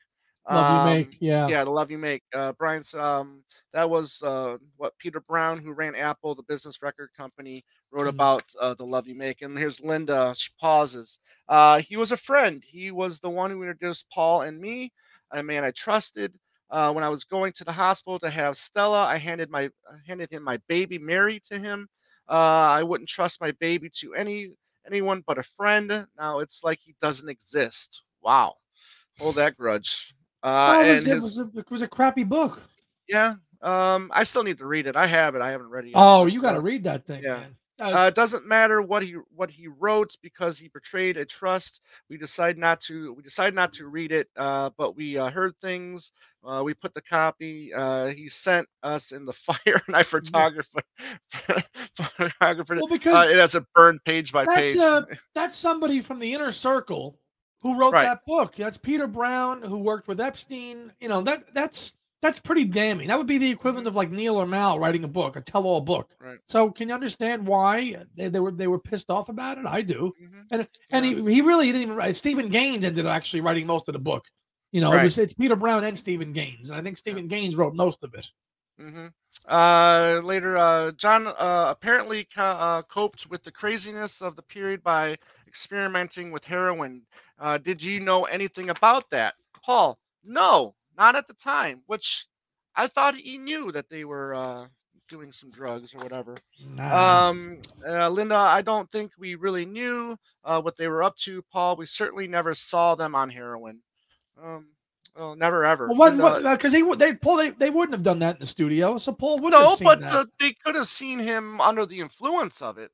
Love 0.48 0.68
you 0.68 0.80
Um, 0.80 0.84
make, 0.84 1.16
yeah. 1.20 1.48
yeah, 1.48 1.64
the 1.64 1.70
love 1.70 1.90
you 1.90 1.98
make. 1.98 2.22
Uh, 2.34 2.52
Brian's 2.52 2.94
um, 2.94 3.44
that 3.72 3.88
was 3.88 4.20
uh, 4.22 4.56
what 4.76 4.96
Peter 4.98 5.20
Brown, 5.20 5.58
who 5.58 5.72
ran 5.72 5.94
Apple, 5.94 6.34
the 6.34 6.42
business 6.42 6.82
record 6.82 7.10
company, 7.16 7.64
wrote 7.92 8.06
Mhm. 8.06 8.08
about 8.08 8.42
uh, 8.60 8.74
the 8.74 8.84
love 8.84 9.06
you 9.06 9.14
make. 9.14 9.42
And 9.42 9.56
here's 9.56 9.80
Linda. 9.80 10.34
She 10.36 10.50
pauses. 10.60 11.20
Uh, 11.48 11.80
he 11.80 11.96
was 11.96 12.10
a 12.12 12.16
friend. 12.16 12.64
He 12.66 12.90
was 12.90 13.20
the 13.20 13.30
one 13.30 13.50
who 13.50 13.62
introduced 13.62 14.06
Paul 14.12 14.42
and 14.42 14.58
me, 14.60 14.92
a 15.32 15.42
man 15.42 15.62
I 15.64 15.70
trusted. 15.72 16.34
Uh, 16.70 16.92
when 16.92 17.02
I 17.02 17.08
was 17.08 17.24
going 17.24 17.52
to 17.54 17.64
the 17.64 17.72
hospital 17.72 18.18
to 18.20 18.30
have 18.30 18.56
Stella, 18.56 19.02
I 19.02 19.16
handed 19.16 19.50
my 19.50 19.64
I 19.64 19.96
handed 20.06 20.30
him 20.30 20.42
my 20.44 20.58
baby 20.68 20.98
Mary 20.98 21.42
to 21.50 21.58
him. 21.58 21.88
Uh, 22.28 22.32
I 22.32 22.82
wouldn't 22.82 23.08
trust 23.08 23.40
my 23.40 23.50
baby 23.52 23.90
to 24.00 24.14
any 24.14 24.52
anyone 24.86 25.22
but 25.26 25.38
a 25.38 25.42
friend. 25.56 26.06
Now 26.16 26.38
it's 26.38 26.60
like 26.62 26.78
he 26.78 26.94
doesn't 27.02 27.28
exist. 27.28 28.02
Wow, 28.22 28.54
hold 29.18 29.34
that 29.36 29.56
grudge. 29.56 30.14
Uh, 30.42 30.74
Oh, 30.76 30.80
it, 30.80 30.86
and 30.86 30.90
was, 30.96 31.06
it, 31.06 31.22
was 31.22 31.38
a, 31.40 31.50
it 31.58 31.70
was 31.70 31.82
a 31.82 31.88
crappy 31.88 32.24
book. 32.24 32.62
yeah. 33.08 33.34
Um, 33.62 34.10
I 34.14 34.24
still 34.24 34.42
need 34.42 34.56
to 34.58 34.66
read 34.66 34.86
it. 34.86 34.96
I 34.96 35.06
have 35.06 35.34
it. 35.34 35.42
I 35.42 35.50
haven't 35.50 35.68
read 35.68 35.84
it 35.84 35.88
yet. 35.88 35.96
Oh, 35.96 36.24
you 36.24 36.40
got 36.40 36.52
to 36.52 36.58
uh, 36.58 36.62
read 36.62 36.84
that 36.84 37.06
thing, 37.06 37.22
yeah. 37.22 37.36
man. 37.36 37.56
Uh, 37.80 38.06
it 38.08 38.14
doesn't 38.14 38.46
matter 38.46 38.82
what 38.82 39.02
he 39.02 39.16
what 39.34 39.50
he 39.50 39.66
wrote 39.66 40.14
because 40.22 40.58
he 40.58 40.68
betrayed 40.68 41.16
a 41.16 41.24
trust. 41.24 41.80
We 42.10 42.18
decide 42.18 42.58
not 42.58 42.80
to. 42.82 43.14
We 43.14 43.22
decided 43.22 43.54
not 43.54 43.72
to 43.74 43.86
read 43.86 44.12
it. 44.12 44.28
Uh, 44.36 44.70
but 44.76 44.96
we 44.96 45.16
uh, 45.16 45.30
heard 45.30 45.54
things. 45.62 46.12
Uh, 46.44 46.62
we 46.64 46.72
put 46.74 46.94
the 46.94 47.02
copy. 47.02 47.72
Uh, 47.74 48.06
he 48.06 48.28
sent 48.28 48.66
us 48.82 49.12
in 49.12 49.24
the 49.26 49.32
fire, 49.46 49.80
and 49.86 49.94
I 49.96 50.02
photographer 50.02 50.80
photographer. 51.94 52.74
well, 52.76 52.84
Uh, 52.84 52.86
because 52.88 53.30
it 53.30 53.36
has 53.36 53.54
a 53.54 53.66
burned 53.74 54.02
page 54.04 54.32
by 54.32 54.44
that's 54.44 54.56
page. 54.74 54.76
uh, 54.76 55.02
that's 55.34 55.56
somebody 55.56 56.00
from 56.00 56.18
the 56.18 56.32
inner 56.32 56.52
circle 56.52 57.18
who 57.62 57.78
wrote 57.78 57.92
Right. 57.92 58.04
that 58.04 58.20
book. 58.26 58.54
That's 58.56 58.78
Peter 58.78 59.06
Brown 59.06 59.62
who 59.62 59.78
worked 59.78 60.08
with 60.08 60.20
Epstein. 60.20 60.92
You 61.00 61.08
know 61.08 61.20
that 61.22 61.52
that's 61.54 61.92
that's 62.22 62.38
pretty 62.40 62.64
damning. 62.66 63.08
That 63.08 63.16
would 63.18 63.26
be 63.26 63.38
the 63.38 63.50
equivalent 63.50 63.86
of 63.86 63.96
like 63.96 64.10
Neil 64.10 64.36
or 64.36 64.46
Mal 64.46 64.78
writing 64.78 65.04
a 65.04 65.08
book, 65.08 65.36
a 65.36 65.40
tell-all 65.40 65.80
book. 65.80 66.10
Right. 66.20 66.38
So 66.48 66.70
can 66.70 66.88
you 66.88 66.94
understand 66.94 67.46
why 67.46 67.96
they, 68.14 68.28
they 68.28 68.40
were 68.40 68.50
they 68.52 68.66
were 68.66 68.78
pissed 68.78 69.10
off 69.10 69.28
about 69.28 69.58
it? 69.58 69.66
I 69.66 69.82
do. 69.82 70.12
Mhm. 70.22 70.44
And 70.50 70.68
and 70.90 71.04
Yeah. 71.06 71.22
he, 71.22 71.34
he 71.34 71.40
really 71.42 71.66
didn't 71.66 71.82
even 71.82 71.96
write. 71.96 72.16
Steven 72.16 72.48
Gaines 72.48 72.84
ended 72.84 73.04
up 73.06 73.12
actually 73.12 73.40
writing 73.42 73.66
most 73.66 73.88
of 73.88 73.92
the 73.94 73.98
book. 73.98 74.24
You 74.72 74.80
know, 74.80 74.92
it 74.92 75.02
was 75.02 75.18
it's 75.18 75.34
Peter 75.34 75.56
Brown 75.56 75.84
and 75.84 75.98
Steven 75.98 76.32
Gaines, 76.32 76.70
and 76.70 76.78
I 76.78 76.82
think 76.82 76.96
Steven 76.96 77.26
Gaines 77.26 77.56
wrote 77.56 77.74
most 77.74 78.04
of 78.04 78.14
it. 78.14 78.28
hmm 78.78 79.08
Uh, 79.48 80.20
later, 80.22 80.56
uh, 80.56 80.92
John 80.92 81.26
uh, 81.26 81.66
apparently 81.68 82.24
co- 82.24 82.42
uh, 82.42 82.82
coped 82.82 83.28
with 83.28 83.42
the 83.42 83.50
craziness 83.50 84.22
of 84.22 84.36
the 84.36 84.42
period 84.42 84.82
by 84.82 85.18
experimenting 85.46 86.30
with 86.30 86.44
heroin. 86.44 87.02
Uh, 87.38 87.58
did 87.58 87.82
you 87.82 88.00
know 88.00 88.24
anything 88.24 88.70
about 88.70 89.10
that, 89.10 89.34
Paul? 89.64 89.98
No, 90.22 90.74
not 90.96 91.16
at 91.16 91.26
the 91.26 91.34
time. 91.34 91.82
Which 91.86 92.26
I 92.76 92.86
thought 92.86 93.16
he 93.16 93.38
knew 93.38 93.72
that 93.72 93.88
they 93.88 94.04
were 94.04 94.34
uh, 94.34 94.66
doing 95.08 95.32
some 95.32 95.50
drugs 95.50 95.94
or 95.94 96.02
whatever. 96.02 96.38
Nah. 96.76 97.28
Um, 97.30 97.60
uh, 97.86 98.08
Linda, 98.08 98.36
I 98.36 98.62
don't 98.62 98.90
think 98.92 99.12
we 99.18 99.34
really 99.34 99.66
knew 99.66 100.16
uh, 100.44 100.60
what 100.62 100.76
they 100.76 100.86
were 100.88 101.02
up 101.02 101.16
to, 101.18 101.42
Paul. 101.52 101.76
We 101.76 101.86
certainly 101.86 102.28
never 102.28 102.54
saw 102.54 102.94
them 102.94 103.14
on 103.14 103.30
heroin. 103.30 103.82
Um, 104.42 104.66
well, 105.16 105.34
never 105.36 105.64
ever. 105.64 105.88
well, 105.92 106.40
because 106.56 106.72
he 106.72 106.82
would 106.82 106.98
they 106.98 107.14
Paul 107.14 107.36
they, 107.38 107.50
they 107.50 107.70
wouldn't 107.70 107.92
have 107.92 108.02
done 108.02 108.20
that 108.20 108.36
in 108.36 108.40
the 108.40 108.46
studio, 108.46 108.96
so 108.96 109.12
Paul 109.12 109.38
wouldn't 109.40 109.60
no, 109.62 109.76
but 109.82 110.02
uh, 110.02 110.24
they 110.38 110.54
could 110.64 110.74
have 110.76 110.88
seen 110.88 111.18
him 111.18 111.60
under 111.60 111.84
the 111.84 111.98
influence 112.00 112.62
of 112.62 112.78
it. 112.78 112.90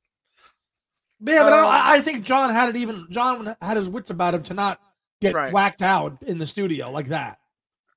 Yeah, 1.21 1.45
but 1.45 1.53
Um, 1.53 1.67
I 1.67 1.95
I 1.97 2.01
think 2.01 2.25
John 2.25 2.51
had 2.53 2.69
it 2.71 2.77
even. 2.77 3.07
John 3.11 3.55
had 3.61 3.77
his 3.77 3.89
wits 3.89 4.11
about 4.11 4.35
him 4.35 4.43
to 4.45 4.55
not 4.55 4.81
get 5.21 5.35
Right. 5.35 5.53
whacked 5.53 5.83
out 5.83 6.23
in 6.23 6.39
the 6.39 6.47
studio 6.47 6.91
like 6.91 7.09
that. 7.09 7.39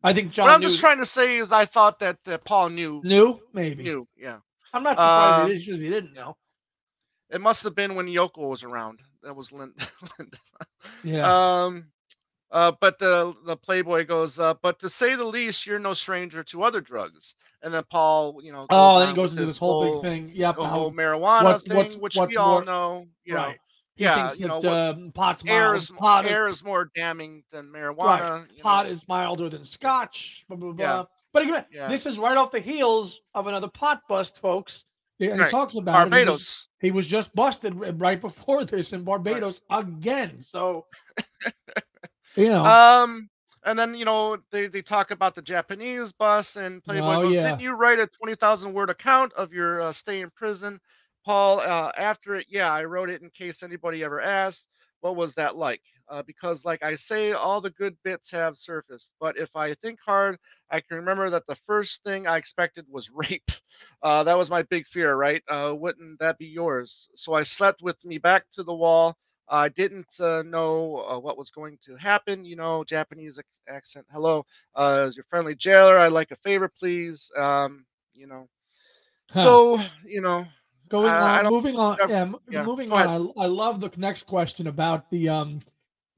I 0.04 0.14
think 0.14 0.32
John 0.32 0.46
what 0.48 0.54
I'm 0.56 0.62
knew, 0.62 0.68
just 0.68 0.80
trying 0.80 1.00
to 1.00 1.06
say 1.06 1.38
is, 1.38 1.52
I 1.52 1.66
thought 1.66 2.00
that, 2.00 2.18
that 2.24 2.46
Paul 2.46 2.70
knew. 2.70 3.02
knew 3.04 3.40
maybe. 3.54 3.84
Knew, 3.84 4.08
yeah. 4.16 4.38
I'm 4.72 4.84
not 4.84 4.92
surprised 4.92 5.44
Uh, 5.44 5.48
he, 5.48 5.58
didn't, 5.60 5.82
he 5.82 5.90
didn't 5.90 6.14
know. 6.14 6.38
It 7.30 7.42
must 7.42 7.64
have 7.64 7.76
been 7.76 7.96
when 7.96 8.06
Yoko 8.08 8.48
was 8.50 8.64
around. 8.64 9.02
That 9.24 9.36
was 9.36 9.52
Lin- 9.52 9.74
Linda. 10.20 10.38
Yeah, 11.04 11.64
Um, 11.66 11.92
uh, 12.52 12.72
but 12.82 12.98
the 13.00 13.34
the 13.46 13.56
Playboy 13.58 14.06
goes, 14.06 14.40
uh, 14.40 14.54
but 14.62 14.80
to 14.80 14.90
say 14.90 15.16
the 15.16 15.26
least, 15.26 15.66
you're 15.66 15.80
no 15.80 15.94
stranger 15.94 16.44
to 16.46 16.64
other 16.64 16.82
drugs. 16.82 17.36
And 17.62 17.74
then 17.74 17.84
Paul, 17.90 18.40
you 18.44 18.52
know, 18.52 18.66
oh, 18.70 19.00
then 19.00 19.10
he 19.10 19.14
goes 19.16 19.34
into 19.34 19.46
this 19.46 19.58
whole, 19.58 20.02
big 20.02 20.02
thing. 20.02 20.32
Yep, 20.34 20.56
the 20.58 20.66
whole 20.66 20.92
marijuana 20.94 21.44
what's- 21.44 21.64
thing, 21.64 21.76
what's- 21.78 21.98
which 21.98 22.16
what's 22.16 22.32
we 22.32 22.38
all 22.38 22.52
more- 22.56 22.66
know. 22.66 23.06
You 23.26 23.34
know. 23.36 23.54
He 23.96 24.06
yeah, 24.06 24.16
thinks 24.16 24.40
you 24.40 24.48
that 24.48 24.64
know, 24.64 24.90
um, 24.92 25.12
pot's 25.14 25.44
air 25.46 25.72
mild. 25.72 25.76
is 25.84 25.90
pot, 25.92 26.26
air 26.26 26.48
is 26.48 26.64
more 26.64 26.90
damning 26.96 27.44
than 27.52 27.66
marijuana. 27.68 28.40
right. 28.48 28.58
pot 28.60 28.86
know. 28.86 28.92
is 28.92 29.06
milder 29.10 29.50
than 29.50 29.66
scotch. 29.66 30.46
Blah 30.48 30.56
blah 30.58 30.72
blah. 30.72 30.86
Yeah. 30.86 31.04
But 31.34 31.44
again, 31.44 31.66
Yeah. 31.70 31.88
this 31.90 32.06
is 32.06 32.18
right 32.18 32.38
off 32.38 32.50
the 32.50 32.62
heels 32.62 33.20
of 33.36 33.48
another 33.48 33.68
pot 33.68 34.02
bust, 34.08 34.40
folks. 34.40 34.86
And 35.20 35.44
he 35.44 35.50
talks 35.50 35.76
about 35.76 36.08
it. 36.08 36.14
He 36.14 36.20
was- 36.24 36.26
Barbados. 36.26 36.68
he 36.80 36.92
was 36.92 37.08
just 37.08 37.36
busted 37.36 37.74
right 38.00 38.22
before 38.22 38.64
this 38.64 38.94
in 38.94 39.04
Barbados 39.04 39.60
again. 39.70 40.40
So, 40.40 40.86
you 42.40 42.50
know, 42.50 42.66
Um, 42.66 43.30
and 43.66 43.78
then 43.78 43.94
you 43.96 44.06
know 44.06 44.38
they, 44.52 44.68
they 44.68 44.82
talk 44.82 45.12
about 45.12 45.36
the 45.36 45.42
Japanese 45.42 46.12
bus 46.14 46.56
and 46.56 46.84
Playboy 46.84 47.18
Oh, 47.18 47.22
goes, 47.22 47.36
yeah. 47.36 47.42
"Didn't 47.42 47.62
you 47.62 47.74
write 47.74 48.00
a 48.00 48.08
twenty 48.08 48.36
thousand 48.36 48.74
word 48.74 48.90
account 48.90 49.34
of 49.34 49.54
your 49.54 49.82
uh, 49.82 49.94
stay 49.94 50.22
in 50.22 50.30
prison, 50.32 50.80
Paul?" 51.26 51.60
Uh, 51.60 51.92
after 51.98 52.36
it, 52.36 52.48
yeah, 52.50 52.72
I 52.72 52.86
wrote 52.86 53.10
it 53.10 53.22
in 53.22 53.30
case 53.30 53.64
anybody 53.64 54.04
ever 54.04 54.22
asked. 54.22 54.68
What 55.02 55.16
was 55.16 55.36
that 55.36 55.56
like? 55.56 55.82
uh, 56.10 56.24
because, 56.24 56.66
like 56.66 56.84
I 56.84 56.96
say, 56.96 57.34
all 57.34 57.62
the 57.62 57.70
good 57.70 57.96
bits 58.04 58.32
have 58.32 58.58
surfaced. 58.58 59.14
But 59.20 59.38
if 59.38 59.56
I 59.56 59.74
think 59.76 60.00
hard, 60.06 60.38
I 60.72 60.80
can 60.82 60.98
remember 60.98 61.30
that 61.30 61.46
the 61.48 61.56
first 61.68 62.04
thing 62.04 62.28
I 62.28 62.38
expected 62.38 62.86
was 62.90 63.10
rape. 63.14 63.52
Uh, 64.02 64.24
that 64.24 64.38
was 64.38 64.50
my 64.50 64.64
big 64.64 64.88
fear, 64.88 65.16
right? 65.16 65.44
Uh, 65.48 65.74
wouldn't 65.76 66.20
that 66.20 66.38
be 66.38 66.48
yours? 66.48 67.10
So 67.16 67.34
I 67.34 67.44
slept 67.44 67.82
with 67.82 68.04
me 68.06 68.18
back 68.18 68.46
to 68.54 68.64
the 68.64 68.74
wall. 68.74 69.16
I 69.50 69.70
didn't 69.70 70.20
uh, 70.20 70.44
know 70.44 71.06
uh, 71.10 71.20
what 71.20 71.38
was 71.38 71.50
going 71.50 71.78
to 71.86 71.96
happen. 71.96 72.46
You 72.46 72.56
know, 72.56 72.84
Japanese 72.84 73.40
accent. 73.68 74.06
Hello, 74.12 74.46
uh, 74.76 75.06
as 75.08 75.16
your 75.16 75.26
friendly 75.30 75.56
jailer. 75.56 75.98
I'd 75.98 76.12
like 76.12 76.32
a 76.32 76.36
favor, 76.38 76.72
please. 76.80 77.32
Um, 77.38 77.86
you 78.14 78.28
know, 78.28 78.48
huh. 79.32 79.44
so 79.44 79.82
you 80.06 80.22
know, 80.22 80.46
going 80.90 81.10
on, 81.10 81.46
moving 81.46 81.78
on. 81.78 81.98
Yeah, 82.08 82.32
yeah 82.50 82.64
moving 82.64 82.92
on. 82.92 83.32
I, 83.38 83.44
I 83.44 83.48
love 83.48 83.82
the 83.82 83.92
next 83.98 84.24
question 84.24 84.68
about 84.68 85.10
the 85.10 85.30
um 85.30 85.62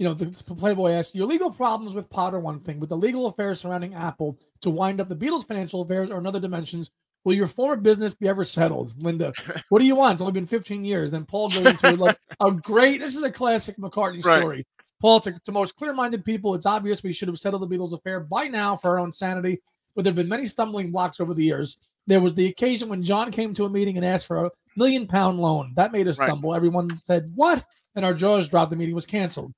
you 0.01 0.07
know, 0.07 0.15
the 0.15 0.55
Playboy 0.55 0.93
asked, 0.93 1.13
your 1.13 1.27
legal 1.27 1.51
problems 1.51 1.93
with 1.93 2.09
Potter, 2.09 2.39
one 2.39 2.59
thing, 2.61 2.79
with 2.79 2.89
the 2.89 2.97
legal 2.97 3.27
affairs 3.27 3.59
surrounding 3.59 3.93
Apple 3.93 4.35
to 4.61 4.71
wind 4.71 4.99
up 4.99 5.09
the 5.09 5.15
Beatles' 5.15 5.47
financial 5.47 5.83
affairs 5.83 6.09
or 6.09 6.17
another 6.17 6.39
dimensions. 6.39 6.89
Will 7.23 7.33
your 7.33 7.47
former 7.47 7.75
business 7.75 8.13
be 8.13 8.27
ever 8.27 8.43
settled, 8.43 8.93
Linda? 8.97 9.31
What 9.69 9.79
do 9.79 9.85
you 9.85 9.95
want? 9.95 10.13
It's 10.13 10.21
only 10.21 10.33
been 10.33 10.47
15 10.47 10.83
years. 10.83 11.11
Then 11.11 11.25
Paul 11.25 11.49
goes 11.49 11.65
into 11.65 11.95
like 11.95 12.17
a 12.39 12.51
great. 12.63 12.99
This 12.99 13.15
is 13.15 13.23
a 13.23 13.31
classic 13.31 13.77
McCartney 13.77 14.21
story. 14.21 14.65
Paul, 15.01 15.19
to, 15.21 15.31
to 15.31 15.51
most 15.51 15.75
clear-minded 15.77 16.23
people, 16.25 16.53
it's 16.53 16.65
obvious 16.65 17.01
we 17.03 17.13
should 17.13 17.27
have 17.27 17.39
settled 17.39 17.61
the 17.61 17.75
Beatles' 17.75 17.93
affair 17.93 18.19
by 18.19 18.47
now 18.47 18.75
for 18.75 18.91
our 18.91 18.99
own 18.99 19.11
sanity. 19.11 19.61
But 19.95 20.03
there 20.03 20.11
have 20.11 20.15
been 20.15 20.29
many 20.29 20.45
stumbling 20.45 20.91
blocks 20.91 21.19
over 21.19 21.33
the 21.33 21.43
years. 21.43 21.77
There 22.07 22.21
was 22.21 22.33
the 22.33 22.47
occasion 22.47 22.87
when 22.87 23.03
John 23.03 23.31
came 23.31 23.53
to 23.55 23.65
a 23.65 23.69
meeting 23.69 23.97
and 23.97 24.05
asked 24.05 24.27
for 24.27 24.45
a 24.45 24.51
million-pound 24.77 25.39
loan. 25.39 25.73
That 25.75 25.91
made 25.91 26.07
us 26.07 26.19
right. 26.19 26.27
stumble. 26.27 26.55
Everyone 26.55 26.97
said, 26.97 27.31
"What?" 27.35 27.63
And 27.95 28.05
our 28.05 28.13
jaws 28.13 28.47
dropped. 28.47 28.71
The 28.71 28.77
meeting 28.77 28.95
was 28.95 29.05
canceled. 29.05 29.53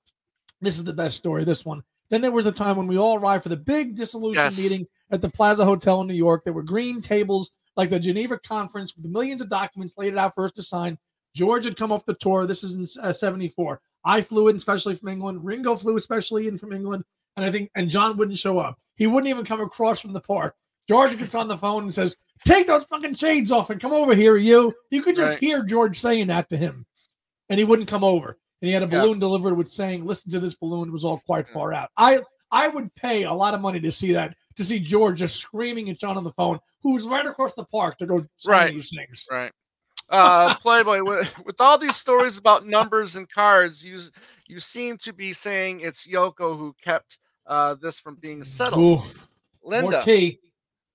This 0.59 0.77
is 0.77 0.83
the 0.83 0.93
best 0.93 1.17
story. 1.17 1.43
This 1.43 1.65
one. 1.65 1.83
Then 2.09 2.21
there 2.21 2.31
was 2.31 2.45
the 2.45 2.51
time 2.51 2.77
when 2.77 2.87
we 2.87 2.97
all 2.97 3.17
arrived 3.17 3.43
for 3.43 3.49
the 3.49 3.57
big 3.57 3.95
dissolution 3.95 4.43
yes. 4.43 4.57
meeting 4.57 4.85
at 5.11 5.21
the 5.21 5.29
Plaza 5.29 5.65
Hotel 5.65 6.01
in 6.01 6.07
New 6.07 6.13
York. 6.13 6.43
There 6.43 6.53
were 6.53 6.63
green 6.63 7.01
tables 7.01 7.51
like 7.75 7.89
the 7.89 7.99
Geneva 7.99 8.37
Conference 8.39 8.95
with 8.95 9.11
millions 9.11 9.41
of 9.41 9.49
documents 9.49 9.97
laid 9.97 10.15
out 10.15 10.35
for 10.35 10.43
us 10.43 10.51
to 10.53 10.63
sign. 10.63 10.97
George 11.35 11.65
had 11.65 11.75
come 11.75 11.91
off 11.91 12.05
the 12.05 12.13
tour. 12.15 12.45
This 12.45 12.63
is 12.63 12.75
in 12.75 13.03
uh, 13.03 13.13
74. 13.13 13.81
I 14.05 14.21
flew 14.21 14.49
in, 14.49 14.55
especially 14.55 14.95
from 14.95 15.09
England. 15.09 15.43
Ringo 15.43 15.75
flew, 15.75 15.97
especially 15.97 16.47
in 16.47 16.57
from 16.57 16.73
England. 16.73 17.03
And 17.35 17.45
I 17.45 17.51
think, 17.51 17.71
and 17.75 17.89
John 17.89 18.17
wouldn't 18.17 18.37
show 18.37 18.59
up. 18.59 18.77
He 18.95 19.07
wouldn't 19.07 19.29
even 19.29 19.45
come 19.45 19.61
across 19.61 19.99
from 19.99 20.13
the 20.13 20.21
park. 20.21 20.55
George 20.87 21.17
gets 21.17 21.33
on 21.33 21.47
the 21.47 21.57
phone 21.57 21.83
and 21.83 21.93
says, 21.93 22.15
Take 22.45 22.67
those 22.67 22.85
fucking 22.85 23.15
shades 23.15 23.51
off 23.51 23.69
and 23.69 23.79
come 23.79 23.93
over 23.93 24.13
here, 24.13 24.35
you. 24.35 24.73
You 24.91 25.01
could 25.01 25.15
just 25.15 25.33
right. 25.33 25.39
hear 25.39 25.63
George 25.63 25.99
saying 25.99 26.27
that 26.27 26.49
to 26.49 26.57
him. 26.57 26.85
And 27.49 27.57
he 27.57 27.65
wouldn't 27.65 27.87
come 27.87 28.03
over 28.03 28.37
and 28.63 28.69
he 28.69 28.73
had 28.73 28.81
a 28.81 28.87
balloon 28.87 29.15
yeah. 29.15 29.19
delivered 29.19 29.55
with 29.55 29.67
saying, 29.67 30.05
"Listen 30.05 30.31
to 30.31 30.39
this 30.39 30.55
balloon." 30.55 30.87
It 30.87 30.93
was 30.93 31.03
all 31.03 31.19
quite 31.25 31.49
far 31.49 31.73
out. 31.73 31.89
I 31.97 32.21
I 32.49 32.69
would 32.69 32.95
pay 32.95 33.23
a 33.23 33.33
lot 33.33 33.53
of 33.53 33.59
money 33.59 33.81
to 33.81 33.91
see 33.91 34.13
that. 34.13 34.37
To 34.55 34.63
see 34.63 34.79
George 34.79 35.19
just 35.19 35.35
screaming 35.35 35.89
at 35.89 35.99
John 35.99 36.15
on 36.15 36.23
the 36.23 36.31
phone, 36.31 36.59
who 36.81 36.93
was 36.93 37.05
right 37.05 37.25
across 37.25 37.55
the 37.55 37.65
park 37.65 37.97
to 37.97 38.05
go 38.05 38.25
right. 38.47 38.73
these 38.73 38.89
things. 38.95 39.25
Right. 39.29 39.51
Uh, 40.09 40.55
Playboy, 40.61 41.03
with, 41.03 41.29
with 41.43 41.59
all 41.59 41.77
these 41.77 41.97
stories 41.97 42.37
about 42.37 42.65
numbers 42.65 43.17
and 43.17 43.29
cards, 43.29 43.83
you 43.83 43.99
you 44.47 44.61
seem 44.61 44.97
to 44.99 45.11
be 45.11 45.33
saying 45.33 45.81
it's 45.81 46.07
Yoko 46.07 46.57
who 46.57 46.73
kept 46.81 47.17
uh, 47.47 47.75
this 47.75 47.99
from 47.99 48.15
being 48.21 48.45
settled. 48.45 49.01
Ooh, 49.01 49.03
Linda. 49.61 50.01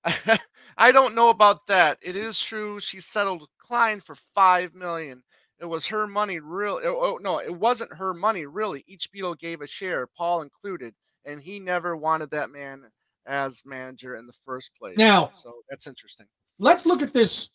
I 0.75 0.91
don't 0.91 1.13
know 1.13 1.29
about 1.29 1.67
that. 1.67 1.99
It 2.01 2.15
is 2.15 2.39
true 2.39 2.79
she 2.79 2.99
settled 2.99 3.47
Klein 3.59 4.01
for 4.01 4.15
five 4.33 4.73
million. 4.73 5.21
It 5.61 5.65
was 5.65 5.85
her 5.87 6.07
money, 6.07 6.39
real. 6.39 6.79
Oh, 6.83 6.99
oh 7.01 7.19
no, 7.21 7.39
it 7.39 7.53
wasn't 7.53 7.93
her 7.93 8.13
money, 8.13 8.45
really. 8.45 8.83
Each 8.87 9.09
Beatle 9.11 9.37
gave 9.37 9.61
a 9.61 9.67
share, 9.67 10.07
Paul 10.07 10.41
included, 10.41 10.93
and 11.25 11.41
he 11.41 11.59
never 11.59 11.97
wanted 11.97 12.31
that 12.31 12.49
man 12.49 12.83
as 13.25 13.61
manager 13.65 14.15
in 14.15 14.25
the 14.25 14.33
first 14.45 14.71
place. 14.79 14.97
Now, 14.97 15.31
so 15.33 15.53
that's 15.69 15.85
interesting. 15.85 16.27
Let's 16.59 16.85
look 16.85 17.01
at 17.01 17.13
this 17.13 17.49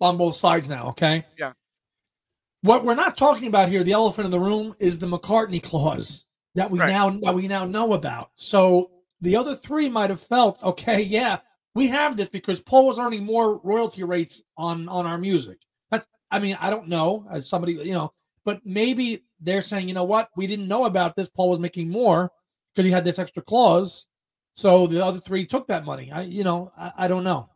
on 0.00 0.16
both 0.16 0.36
sides 0.36 0.68
now, 0.68 0.88
okay? 0.88 1.26
Yeah. 1.38 1.52
What 2.62 2.84
we're 2.84 2.94
not 2.94 3.16
talking 3.16 3.48
about 3.48 3.68
here, 3.68 3.82
the 3.82 3.92
elephant 3.92 4.26
in 4.26 4.30
the 4.30 4.38
room, 4.38 4.74
is 4.78 4.98
the 4.98 5.06
McCartney 5.06 5.62
clause 5.62 6.26
that 6.54 6.70
we 6.70 6.78
right. 6.78 6.90
now 6.90 7.10
that 7.22 7.34
we 7.34 7.48
now 7.48 7.64
know 7.64 7.94
about. 7.94 8.30
So 8.34 8.90
the 9.20 9.36
other 9.36 9.54
three 9.54 9.88
might 9.88 10.10
have 10.10 10.20
felt, 10.20 10.62
okay, 10.62 11.02
yeah, 11.02 11.38
we 11.74 11.88
have 11.88 12.16
this 12.16 12.28
because 12.28 12.60
Paul 12.60 12.86
was 12.86 12.98
earning 12.98 13.24
more 13.24 13.60
royalty 13.62 14.04
rates 14.04 14.42
on 14.56 14.88
on 14.88 15.06
our 15.06 15.18
music. 15.18 15.58
I 16.30 16.38
mean, 16.38 16.56
I 16.60 16.70
don't 16.70 16.88
know 16.88 17.26
as 17.30 17.48
somebody, 17.48 17.72
you 17.74 17.92
know, 17.92 18.12
but 18.44 18.60
maybe 18.64 19.24
they're 19.40 19.62
saying, 19.62 19.88
you 19.88 19.94
know 19.94 20.04
what, 20.04 20.28
we 20.36 20.46
didn't 20.46 20.68
know 20.68 20.84
about 20.84 21.16
this. 21.16 21.28
Paul 21.28 21.50
was 21.50 21.58
making 21.58 21.90
more 21.90 22.30
because 22.74 22.86
he 22.86 22.92
had 22.92 23.04
this 23.04 23.18
extra 23.18 23.42
clause. 23.42 24.06
So 24.54 24.86
the 24.86 25.04
other 25.04 25.20
three 25.20 25.46
took 25.46 25.66
that 25.68 25.84
money. 25.84 26.10
I, 26.12 26.22
you 26.22 26.44
know, 26.44 26.70
I, 26.76 26.92
I 26.98 27.08
don't 27.08 27.24
know. 27.24 27.48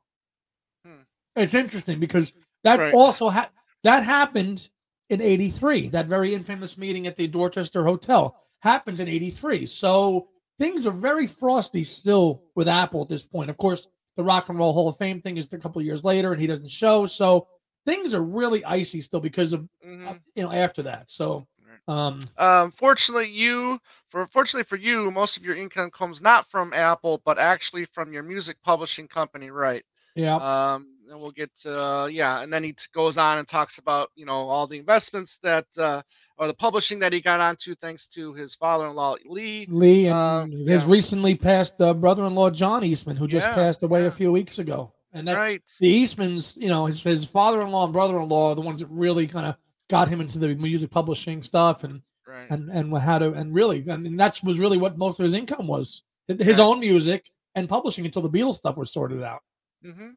Hmm. 0.85 1.03
It's 1.37 1.55
interesting 1.55 2.01
because 2.01 2.33
that 2.63 2.79
right. 2.79 2.95
also 2.95 3.29
had 3.29 3.49
that 3.83 4.05
happened 4.05 4.69
in 5.11 5.21
83. 5.21 5.91
That 5.91 6.07
very 6.07 6.35
infamous 6.35 6.79
meeting 6.79 7.07
at 7.07 7.17
the 7.17 7.27
Dorchester 7.27 7.85
Hotel 7.85 8.37
happens 8.61 9.01
in 9.01 9.09
83. 9.09 9.67
So 9.67 10.29
things 10.59 10.87
are 10.87 10.93
very 10.93 11.27
frosty 11.27 11.85
still 11.85 12.43
with 12.55 12.69
Apple 12.69 13.03
at 13.03 13.09
this 13.09 13.25
point. 13.25 13.51
Of 13.51 13.59
course, 13.59 13.89
the 14.17 14.25
Rock 14.25 14.49
and 14.49 14.59
Roll 14.59 14.73
Hall 14.73 14.89
of 14.89 14.97
Fame 14.97 15.21
thing 15.21 15.37
is 15.37 15.53
a 15.53 15.59
couple 15.59 15.83
years 15.83 16.05
later 16.05 16.33
and 16.33 16.41
he 16.41 16.47
doesn't 16.47 16.71
show. 16.71 17.07
So 17.07 17.49
things 17.85 18.15
are 18.15 18.23
really 18.23 18.65
icy 18.65 19.01
still 19.01 19.21
because 19.21 19.53
of 19.53 19.61
uh, 19.83 19.87
mm-hmm. 19.87 20.13
you 20.35 20.43
know 20.43 20.53
after 20.53 20.83
that. 20.83 21.11
So 21.11 21.47
um, 21.87 22.29
um 22.39 22.71
fortunately 22.71 23.31
you 23.31 23.79
for 24.11 24.27
fortunately 24.29 24.65
for 24.65 24.77
you 24.77 25.11
most 25.11 25.37
of 25.37 25.45
your 25.45 25.57
income 25.57 25.91
comes 25.91 26.21
not 26.21 26.51
from 26.51 26.73
Apple 26.73 27.21
but 27.25 27.39
actually 27.39 27.85
from 27.87 28.13
your 28.13 28.23
music 28.23 28.57
publishing 28.63 29.09
company, 29.09 29.51
right? 29.51 29.85
Yeah. 30.15 30.37
Um 30.37 30.95
and 31.11 31.21
we'll 31.21 31.31
get 31.31 31.55
to, 31.63 31.83
uh, 31.83 32.07
yeah, 32.07 32.41
and 32.41 32.53
then 32.53 32.65
he 32.65 32.73
t- 32.73 32.87
goes 32.95 33.19
on 33.19 33.39
and 33.39 33.47
talks 33.47 33.79
about 33.79 34.11
you 34.17 34.25
know 34.25 34.49
all 34.49 34.67
the 34.67 34.79
investments 34.79 35.39
that 35.43 35.67
uh, 35.77 36.03
or 36.39 36.47
the 36.47 36.55
publishing 36.55 36.99
that 37.01 37.13
he 37.13 37.21
got 37.21 37.41
onto 37.41 37.75
thanks 37.75 38.07
to 38.09 38.33
his 38.35 38.55
father-in-law 38.55 39.17
Lee. 39.27 39.67
Lee 39.69 40.07
and 40.07 40.15
um, 40.15 40.51
his 40.51 40.85
yeah. 40.85 40.91
recently 40.91 41.35
passed 41.35 41.81
uh, 41.81 41.95
brother-in-law 41.95 42.51
John 42.51 42.85
Eastman, 42.85 43.17
who 43.17 43.29
just 43.29 43.47
yeah, 43.47 43.55
passed 43.55 43.83
away 43.83 44.03
yeah. 44.03 44.09
a 44.09 44.11
few 44.11 44.33
weeks 44.33 44.59
ago. 44.59 44.93
And 45.15 45.29
that, 45.29 45.37
right. 45.37 45.63
the 45.81 46.03
Eastmans, 46.03 46.57
you 46.57 46.69
know, 46.69 46.87
his, 46.87 47.03
his 47.03 47.25
father-in-law 47.25 47.85
and 47.85 47.93
brother-in-law 47.93 48.51
are 48.51 48.55
the 48.55 48.61
ones 48.61 48.81
that 48.81 48.89
really 48.89 49.27
kind 49.27 49.47
of 49.47 49.57
got 49.89 50.09
him 50.09 50.21
into 50.21 50.39
the 50.39 50.55
music 50.57 50.91
publishing 50.91 51.43
stuff 51.43 51.85
and 51.85 52.03
right. 52.27 52.51
and 52.51 52.71
and 52.71 52.97
how 52.99 53.19
to 53.19 53.33
and 53.33 53.55
really 53.55 53.85
I 53.91 53.97
mean 53.97 54.17
that's 54.17 54.43
was 54.43 54.59
really 54.59 54.79
what 54.79 54.99
most 54.99 55.21
of 55.21 55.25
his 55.25 55.35
income 55.35 55.67
was 55.67 56.03
his 56.27 56.59
right. 56.59 56.61
own 56.61 56.81
music 56.81 57.31
and 57.55 57.69
publishing 57.69 58.05
until 58.05 58.23
the 58.23 58.31
Beatles 58.31 58.55
stuff 58.55 58.77
was 58.77 58.93
sorted 58.93 59.23
out. 59.23 59.43
Mm-hmm. 59.85 60.11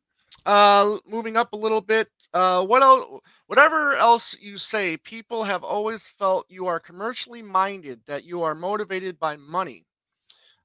Uh, 0.45 0.97
moving 1.05 1.35
up 1.35 1.53
a 1.53 1.57
little 1.57 1.81
bit. 1.81 2.07
Uh, 2.33 2.63
what 2.65 2.81
else? 2.81 3.21
Whatever 3.47 3.95
else 3.95 4.35
you 4.39 4.57
say, 4.57 4.97
people 4.97 5.43
have 5.43 5.63
always 5.63 6.07
felt 6.07 6.45
you 6.49 6.67
are 6.67 6.79
commercially 6.79 7.41
minded, 7.41 7.99
that 8.07 8.23
you 8.23 8.43
are 8.43 8.55
motivated 8.55 9.19
by 9.19 9.35
money. 9.35 9.85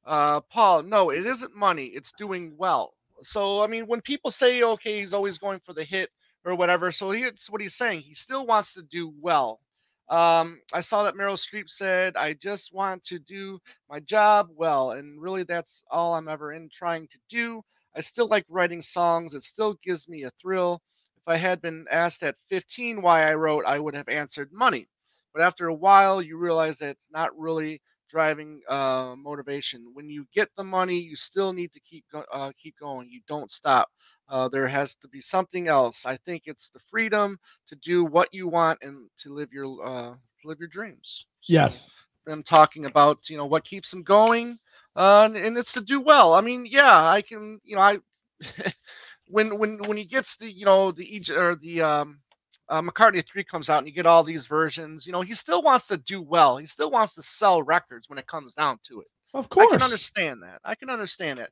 Uh, 0.04 0.40
Paul, 0.40 0.84
no, 0.84 1.10
it 1.10 1.26
isn't 1.26 1.56
money. 1.56 1.86
It's 1.86 2.12
doing 2.16 2.54
well. 2.56 2.94
So 3.22 3.62
I 3.62 3.66
mean, 3.66 3.86
when 3.86 4.00
people 4.00 4.30
say, 4.30 4.62
okay, 4.62 5.00
he's 5.00 5.14
always 5.14 5.38
going 5.38 5.60
for 5.64 5.72
the 5.72 5.84
hit 5.84 6.10
or 6.44 6.54
whatever, 6.54 6.92
so 6.92 7.10
here's 7.10 7.46
what 7.46 7.60
he's 7.60 7.74
saying. 7.74 8.00
He 8.00 8.14
still 8.14 8.46
wants 8.46 8.74
to 8.74 8.82
do 8.82 9.12
well. 9.20 9.60
Um, 10.08 10.60
I 10.74 10.82
saw 10.82 11.04
that 11.04 11.14
Meryl 11.14 11.38
Streep 11.38 11.70
said, 11.70 12.16
I 12.16 12.34
just 12.34 12.74
want 12.74 13.02
to 13.04 13.18
do 13.18 13.58
my 13.88 14.00
job 14.00 14.50
well. 14.54 14.90
And 14.90 15.20
really, 15.20 15.44
that's 15.44 15.84
all 15.90 16.14
I'm 16.14 16.28
ever 16.28 16.52
in 16.52 16.68
trying 16.68 17.08
to 17.08 17.18
do. 17.30 17.62
I 17.96 18.00
still 18.00 18.26
like 18.26 18.44
writing 18.48 18.82
songs, 18.82 19.34
it 19.34 19.42
still 19.42 19.74
gives 19.82 20.08
me 20.08 20.24
a 20.24 20.32
thrill. 20.40 20.82
If 21.16 21.28
I 21.28 21.36
had 21.36 21.62
been 21.62 21.86
asked 21.90 22.22
at 22.24 22.36
15 22.48 23.00
why 23.00 23.30
I 23.30 23.34
wrote, 23.34 23.64
I 23.64 23.78
would 23.78 23.94
have 23.94 24.08
answered 24.08 24.52
money. 24.52 24.88
But 25.32 25.42
after 25.42 25.68
a 25.68 25.74
while, 25.74 26.20
you 26.20 26.36
realize 26.36 26.78
that 26.78 26.90
it's 26.90 27.08
not 27.10 27.38
really 27.38 27.80
driving 28.12 28.62
uh, 28.70 29.16
motivation. 29.18 29.90
When 29.94 30.10
you 30.10 30.26
get 30.34 30.50
the 30.56 30.64
money, 30.64 31.00
you 31.00 31.16
still 31.16 31.54
need 31.54 31.72
to 31.72 31.80
keep 31.80 32.04
go- 32.12 32.26
uh, 32.32 32.52
keep 32.62 32.76
going. 32.78 33.08
You 33.10 33.22
don't 33.28 33.50
stop. 33.50 33.88
Uh, 34.28 34.48
there 34.48 34.68
has 34.68 34.94
to 34.96 35.08
be 35.08 35.22
something 35.22 35.68
else. 35.68 36.06
I 36.06 36.16
think 36.18 36.44
it's 36.46 36.70
the 36.70 36.80
freedom 36.90 37.38
to 37.68 37.76
do 37.76 38.04
what 38.04 38.28
you 38.32 38.48
want 38.48 38.80
and 38.82 39.10
to 39.18 39.34
live 39.34 39.52
your 39.52 39.66
uh, 39.86 40.14
to 40.42 40.48
live 40.48 40.60
your 40.60 40.68
dreams. 40.68 41.26
So 41.42 41.70
yes. 41.70 41.90
Them 42.26 42.42
talking 42.44 42.86
about 42.86 43.28
you 43.30 43.38
know 43.38 43.46
what 43.46 43.64
keeps 43.64 43.90
them 43.90 44.02
going, 44.04 44.58
uh, 44.96 45.24
and, 45.26 45.36
and 45.36 45.58
it's 45.58 45.72
to 45.74 45.82
do 45.82 46.00
well. 46.00 46.34
I 46.34 46.42
mean, 46.42 46.66
yeah, 46.68 47.06
I 47.08 47.22
can. 47.22 47.60
You 47.64 47.76
know, 47.76 47.82
I 47.82 47.98
when 49.28 49.58
when 49.58 49.78
when 49.86 49.98
he 49.98 50.04
gets 50.04 50.36
the 50.36 50.50
you 50.52 50.66
know 50.66 50.92
the 50.92 51.04
Egypt 51.16 51.38
or 51.38 51.56
the 51.56 51.82
um 51.82 52.21
uh, 52.68 52.82
McCartney 52.82 53.24
3 53.24 53.44
comes 53.44 53.68
out 53.68 53.78
and 53.78 53.86
you 53.86 53.92
get 53.92 54.06
all 54.06 54.24
these 54.24 54.46
versions, 54.46 55.06
you 55.06 55.12
know, 55.12 55.20
he 55.22 55.34
still 55.34 55.62
wants 55.62 55.86
to 55.88 55.96
do 55.96 56.22
well. 56.22 56.56
He 56.56 56.66
still 56.66 56.90
wants 56.90 57.14
to 57.14 57.22
sell 57.22 57.62
records 57.62 58.08
when 58.08 58.18
it 58.18 58.26
comes 58.26 58.54
down 58.54 58.78
to 58.88 59.00
it. 59.00 59.08
Of 59.34 59.48
course. 59.48 59.72
I 59.72 59.76
can 59.76 59.82
understand 59.82 60.42
that. 60.42 60.60
I 60.64 60.74
can 60.74 60.90
understand 60.90 61.38
it. 61.38 61.50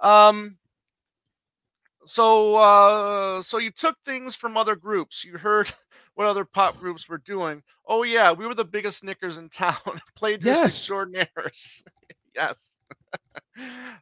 Um, 0.00 0.56
so 2.06 2.56
uh, 2.56 3.42
so 3.42 3.58
you 3.58 3.70
took 3.70 3.96
things 4.04 4.34
from 4.34 4.56
other 4.56 4.74
groups. 4.74 5.24
You 5.24 5.36
heard 5.36 5.72
what 6.14 6.26
other 6.26 6.44
pop 6.44 6.78
groups 6.78 7.08
were 7.08 7.18
doing. 7.18 7.62
Oh 7.86 8.02
yeah, 8.02 8.32
we 8.32 8.46
were 8.46 8.54
the 8.54 8.64
biggest 8.64 9.04
knickers 9.04 9.36
in 9.36 9.48
town. 9.50 9.76
Played 10.16 10.42
Yes. 10.42 10.64
extraordinaires. 10.64 11.84
yes. 12.34 12.76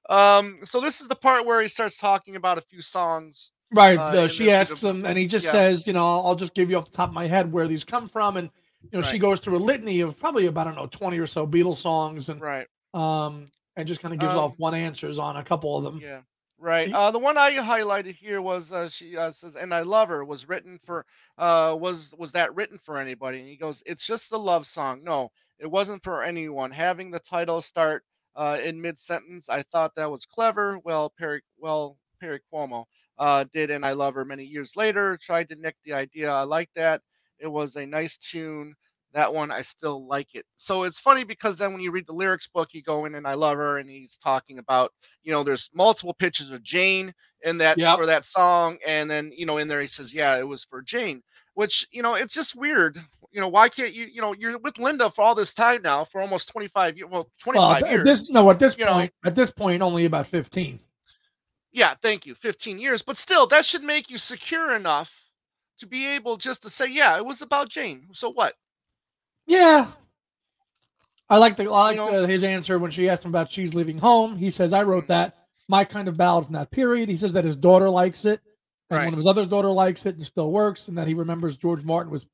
um, 0.09 0.61
so 0.65 0.81
this 0.81 1.01
is 1.01 1.09
the 1.09 1.17
part 1.17 1.45
where 1.45 1.61
he 1.61 1.69
starts 1.69 1.99
talking 1.99 2.37
about 2.37 2.59
a 2.59 2.63
few 2.63 2.83
songs. 2.83 3.51
Right. 3.73 3.99
Uh, 3.99 4.11
the- 4.13 4.29
she 4.29 4.51
asks 4.51 4.83
him, 4.83 5.05
and 5.05 5.19
he 5.19 5.27
just 5.27 5.45
yeah. 5.47 5.53
says, 5.53 5.87
you 5.87 5.93
know, 5.93 6.25
I'll 6.25 6.37
just 6.37 6.55
give 6.55 6.71
you 6.71 6.79
off 6.79 6.87
the 6.87 6.97
top 6.97 7.11
of 7.11 7.15
my 7.15 7.27
head 7.27 7.53
where 7.53 7.69
these 7.69 7.85
come 7.85 8.09
from, 8.09 8.37
and 8.37 8.51
you 8.93 8.99
know, 8.99 9.03
she 9.03 9.19
goes 9.19 9.41
through 9.41 9.57
a 9.57 9.59
litany 9.59 10.01
of 10.01 10.19
probably 10.19 10.47
about 10.47 10.67
I 10.67 10.71
don't 10.71 10.77
know 10.77 10.87
twenty 10.87 11.19
or 11.19 11.27
so 11.27 11.47
Beatles 11.47 11.77
songs, 11.77 12.29
and 12.29 12.41
Right. 12.41 12.67
um, 12.95 13.51
and 13.77 13.87
just 13.87 14.01
kind 14.01 14.15
of 14.15 14.21
gives 14.21 14.33
Um, 14.33 14.39
off 14.39 14.55
one 14.57 14.75
answers 14.75 15.19
on 15.19 15.37
a 15.37 15.45
couple 15.45 15.77
of 15.77 15.85
them. 15.85 16.01
Yeah. 16.01 16.21
Right. 16.61 16.93
Uh, 16.93 17.13
the 17.13 17.21
one 17.21 17.37
I 17.37 17.53
highlighted 17.53 18.17
here 18.17 18.43
was 18.43 18.73
uh, 18.73 18.89
she 18.89 19.17
uh, 19.17 19.31
says, 19.31 19.55
"And 19.55 19.73
I 19.73 19.83
love 19.83 20.09
her." 20.09 20.25
Was 20.25 20.49
written 20.49 20.81
for 20.85 21.07
uh, 21.37 21.77
was 21.79 22.13
was 22.19 22.33
that 22.33 22.55
written 22.57 22.79
for 22.85 22.99
anybody? 22.99 23.39
And 23.39 23.49
he 23.49 23.57
goes, 23.57 23.83
"It's 23.87 24.05
just 24.05 24.33
a 24.33 24.37
love 24.37 24.67
song. 24.67 25.05
No, 25.05 25.31
it 25.61 25.71
wasn't 25.71 26.03
for 26.03 26.25
anyone." 26.25 26.73
Having 26.73 27.13
the 27.13 27.21
title 27.21 27.61
start 27.61 28.03
uh, 28.35 28.59
in 28.63 28.81
mid 28.81 28.99
sentence, 28.99 29.49
I 29.49 29.63
thought 29.63 29.95
that 29.95 30.11
was 30.11 30.27
clever. 30.27 30.81
Well, 30.85 31.11
Perry, 31.17 31.43
well, 31.59 31.97
Perry 32.21 32.41
Como 32.51 32.89
uh, 33.19 33.45
did, 33.53 33.71
and 33.71 33.85
I 33.85 33.93
love 33.93 34.15
her 34.15 34.25
many 34.25 34.45
years 34.45 34.73
later. 34.77 35.19
Tried 35.23 35.49
to 35.51 35.57
nick 35.57 35.77
the 35.85 35.93
idea. 35.93 36.31
I 36.31 36.43
like 36.43 36.71
that. 36.77 37.03
It 37.39 37.49
was 37.49 37.77
a 37.77 37.87
nice 37.87 38.17
tune. 38.17 38.75
That 39.15 39.33
one, 39.33 39.51
I 39.51 39.63
still 39.63 40.07
like 40.07 40.35
it. 40.35 40.45
So 40.59 40.83
it's 40.83 41.01
funny 41.01 41.25
because 41.25 41.57
then 41.57 41.73
when 41.73 41.81
you 41.81 41.91
read 41.91 42.07
the 42.07 42.13
lyrics 42.13 42.47
book, 42.47 42.69
you 42.75 42.83
go 42.83 43.07
in 43.07 43.15
and 43.15 43.27
I 43.27 43.35
love 43.35 43.57
her, 43.57 43.79
and 43.79 43.89
he's 43.89 44.19
talking 44.23 44.59
about 44.59 44.93
you 45.23 45.33
know, 45.33 45.43
there's 45.43 45.71
multiple 45.75 46.15
pictures 46.15 46.51
of 46.51 46.63
Jane 46.63 47.13
in 47.43 47.59
that 47.59 47.79
Yep. 47.79 47.97
for 47.99 48.07
that 48.07 48.25
song, 48.27 48.79
and 48.87 49.11
then 49.11 49.33
you 49.35 49.47
know, 49.47 49.59
in 49.59 49.67
there 49.69 49.81
he 49.81 49.87
says, 49.87 50.13
"Yeah, 50.13 50.37
it 50.39 50.47
was 50.47 50.65
for 50.65 50.83
Jane," 50.83 51.23
which 51.55 51.87
you 51.91 52.03
know, 52.03 52.15
it's 52.17 52.35
just 52.35 52.55
weird. 52.55 52.99
You 53.33 53.41
know, 53.41 53.49
why 53.49 53.69
can't 53.71 53.95
you? 53.95 54.05
You 54.07 54.21
know, 54.21 54.35
you're 54.35 54.59
with 54.59 54.79
Linda 54.79 55.11
for 55.11 55.23
all 55.23 55.35
this 55.35 55.55
time 55.55 55.81
now, 55.83 56.05
for 56.05 56.21
almost 56.21 56.49
25 56.49 56.97
years. 56.99 57.09
Well, 57.11 57.31
Well, 57.47 57.79
25 57.79 57.83
at 57.85 57.91
years. 57.91 58.05
this 58.07 58.31
no, 58.31 58.51
at 58.51 58.59
this 58.59 58.77
you 58.79 58.85
know. 58.85 58.93
point, 58.93 59.13
at 59.25 59.35
this 59.35 59.51
point, 59.51 59.81
only 59.83 60.05
about 60.05 60.27
fifteen. 60.27 60.81
Yeah, 61.79 61.95
thank 62.03 62.27
you, 62.27 62.35
15 62.35 62.79
years, 62.79 63.03
but 63.03 63.17
still, 63.17 63.47
that 63.47 63.65
should 63.65 63.83
make 63.85 64.11
you 64.11 64.19
secure 64.19 64.75
enough 64.75 65.13
to 65.79 65.87
be 65.87 66.07
able 66.07 66.37
just 66.37 66.63
to 66.63 66.71
say, 66.71 66.87
"Yeah, 66.87 67.17
it 67.17 67.25
was 67.25 67.41
about 67.41 67.69
Jane." 67.71 68.09
So 68.13 68.29
what? 68.31 68.55
Yeah. 69.47 69.93
I 71.31 71.39
like 71.39 71.57
the 71.57 71.65
I 71.65 71.67
like 71.69 71.97
You 71.97 72.05
know- 72.05 72.23
the, 72.23 72.27
his 72.27 72.43
answer 72.45 72.79
when 72.79 72.91
she 72.91 73.09
asked 73.09 73.25
him 73.25 73.31
about 73.31 73.51
she's 73.51 73.75
leaving 73.75 73.99
home. 73.99 74.37
He 74.37 74.51
says, 74.51 74.73
"I 74.73 74.83
wrote 74.83 75.07
that 75.09 75.37
my 75.69 75.85
kind 75.85 76.09
of 76.09 76.17
ballad 76.17 76.47
from 76.47 76.55
that 76.55 76.71
period." 76.71 77.09
He 77.09 77.17
says 77.17 77.33
that 77.35 77.45
his 77.45 77.57
daughter 77.57 77.89
likes 77.91 78.25
it, 78.25 78.41
and 78.91 78.99
Right. 78.99 79.05
one 79.05 79.15
of 79.15 79.19
his 79.19 79.27
other 79.27 79.47
daughter 79.47 79.71
likes 79.71 80.05
it 80.07 80.17
and 80.17 80.25
still 80.27 80.51
works, 80.51 80.89
and 80.89 80.97
that 80.99 81.07
he 81.07 81.15
remembers 81.15 81.57
George 81.57 81.85
Martin 81.85 82.11
was 82.11 82.27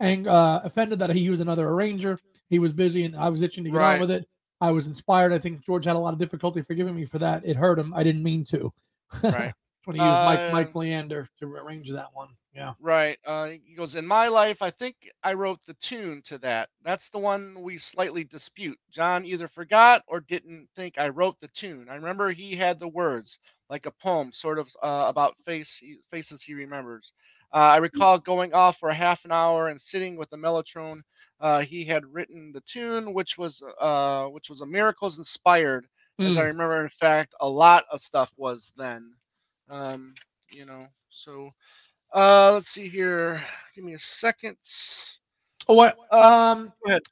ang- 0.00 0.26
uh, 0.28 0.60
offended 0.64 0.98
that 1.00 1.10
he 1.10 1.20
used 1.20 1.40
another 1.42 1.68
arranger. 1.68 2.18
He 2.48 2.58
was 2.58 2.72
busy, 2.72 3.04
and 3.04 3.14
I 3.14 3.28
was 3.28 3.42
itching 3.42 3.64
to 3.64 3.70
get 3.70 3.76
Right. 3.76 3.94
on 3.94 4.00
with 4.00 4.10
it. 4.10 4.28
I 4.60 4.72
was 4.72 4.86
inspired. 4.86 5.32
I 5.32 5.38
think 5.38 5.64
George 5.64 5.84
had 5.84 5.96
a 5.96 5.98
lot 5.98 6.12
of 6.12 6.18
difficulty 6.18 6.62
forgiving 6.62 6.94
me 6.94 7.04
for 7.04 7.18
that. 7.18 7.44
It 7.44 7.56
hurt 7.56 7.78
him. 7.78 7.94
I 7.94 8.02
didn't 8.02 8.22
mean 8.22 8.44
to. 8.46 8.72
Right. 9.22 9.54
when 9.86 9.96
he 9.96 10.02
used 10.02 10.12
Mike 10.12 10.52
Mike 10.52 10.74
Leander 10.74 11.30
to 11.40 11.46
arrange 11.46 11.90
that 11.90 12.08
one. 12.12 12.28
Yeah. 12.54 12.74
Right. 12.80 13.18
Uh, 13.24 13.50
he 13.64 13.74
goes, 13.74 13.94
In 13.94 14.06
my 14.06 14.28
life, 14.28 14.60
I 14.60 14.70
think 14.70 14.96
I 15.22 15.32
wrote 15.32 15.60
the 15.66 15.74
tune 15.74 16.22
to 16.24 16.38
that. 16.38 16.68
That's 16.82 17.08
the 17.08 17.18
one 17.18 17.62
we 17.62 17.78
slightly 17.78 18.24
dispute. 18.24 18.78
John 18.90 19.24
either 19.24 19.48
forgot 19.48 20.02
or 20.08 20.20
didn't 20.20 20.68
think 20.74 20.98
I 20.98 21.08
wrote 21.08 21.36
the 21.40 21.48
tune. 21.48 21.86
I 21.88 21.94
remember 21.94 22.30
he 22.30 22.56
had 22.56 22.78
the 22.80 22.88
words, 22.88 23.38
like 23.70 23.86
a 23.86 23.92
poem, 23.92 24.32
sort 24.32 24.58
of 24.58 24.68
uh, 24.82 25.04
about 25.06 25.36
face 25.44 25.80
faces 26.10 26.42
he 26.42 26.52
remembers. 26.54 27.12
Uh, 27.52 27.56
I 27.56 27.76
recall 27.78 28.18
going 28.18 28.52
off 28.52 28.78
for 28.78 28.90
a 28.90 28.94
half 28.94 29.24
an 29.24 29.32
hour 29.32 29.68
and 29.68 29.80
sitting 29.80 30.16
with 30.16 30.28
the 30.30 30.36
mellotron. 30.36 31.00
Uh, 31.40 31.60
he 31.60 31.84
had 31.84 32.04
written 32.06 32.52
the 32.52 32.60
tune, 32.62 33.14
which 33.14 33.38
was 33.38 33.62
uh, 33.80 34.26
which 34.26 34.50
was 34.50 34.60
a 34.60 34.66
miracles 34.66 35.18
inspired. 35.18 35.86
As 36.20 36.36
I 36.36 36.42
Mm. 36.42 36.46
remember, 36.46 36.82
in 36.82 36.88
fact, 36.88 37.34
a 37.40 37.48
lot 37.48 37.84
of 37.92 38.00
stuff 38.00 38.32
was 38.36 38.72
then. 38.76 39.14
Um, 39.70 40.14
you 40.50 40.64
know, 40.64 40.88
so 41.10 41.50
uh 42.12 42.52
let's 42.54 42.70
see 42.70 42.88
here. 42.88 43.40
Give 43.74 43.84
me 43.84 43.94
a 43.94 43.98
second. 43.98 44.56
Oh, 45.68 45.74
what? 45.74 45.96
Uh, 46.10 46.16
Um, 46.16 46.72
go 46.84 46.90
ahead. 46.90 47.02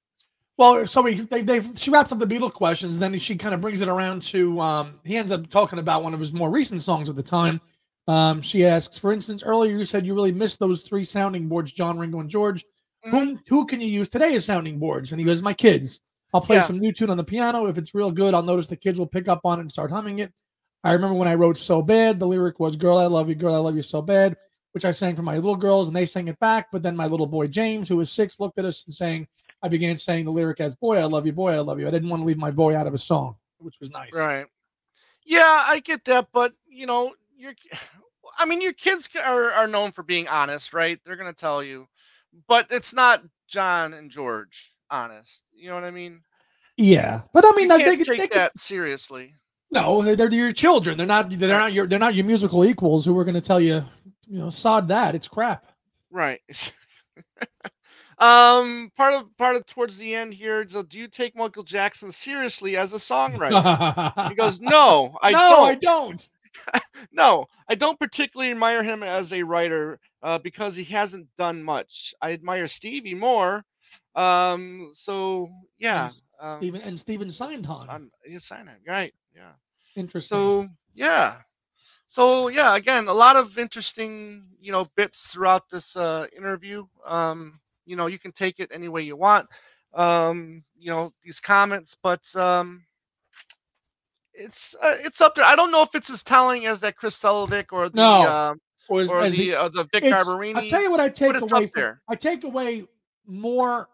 Well, 0.57 0.87
so 0.87 1.03
we, 1.03 1.20
they, 1.20 1.43
they 1.43 1.61
she 1.61 1.91
wraps 1.91 2.12
up 2.12 2.18
the 2.18 2.27
Beatle 2.27 2.53
questions, 2.53 2.95
and 2.95 3.03
then 3.03 3.18
she 3.20 3.37
kind 3.37 3.55
of 3.55 3.61
brings 3.61 3.81
it 3.83 3.89
around 3.89 4.22
to. 4.24 4.59
Um, 4.61 4.99
he 5.05 5.16
ends 5.16 5.31
up 5.31 5.49
talking 5.51 5.79
about 5.79 6.03
one 6.03 6.14
of 6.14 6.20
his 6.20 6.33
more 6.33 6.51
recent 6.51 6.81
songs 6.83 7.09
at 7.11 7.14
the 7.14 7.22
time. 7.22 7.61
Um, 8.09 8.41
she 8.41 8.64
asks, 8.64 8.97
for 8.97 9.12
instance, 9.12 9.43
earlier 9.43 9.77
you 9.77 9.85
said 9.85 10.07
you 10.07 10.14
really 10.14 10.33
missed 10.33 10.59
those 10.59 10.81
three 10.83 11.05
sounding 11.05 11.47
boards, 11.49 11.72
John, 11.72 11.99
Ringo, 11.99 12.20
and 12.20 12.31
George. 12.31 12.64
Mhm. 13.07 13.11
Whom 13.11 13.41
who 13.49 13.67
can 13.67 13.81
you 13.81 13.89
use 13.89 14.09
today 14.09 14.35
as 14.35 14.45
sounding 14.45 14.79
boards? 14.79 15.13
And 15.13 15.21
he 15.21 15.25
goes, 15.25 15.43
my 15.43 15.55
kids. 15.55 16.01
I'll 16.35 16.41
play 16.41 16.57
Yeah. 16.57 16.63
some 16.63 16.79
new 16.79 16.93
tune 16.93 17.11
on 17.11 17.17
the 17.17 17.25
piano. 17.25 17.67
If 17.67 17.79
it's 17.79 17.95
real 17.95 18.11
good, 18.11 18.35
I'll 18.35 18.43
notice 18.43 18.67
the 18.67 18.77
kids 18.77 18.99
will 18.99 19.07
pick 19.07 19.29
up 19.29 19.41
on 19.45 19.59
it 19.59 19.63
and 19.63 19.73
start 19.73 19.91
humming 19.91 20.19
it. 20.19 20.33
I 20.85 20.93
remember 20.93 21.15
when 21.15 21.29
I 21.29 21.35
wrote 21.35 21.57
"So 21.57 21.83
Bad," 21.83 22.19
the 22.19 22.27
lyric 22.27 22.61
was 22.61 22.77
"Girl, 22.77 22.99
I 22.99 23.07
love 23.07 23.29
you, 23.29 23.35
girl, 23.35 23.55
I 23.55 23.59
love 23.59 23.77
you 23.77 23.83
so 23.83 24.03
bad," 24.03 24.37
which 24.73 24.85
I 24.85 24.91
sang 24.91 25.17
for 25.17 25.23
my 25.23 25.37
little 25.37 25.57
girls, 25.57 25.89
and 25.89 25.97
they 25.97 26.05
sang 26.05 26.29
it 26.29 26.39
back. 26.39 26.69
But 26.73 26.83
then 26.83 26.97
my 26.97 27.07
little 27.07 27.27
boy 27.27 27.47
James, 27.47 27.89
who 27.89 27.97
was 27.97 28.11
six, 28.13 28.39
looked 28.41 28.59
at 28.59 28.65
us 28.65 28.85
and 28.87 28.95
saying, 28.95 29.27
I 29.63 29.69
began 29.69 29.97
saying 29.97 30.27
the 30.27 30.33
lyric 30.33 30.61
as 30.61 30.75
"Boy, 30.75 30.99
I 30.99 31.05
love 31.05 31.27
you, 31.27 31.33
boy, 31.33 31.53
I 31.53 31.61
love 31.61 31.81
you." 31.81 31.89
I 31.89 31.91
didn't 31.91 32.09
want 32.11 32.21
to 32.23 32.27
leave 32.27 32.39
my 32.39 32.51
boy 32.51 32.77
out 32.77 32.87
of 32.87 32.95
a 32.95 32.99
song, 32.99 33.37
which 33.59 33.81
was 33.81 33.91
nice. 33.91 34.13
Right. 34.13 34.47
Yeah, 35.25 35.65
I 35.67 35.81
get 35.81 36.05
that, 36.05 36.29
but 36.33 36.53
you 36.69 36.87
know, 36.87 37.15
your 37.37 37.55
I 38.39 38.45
mean, 38.45 38.61
your 38.61 38.75
kids 38.75 39.09
are 39.17 39.51
are 39.53 39.67
known 39.67 39.93
for 39.93 40.03
being 40.03 40.29
honest, 40.29 40.73
right? 40.75 41.01
They're 41.05 41.17
gonna 41.17 41.33
tell 41.33 41.63
you, 41.65 41.89
but 42.49 42.66
it's 42.70 42.93
not 42.93 43.22
John 43.49 43.95
and 43.95 44.11
George 44.11 44.72
honest. 44.91 45.43
You 45.55 45.68
know 45.68 45.74
what 45.74 45.84
I 45.84 45.91
mean? 45.91 46.20
Yeah, 46.76 47.22
but 47.32 47.45
I 47.45 47.53
mean, 47.57 47.70
you 47.70 47.78
they, 47.78 47.84
can't 47.84 47.99
they, 47.99 48.05
take 48.05 48.18
they 48.18 48.28
could- 48.28 48.39
that 48.39 48.59
seriously. 48.59 49.34
no, 49.70 50.03
they're, 50.03 50.16
they're 50.16 50.32
your 50.32 50.53
children. 50.53 50.99
They're 50.99 51.07
not. 51.07 51.30
They're 51.30 51.59
not 51.59 51.72
your. 51.72 51.87
They're 51.87 51.99
not 51.99 52.14
your 52.14 52.26
musical 52.26 52.64
equals 52.64 53.05
who 53.05 53.18
are 53.18 53.24
going 53.24 53.34
to 53.34 53.41
tell 53.41 53.61
you, 53.61 53.82
you 54.26 54.39
know, 54.39 54.51
sod 54.51 54.89
that. 54.89 55.14
It's 55.14 55.28
crap. 55.28 55.66
Right. 56.11 56.41
um, 58.18 58.91
part 58.97 59.14
of 59.14 59.37
part 59.37 59.57
of 59.57 59.66
towards 59.66 59.97
the 59.97 60.14
end 60.14 60.34
here. 60.34 60.66
So, 60.68 60.82
do 60.82 60.99
you 60.99 61.09
take 61.09 61.34
Michael 61.37 61.62
Jackson 61.62 62.11
seriously 62.11 62.76
as 62.76 62.93
a 62.93 62.97
songwriter? 62.97 64.28
He 64.28 64.34
goes, 64.34 64.61
"No, 64.61 65.16
I 65.22 65.32
no, 65.32 65.39
don't. 65.39 65.68
I 65.68 65.74
don't. 65.74 66.28
No, 67.13 67.47
I 67.69 67.75
don't 67.75 67.99
particularly 67.99 68.51
admire 68.51 68.83
him 68.83 69.03
as 69.03 69.33
a 69.33 69.43
writer 69.43 69.99
uh, 70.23 70.39
because 70.39 70.75
he 70.75 70.85
hasn't 70.85 71.29
done 71.39 71.63
much. 71.63 72.15
I 72.21 72.33
admire 72.33 72.69
Stevie 72.69 73.15
more. 73.15 73.65
Um, 74.15 74.91
so 74.93 75.51
yeah, 75.79 76.11
um, 76.41 76.59
Steven 76.59 76.81
and 76.83 76.99
Stephen 76.99 77.31
Sondheim. 77.31 77.89
I'm, 77.89 78.11
yeah, 78.27 78.39
Sinai, 78.39 78.73
right? 78.87 79.13
Yeah. 79.35 79.53
Interesting. 79.95 80.37
So 80.37 80.69
yeah, 80.95 81.37
so 82.09 82.49
yeah, 82.49 82.77
again, 82.77 83.09
a 83.09 83.15
lot 83.15 83.37
of 83.37 83.59
interesting, 83.59 84.47
you 84.61 84.73
know, 84.73 84.87
bits 84.97 85.27
throughout 85.27 85.69
this 85.71 85.97
uh, 85.97 86.27
interview. 86.37 86.87
Um, 87.05 87.61
you 87.85 87.97
know, 87.97 88.07
you 88.07 88.19
can 88.19 88.33
take 88.33 88.61
it 88.61 88.71
any 88.73 88.89
way 88.89 89.03
you 89.03 89.17
want. 89.17 89.49
Um, 89.93 90.65
you 90.79 90.91
know, 90.91 91.13
these 91.25 91.41
comments, 91.41 91.97
but 92.01 92.23
um, 92.37 92.85
it's 94.39 94.74
uh, 94.82 94.97
it's 95.01 95.20
up 95.20 95.34
there. 95.34 95.45
I 95.45 95.57
don't 95.57 95.70
know 95.70 95.82
if 95.82 95.95
it's 95.95 96.11
as 96.11 96.22
telling 96.22 96.66
as 96.66 96.80
that 96.80 96.97
Chris 96.97 97.16
Salewicz 97.18 97.72
or 97.72 97.89
the 97.89 97.97
No, 97.97 98.28
um, 98.28 98.61
or 98.89 99.01
as, 99.01 99.11
or 99.11 99.20
as 99.20 99.32
the, 99.32 99.51
the, 99.51 99.55
uh, 99.61 99.68
the 99.68 99.84
Vic 99.93 100.05
Garbarini. 100.05 100.57
I'll 100.57 100.68
tell 100.68 100.82
you 100.82 100.91
what 100.91 101.01
I 101.01 101.09
take 101.09 101.41
away 101.41 101.66
from. 101.66 101.99
I 102.09 102.14
take 102.14 102.45
away 102.45 102.84
more 103.26 103.89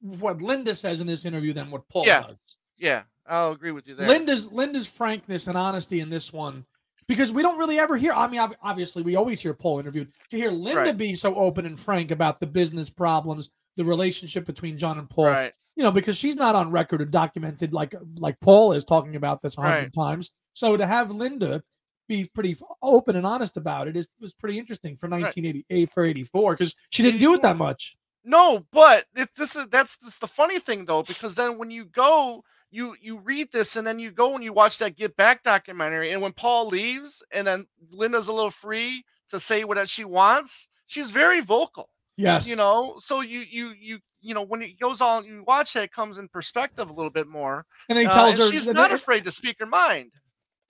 what 0.00 0.42
Linda 0.42 0.74
says 0.74 1.00
in 1.00 1.06
this 1.06 1.24
interview 1.24 1.52
than 1.52 1.70
what 1.70 1.88
Paul 1.88 2.06
Yeah. 2.06 2.22
does. 2.22 2.38
Yeah, 2.76 3.02
I'll 3.26 3.52
agree 3.52 3.70
with 3.70 3.86
you 3.86 3.94
there. 3.94 4.08
Linda's 4.08 4.52
Linda's 4.52 4.86
frankness 4.86 5.46
and 5.46 5.56
honesty 5.56 6.00
in 6.00 6.10
this 6.10 6.32
one, 6.32 6.64
because 7.06 7.32
we 7.32 7.42
don't 7.42 7.58
really 7.58 7.78
ever 7.78 7.96
hear. 7.96 8.12
I 8.12 8.26
mean, 8.26 8.40
obviously, 8.62 9.02
we 9.02 9.16
always 9.16 9.40
hear 9.40 9.54
Paul 9.54 9.78
interviewed. 9.78 10.12
To 10.30 10.36
hear 10.36 10.50
Linda 10.50 10.80
Right. 10.80 10.96
be 10.96 11.14
so 11.14 11.34
open 11.36 11.66
and 11.66 11.78
frank 11.78 12.10
about 12.10 12.40
the 12.40 12.46
business 12.46 12.90
problems, 12.90 13.50
the 13.76 13.84
relationship 13.84 14.44
between 14.44 14.76
John 14.76 14.98
and 14.98 15.08
Paul, 15.08 15.26
right. 15.26 15.54
You 15.76 15.82
know, 15.82 15.90
because 15.90 16.16
she's 16.16 16.36
not 16.36 16.54
on 16.54 16.70
record 16.70 17.00
and 17.00 17.10
documented 17.10 17.72
like 17.72 17.94
like 18.16 18.38
Paul 18.40 18.72
is 18.72 18.84
talking 18.84 19.16
about 19.16 19.42
this 19.42 19.56
a 19.58 19.62
hundred 19.62 19.74
Right. 19.74 19.92
times. 19.92 20.32
So 20.52 20.76
to 20.76 20.86
have 20.86 21.10
Linda 21.10 21.62
be 22.08 22.26
pretty 22.34 22.56
open 22.82 23.16
and 23.16 23.26
honest 23.26 23.56
about 23.56 23.88
it 23.88 23.96
is 23.96 24.06
was 24.20 24.34
pretty 24.34 24.58
interesting 24.58 24.94
for 24.96 25.08
1988 25.08 25.92
for 25.92 26.04
84 26.04 26.52
because 26.54 26.76
she 26.90 27.02
didn't 27.02 27.20
do 27.20 27.34
it 27.34 27.42
that 27.42 27.56
much. 27.56 27.96
No, 28.24 28.64
but 28.72 29.06
it, 29.14 29.28
this 29.36 29.54
is 29.56 29.66
that's, 29.70 29.96
that's 29.98 30.18
the 30.18 30.26
funny 30.26 30.58
thing 30.58 30.84
though, 30.84 31.02
because 31.02 31.34
then 31.34 31.58
when 31.58 31.70
you 31.70 31.84
go, 31.86 32.42
you 32.70 32.94
you 33.00 33.18
read 33.18 33.50
this 33.52 33.76
and 33.76 33.86
then 33.86 33.98
you 33.98 34.10
go 34.10 34.34
and 34.34 34.42
you 34.42 34.52
watch 34.52 34.78
that 34.78 34.96
Get 34.96 35.16
Back 35.16 35.42
documentary, 35.42 36.10
and 36.12 36.22
when 36.22 36.32
Paul 36.32 36.68
leaves, 36.68 37.22
and 37.32 37.46
then 37.46 37.66
Linda's 37.90 38.28
a 38.28 38.32
little 38.32 38.50
free 38.50 39.04
to 39.30 39.38
say 39.40 39.64
what 39.64 39.88
she 39.88 40.04
wants, 40.04 40.68
she's 40.86 41.10
very 41.10 41.40
vocal. 41.40 41.90
Yes, 42.16 42.48
You 42.48 42.56
know, 42.56 43.00
so 43.00 43.20
you 43.22 43.40
you 43.40 43.72
you 43.78 43.98
you 44.20 44.34
know 44.34 44.42
when 44.42 44.62
it 44.62 44.78
goes 44.78 45.00
on, 45.00 45.24
you 45.24 45.42
watch 45.46 45.74
it, 45.76 45.82
it 45.84 45.92
comes 45.92 46.18
in 46.18 46.28
perspective 46.28 46.88
a 46.88 46.92
little 46.92 47.10
bit 47.10 47.26
more. 47.26 47.66
and 47.88 47.96
then 47.98 48.04
he 48.04 48.10
Uh, 48.10 48.14
tells 48.14 48.30
and 48.34 48.42
her 48.42 48.50
she's 48.50 48.66
not 48.68 48.92
afraid 48.92 49.24
to 49.24 49.32
speak 49.32 49.56
her 49.58 49.66
mind. 49.66 50.12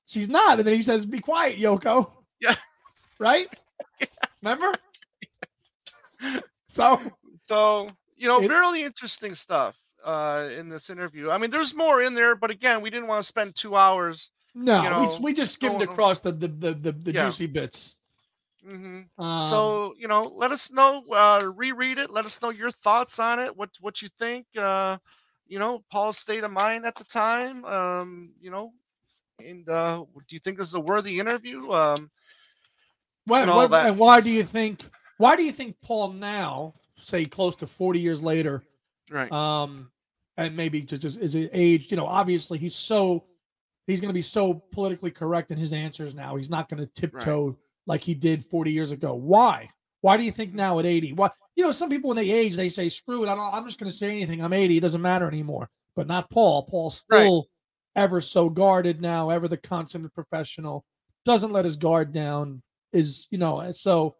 She's 0.06 0.28
not. 0.28 0.58
And 0.58 0.66
then 0.66 0.74
he 0.74 0.82
says, 0.82 1.04
Be 1.06 1.18
quiet, 1.20 1.58
Yoko. 1.58 2.10
Yeah. 2.40 2.54
Right? 3.18 3.48
Remember? 4.42 4.72
So, 6.66 7.00
so 7.48 7.90
you 8.16 8.28
know, 8.28 8.40
It- 8.40 8.48
really 8.50 8.82
interesting 8.82 9.34
stuff 9.34 9.76
uh, 10.04 10.48
in 10.56 10.68
this 10.68 10.90
interview. 10.90 11.30
I 11.30 11.38
mean, 11.38 11.50
there's 11.50 11.74
more 11.74 12.02
in 12.02 12.14
there, 12.14 12.34
but 12.36 12.50
again, 12.50 12.80
we 12.80 12.90
didn't 12.90 13.06
want 13.08 13.22
to 13.22 13.26
spend 13.26 13.54
two 13.54 13.76
hours. 13.76 14.30
no, 14.54 14.82
You 14.82 14.90
know, 14.90 15.16
we, 15.18 15.24
we 15.26 15.34
just 15.34 15.54
skimmed 15.54 15.82
across 15.82 16.20
the 16.20 16.32
the 16.32 16.48
the, 16.48 16.74
the, 16.74 16.92
the 16.92 17.12
Yeah. 17.12 17.24
juicy 17.26 17.46
bits. 17.46 17.96
Hmm 18.66 19.00
Um, 19.18 19.50
so 19.50 19.94
you 19.98 20.08
know, 20.08 20.32
let 20.36 20.52
us 20.52 20.70
know. 20.70 21.04
Uh, 21.10 21.52
reread 21.54 21.98
it. 21.98 22.10
Let 22.10 22.24
us 22.26 22.40
know 22.40 22.50
your 22.50 22.70
thoughts 22.70 23.18
on 23.18 23.38
it. 23.38 23.54
What 23.56 23.70
what 23.80 24.02
you 24.02 24.08
think. 24.18 24.46
Uh, 24.56 24.98
you 25.46 25.58
know, 25.58 25.84
Paul's 25.90 26.18
state 26.18 26.42
of 26.44 26.50
mind 26.50 26.86
at 26.86 26.94
the 26.94 27.04
time. 27.04 27.64
Um, 27.66 28.32
you 28.40 28.50
know, 28.50 28.72
and 29.44 29.68
uh, 29.68 30.04
do 30.28 30.34
you 30.34 30.38
think 30.40 30.58
this 30.58 30.68
is 30.68 30.74
a 30.74 30.80
worthy 30.80 31.20
interview? 31.20 31.70
Um, 31.70 32.10
Why, 33.26 33.42
and 33.42 33.50
all 33.50 33.56
what- 33.58 33.70
that. 33.70 33.86
and 33.86 33.98
why 33.98 34.20
do 34.20 34.30
you 34.30 34.42
think? 34.42 34.88
Why 35.18 35.36
do 35.36 35.44
you 35.44 35.52
think 35.52 35.76
Paul 35.82 36.12
now, 36.12 36.74
say 36.96 37.24
close 37.24 37.56
to 37.56 37.66
forty 37.66 38.00
years 38.00 38.22
later, 38.22 38.64
right. 39.10 39.30
um, 39.30 39.90
and 40.36 40.56
maybe 40.56 40.80
just, 40.80 41.02
just 41.02 41.18
is 41.18 41.34
his 41.34 41.48
age? 41.52 41.90
You 41.90 41.96
know, 41.96 42.06
obviously 42.06 42.58
he's 42.58 42.74
so 42.74 43.24
he's 43.86 44.00
going 44.00 44.08
to 44.08 44.14
be 44.14 44.22
so 44.22 44.54
politically 44.72 45.10
correct 45.10 45.50
in 45.50 45.58
his 45.58 45.72
answers 45.72 46.14
now. 46.14 46.36
He's 46.36 46.50
not 46.50 46.68
going 46.68 46.82
to 46.82 46.86
tiptoe 46.86 47.56
like 47.86 48.00
he 48.02 48.14
did 48.14 48.44
forty 48.44 48.72
years 48.72 48.92
ago. 48.92 49.14
Why? 49.14 49.68
Why 50.00 50.16
do 50.16 50.24
you 50.24 50.30
think 50.32 50.54
now 50.54 50.78
at 50.78 50.86
eighty? 50.86 51.12
Why? 51.12 51.30
You 51.56 51.64
know, 51.64 51.70
some 51.70 51.88
people 51.88 52.08
when 52.08 52.16
they 52.16 52.30
age, 52.30 52.56
they 52.56 52.68
say, 52.68 52.88
"Screw 52.88 53.24
it! 53.24 53.28
I 53.28 53.34
don't, 53.34 53.54
I'm 53.54 53.64
just 53.64 53.78
going 53.78 53.90
to 53.90 53.96
say 53.96 54.10
anything. 54.10 54.42
I'm 54.42 54.52
eighty. 54.52 54.76
It 54.76 54.82
doesn't 54.82 55.02
matter 55.02 55.26
anymore." 55.28 55.68
But 55.96 56.06
not 56.08 56.30
Paul. 56.30 56.64
Paul's 56.64 56.98
still 56.98 57.46
ever 57.96 58.20
so 58.20 58.48
guarded 58.48 59.00
now, 59.00 59.30
ever 59.30 59.46
the 59.48 59.56
consummate 59.56 60.12
professional. 60.14 60.84
Doesn't 61.24 61.52
let 61.52 61.64
his 61.64 61.76
guard 61.76 62.12
down. 62.12 62.62
Is 62.92 63.28
you 63.30 63.38
know, 63.38 63.70
so 63.70 64.16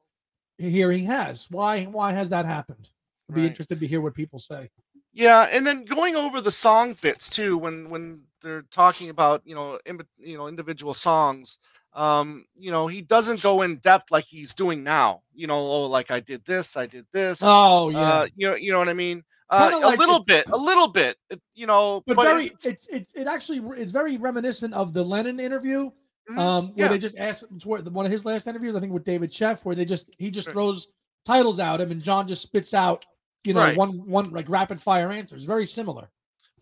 here 0.58 0.90
he 0.92 1.04
has. 1.04 1.46
Why? 1.50 1.84
Why 1.84 2.12
has 2.12 2.30
that 2.30 2.46
happened? 2.46 2.90
I'd 3.28 3.34
be 3.34 3.40
Right. 3.42 3.48
interested 3.48 3.80
to 3.80 3.86
hear 3.86 4.00
what 4.00 4.14
people 4.14 4.38
say. 4.38 4.68
Yeah, 5.12 5.42
and 5.50 5.66
then 5.66 5.84
going 5.84 6.16
over 6.16 6.40
the 6.40 6.50
song 6.50 6.96
bits 7.00 7.30
too, 7.30 7.56
when 7.56 7.88
when 7.88 8.20
they're 8.42 8.62
talking 8.70 9.10
about 9.10 9.42
you 9.44 9.54
know 9.54 9.78
you 10.18 10.36
know 10.36 10.48
individual 10.48 10.94
songs, 10.94 11.58
um, 11.94 12.44
you 12.56 12.70
know 12.70 12.86
he 12.86 13.00
doesn't 13.00 13.42
go 13.42 13.62
in 13.62 13.76
depth 13.78 14.10
like 14.10 14.24
he's 14.24 14.54
doing 14.54 14.82
now. 14.82 15.22
You 15.34 15.46
know, 15.46 15.58
oh, 15.58 15.86
like 15.86 16.10
I 16.10 16.20
did 16.20 16.44
this, 16.44 16.76
I 16.76 16.86
did 16.86 17.06
this. 17.12 17.38
Oh 17.42 17.88
yeah, 17.90 18.00
uh, 18.00 18.26
you 18.36 18.48
know, 18.50 18.54
you 18.56 18.72
know 18.72 18.78
what 18.78 18.88
I 18.88 18.94
mean. 18.94 19.22
Uh, 19.50 19.70
a 19.74 19.78
like 19.78 19.98
little 19.98 20.24
bit, 20.24 20.48
a 20.50 20.56
little 20.56 20.88
bit. 20.88 21.16
it- 21.30 21.40
you 21.54 21.66
know, 21.66 22.02
but, 22.06 22.16
very 22.16 22.46
it's- 22.46 22.64
it's 22.66 22.86
it, 22.88 23.06
it 23.14 23.26
actually 23.28 23.60
it's 23.80 23.92
very 23.92 24.16
reminiscent 24.16 24.74
of 24.74 24.92
the 24.92 25.02
Lennon 25.04 25.38
interview, 25.38 25.90
mhm, 26.30 26.38
um, 26.38 26.66
where 26.74 26.86
yeah, 26.86 26.88
they 26.88 26.98
just 26.98 27.18
asked 27.18 27.44
toward 27.60 27.86
one 27.92 28.06
of 28.06 28.10
his 28.12 28.24
last 28.24 28.46
interviews, 28.46 28.74
I 28.74 28.80
think 28.80 28.92
with 28.92 29.04
David 29.04 29.30
Sheff, 29.30 29.64
where 29.64 29.74
they 29.76 29.84
just 29.84 30.10
he 30.18 30.30
just 30.30 30.48
Right. 30.48 30.54
throws 30.54 30.88
titles 31.24 31.60
out 31.60 31.80
him 31.80 31.90
and 31.90 32.02
John 32.02 32.26
just 32.26 32.42
spits 32.42 32.74
out 32.74 33.04
you 33.44 33.52
know 33.54 33.60
Right. 33.60 33.76
one 33.76 33.90
one 34.08 34.30
like 34.30 34.48
rapid 34.48 34.80
fire 34.80 35.12
answers, 35.12 35.44
very 35.44 35.66
similar. 35.66 36.08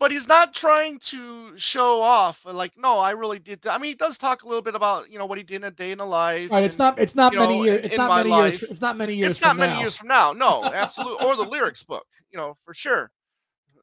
But 0.03 0.11
he's 0.11 0.27
not 0.27 0.53
trying 0.53 0.99
to 0.99 1.57
show 1.57 2.01
off. 2.01 2.37
uh, 2.45 2.51
Like, 2.51 2.73
no, 2.77 2.99
I 2.99 3.11
really 3.11 3.39
did. 3.39 3.61
That. 3.61 3.73
I 3.73 3.77
mean, 3.77 3.89
he 3.91 3.95
does 3.95 4.17
talk 4.17 4.43
a 4.43 4.47
little 4.47 4.61
bit 4.61 4.75
about 4.75 5.09
you 5.09 5.17
know 5.17 5.25
what 5.25 5.37
he 5.37 5.43
did 5.45 5.55
in 5.57 5.63
a 5.63 5.71
day 5.71 5.91
in 5.91 5.99
a 6.01 6.05
life. 6.05 6.51
Right? 6.51 6.63
It's 6.63 6.77
not 6.77 6.99
it's 6.99 7.15
not 7.15 7.33
many 7.33 7.57
know, 7.59 7.63
years. 7.65 7.85
It's 7.85 7.95
not 7.95 8.15
many 8.17 8.29
life, 8.29 8.61
years. 8.61 8.71
It's 8.71 8.81
not 8.81 8.97
many 8.97 9.15
years. 9.15 9.31
It's 9.31 9.41
not 9.41 9.49
from 9.51 9.57
many 9.59 9.73
now. 9.73 9.79
years 9.79 9.95
from 9.95 10.07
now. 10.09 10.33
No, 10.33 10.63
absolutely. 10.85 11.25
or 11.25 11.35
the 11.37 11.43
lyrics 11.43 11.83
book. 11.83 12.05
You 12.31 12.37
know, 12.37 12.57
for 12.65 12.73
sure. 12.73 13.11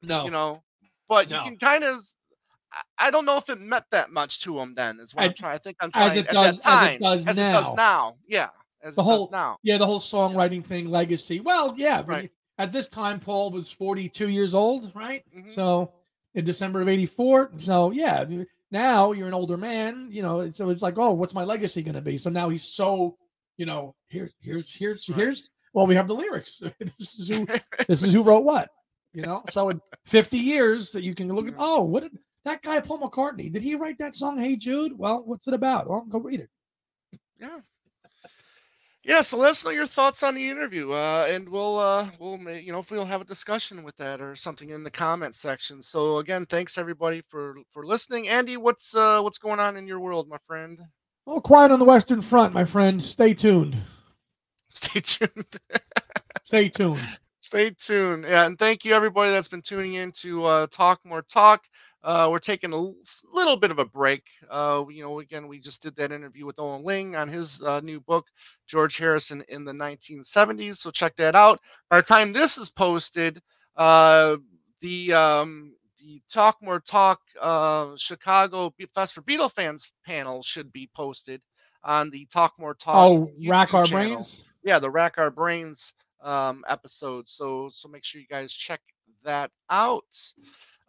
No, 0.03 0.25
you 0.25 0.31
know 0.31 0.63
but 1.09 1.29
No. 1.29 1.39
you 1.39 1.51
can 1.51 1.59
kind 1.59 1.85
of 1.85 2.01
I- 2.73 3.09
i 3.09 3.11
don't 3.11 3.27
know 3.27 3.37
if 3.37 3.51
it 3.51 3.59
meant 3.61 3.85
that 3.91 4.11
much 4.11 4.41
to 4.45 4.59
him 4.61 4.75
then 4.75 4.99
is 5.01 5.15
what 5.15 5.25
i'm 5.27 5.35
trying 5.35 5.55
i 5.57 5.59
think 5.59 5.77
i'm 5.81 5.91
trying 5.93 6.07
as 6.09 6.17
it 6.17 6.29
does- 6.29 6.59
that 6.61 6.67
as 6.89 6.95
it 6.95 7.01
does 7.03 7.27
as 7.27 7.37
now. 7.37 7.49
it 7.49 7.53
does 7.53 7.77
now 7.77 8.15
yeah 8.27 8.49
as 8.83 8.95
The 8.95 9.03
it 9.03 9.05
whole- 9.05 9.27
does 9.27 9.33
now 9.33 9.59
yeah, 9.63 9.77
the 9.77 9.85
whole 9.87 10.01
songwriting 10.01 10.65
thing, 10.65 10.89
legacy. 10.89 11.41
Well, 11.41 11.75
yeah, 11.77 12.03
Right. 12.07 12.31
at 12.57 12.73
this 12.73 12.89
time, 12.89 13.21
Paul 13.21 13.51
was 13.51 13.71
forty-two 13.71 14.29
years 14.31 14.55
old, 14.55 14.91
right? 14.95 15.23
Mhm. 15.37 15.55
So 15.55 15.93
in 16.35 16.45
December 16.45 16.81
of 16.81 16.89
'84. 16.89 17.53
So 17.59 17.91
yeah, 17.91 18.25
now 18.71 19.13
you're 19.13 19.29
an 19.29 19.35
older 19.35 19.57
man, 19.57 20.09
you 20.11 20.23
know. 20.23 20.49
So 20.51 20.69
it's 20.71 20.83
like, 20.83 20.99
oh, 20.99 21.13
what's 21.13 21.35
my 21.35 21.45
legacy 21.45 21.83
going 21.83 21.95
to 21.95 22.01
be? 22.01 22.17
So 22.19 22.31
now 22.31 22.49
he's 22.49 22.65
so, 22.65 23.17
you 23.57 23.67
know, 23.67 23.95
here's 24.09 24.33
here's 24.41 24.75
here's 24.75 25.09
Right. 25.09 25.19
here's 25.19 25.51
well, 25.73 25.87
we 25.87 25.95
have 25.95 26.09
the 26.09 26.15
lyrics. 26.15 26.63
this 26.79 27.19
is 27.19 27.29
who 27.29 27.47
this 27.89 28.03
is 28.03 28.13
who 28.13 28.23
wrote 28.23 28.45
what, 28.45 28.69
you 29.13 29.23
know. 29.23 29.43
So 29.51 29.69
in 29.71 29.81
50 30.07 30.39
years, 30.39 30.93
that 30.93 31.03
you 31.03 31.15
can 31.15 31.29
look 31.33 31.49
at, 31.49 31.55
oh, 31.59 31.83
what 31.83 32.03
did 32.03 32.19
that 32.45 32.63
guy 32.63 32.81
Paul 32.81 32.99
McCartney? 33.01 33.53
Did 33.53 33.63
he 33.63 33.75
write 33.75 33.99
that 33.99 34.15
song, 34.15 34.39
Hey 34.39 34.57
Jude? 34.57 34.93
Well, 34.97 35.23
what's 35.25 35.47
it 35.49 35.55
about? 35.55 35.89
Well, 35.89 36.05
go 36.09 36.19
read 36.19 36.41
it. 36.41 36.51
yeah 37.41 37.59
yeah 39.03 39.23
so 39.23 39.37
let 39.37 39.51
us 39.51 39.65
know 39.65 39.71
your 39.71 39.87
thoughts 39.87 40.23
on 40.23 40.35
the 40.35 40.49
interview 40.49 40.93
uh 40.93 41.27
and 41.31 41.49
we'll 41.49 41.79
uh 41.79 42.09
we'll 42.19 42.39
you 42.59 42.73
know 42.73 42.81
if 42.81 42.91
we'll 42.91 43.05
have 43.05 43.21
a 43.21 43.25
discussion 43.25 43.83
with 43.83 43.97
that 43.97 44.21
or 44.21 44.37
something 44.37 44.71
in 44.71 44.85
the 44.85 44.91
comment 44.91 45.35
section 45.35 45.83
so 45.83 46.19
again 46.19 46.45
thanks 46.47 46.77
everybody 46.77 47.23
for 47.29 47.57
for 47.73 47.87
listening 47.87 48.29
andy 48.29 48.57
what's 48.57 48.95
uh 48.95 49.21
what's 49.21 49.39
going 49.39 49.61
on 49.61 49.77
in 49.77 49.87
your 49.87 50.01
world 50.01 50.29
my 50.29 50.39
friend 50.47 50.81
Oh, 51.27 51.41
quiet 51.41 51.71
on 51.71 51.79
the 51.79 51.85
Western 51.85 52.21
Front, 52.23 52.55
my 52.55 52.65
friend. 52.65 53.01
Stay 53.01 53.35
tuned. 53.35 53.77
stay 54.75 55.01
tuned 55.01 55.61
Stay 56.43 56.69
tuned. 56.69 57.01
Stay 57.41 57.71
tuned. 57.71 58.25
Yeah, 58.25 58.47
and 58.47 58.59
thank 58.59 58.85
you 58.85 58.93
everybody 58.93 59.31
that's 59.31 59.47
been 59.47 59.63
tuning 59.63 59.95
in 59.95 60.11
to 60.13 60.45
uh, 60.45 60.67
Talk 60.69 61.05
More 61.05 61.23
Talk. 61.23 61.63
Uh, 62.03 62.29
we're 62.31 62.39
taking 62.39 62.73
a 62.73 62.93
little 63.33 63.57
bit 63.57 63.71
of 63.71 63.79
a 63.79 63.85
break. 63.85 64.23
Uh, 64.51 64.85
you 64.91 65.03
know, 65.03 65.21
again, 65.21 65.47
we 65.47 65.59
just 65.59 65.83
did 65.83 65.95
that 65.97 66.13
interview 66.13 66.47
with 66.47 66.57
Eoghan 66.57 66.83
Lyng 66.83 67.19
on 67.19 67.29
his 67.29 67.61
uh, 67.63 67.81
new 67.81 68.01
book, 68.01 68.27
George 68.67 68.97
Harrison 68.97 69.45
in 69.49 69.65
the 69.65 69.73
1970s. 69.73 70.79
So 70.79 70.91
check 70.91 71.15
that 71.17 71.35
out. 71.35 71.61
By 71.91 71.99
the 72.01 72.07
time 72.07 72.33
this 72.33 72.57
is 72.57 72.71
posted, 72.71 73.43
uh, 73.77 74.37
the 74.81 75.13
um, 75.13 75.75
the 75.99 76.23
Talk 76.33 76.57
More 76.63 76.81
Talk 76.81 77.21
uh, 77.41 77.91
Chicago 77.97 78.73
Fest 78.95 79.13
for 79.15 79.23
Beatle 79.23 79.53
fans 79.53 79.87
panel 80.07 80.43
should 80.43 80.73
be 80.73 80.89
posted 80.95 81.43
on 81.85 82.09
the 82.11 82.27
Talk 82.33 82.55
More 82.59 82.75
Talk. 82.75 82.95
Oh, 82.97 83.31
rack 83.47 83.75
our 83.75 83.85
channel 83.85 84.15
brains. 84.17 84.45
yeah 84.63 84.79
the 84.79 84.91
rack 84.91 85.19
our 85.19 85.31
brains 85.31 85.93
um 86.23 86.63
episode 86.69 87.27
so 87.27 87.71
so 87.73 87.89
make 87.89 88.05
sure 88.05 88.21
you 88.21 88.27
guys 88.27 88.53
check 88.53 88.81
that 89.25 89.51
out 89.71 90.05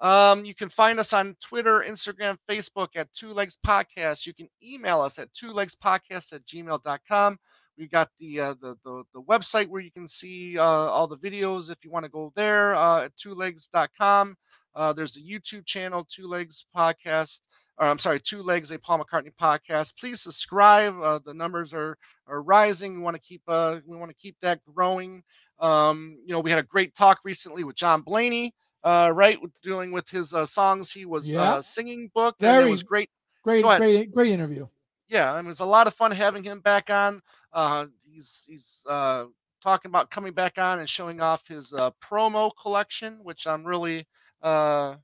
um 0.01 0.43
you 0.43 0.55
can 0.55 0.67
find 0.69 0.99
us 0.99 1.13
on 1.13 1.35
twitter 1.41 1.85
instagram 1.87 2.37
facebook 2.49 2.89
at 2.95 3.11
two 3.13 3.33
legs 3.33 3.57
podcast. 3.65 4.25
You 4.25 4.33
can 4.33 4.49
email 4.63 5.01
us 5.01 5.19
at 5.19 5.33
two 5.33 5.51
legs 5.51 5.75
podcast 5.75 6.33
at 6.33 6.45
gmail.com 6.45 7.37
We've 7.77 7.89
got 7.89 8.09
the, 8.19 8.39
uh, 8.39 8.53
the 8.61 8.75
the 8.83 9.03
the 9.13 9.21
website 9.23 9.67
where 9.67 9.81
you 9.81 9.91
can 9.91 10.07
see 10.07 10.57
uh, 10.57 10.63
all 10.63 11.07
the 11.07 11.17
videos 11.17 11.69
if 11.69 11.77
you 11.83 11.89
want 11.89 12.03
to 12.05 12.11
go 12.11 12.31
there 12.35 12.75
uh, 12.75 13.05
at 13.05 13.17
two 13.17 13.33
legs.com 13.33 14.35
uh, 14.75 14.93
there's 14.93 15.17
a 15.17 15.19
youtube 15.19 15.65
channel 15.65 16.05
two 16.09 16.27
legs 16.27 16.65
podcast 16.75 17.39
or 17.77 17.87
i'm 17.87 17.97
sorry 17.99 18.19
two 18.19 18.43
legs 18.43 18.71
a 18.71 18.77
paul 18.77 19.03
mccartney 19.03 19.31
podcast. 19.41 19.97
Please 19.99 20.21
subscribe 20.21 20.99
uh, 21.01 21.19
the 21.25 21.33
numbers 21.33 21.73
are 21.73 21.97
are 22.27 22.41
rising. 22.41 22.95
We 22.95 23.01
want 23.01 23.15
to 23.15 23.21
keep 23.21 23.41
uh 23.47 23.77
we 23.85 23.97
want 23.97 24.11
to 24.11 24.17
keep 24.17 24.35
that 24.41 24.59
growing. 24.65 25.23
Um, 25.59 26.17
you 26.25 26.33
know, 26.33 26.39
we 26.39 26.49
had 26.49 26.59
a 26.59 26.63
great 26.63 26.95
talk 26.95 27.19
recently 27.23 27.63
with 27.63 27.75
John 27.75 28.01
Blaney, 28.01 28.53
uh, 28.83 29.11
right, 29.13 29.37
dealing 29.63 29.91
with 29.91 30.09
his 30.09 30.33
uh, 30.33 30.45
songs 30.45 30.91
he 30.91 31.05
was 31.05 31.31
Yeah. 31.31 31.41
uh, 31.41 31.61
singing 31.61 32.09
book. 32.13 32.35
Very- 32.39 32.67
it 32.67 32.71
was 32.71 32.83
great. 32.83 33.09
Great, 33.43 33.63
great, 33.63 34.11
great 34.11 34.31
interview. 34.31 34.67
Yeah, 35.07 35.35
and 35.37 35.47
it 35.47 35.49
was 35.49 35.59
a 35.61 35.65
lot 35.65 35.87
of 35.87 35.95
fun 35.95 36.11
having 36.11 36.43
him 36.43 36.59
back 36.61 36.89
on. 36.89 37.21
Uh, 37.51 37.87
he's 38.03 38.43
he's 38.47 38.81
uh, 38.87 39.25
talking 39.61 39.89
about 39.89 40.09
coming 40.11 40.31
back 40.31 40.57
on 40.57 40.79
and 40.79 40.87
showing 40.87 41.21
off 41.21 41.47
his 41.47 41.73
uh, 41.73 41.91
promo 42.03 42.51
collection, 42.61 43.19
which 43.23 43.47
I'm 43.47 43.65
really 43.65 44.07
uh, 44.41 44.95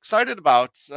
excited 0.00 0.36
about. 0.38 0.76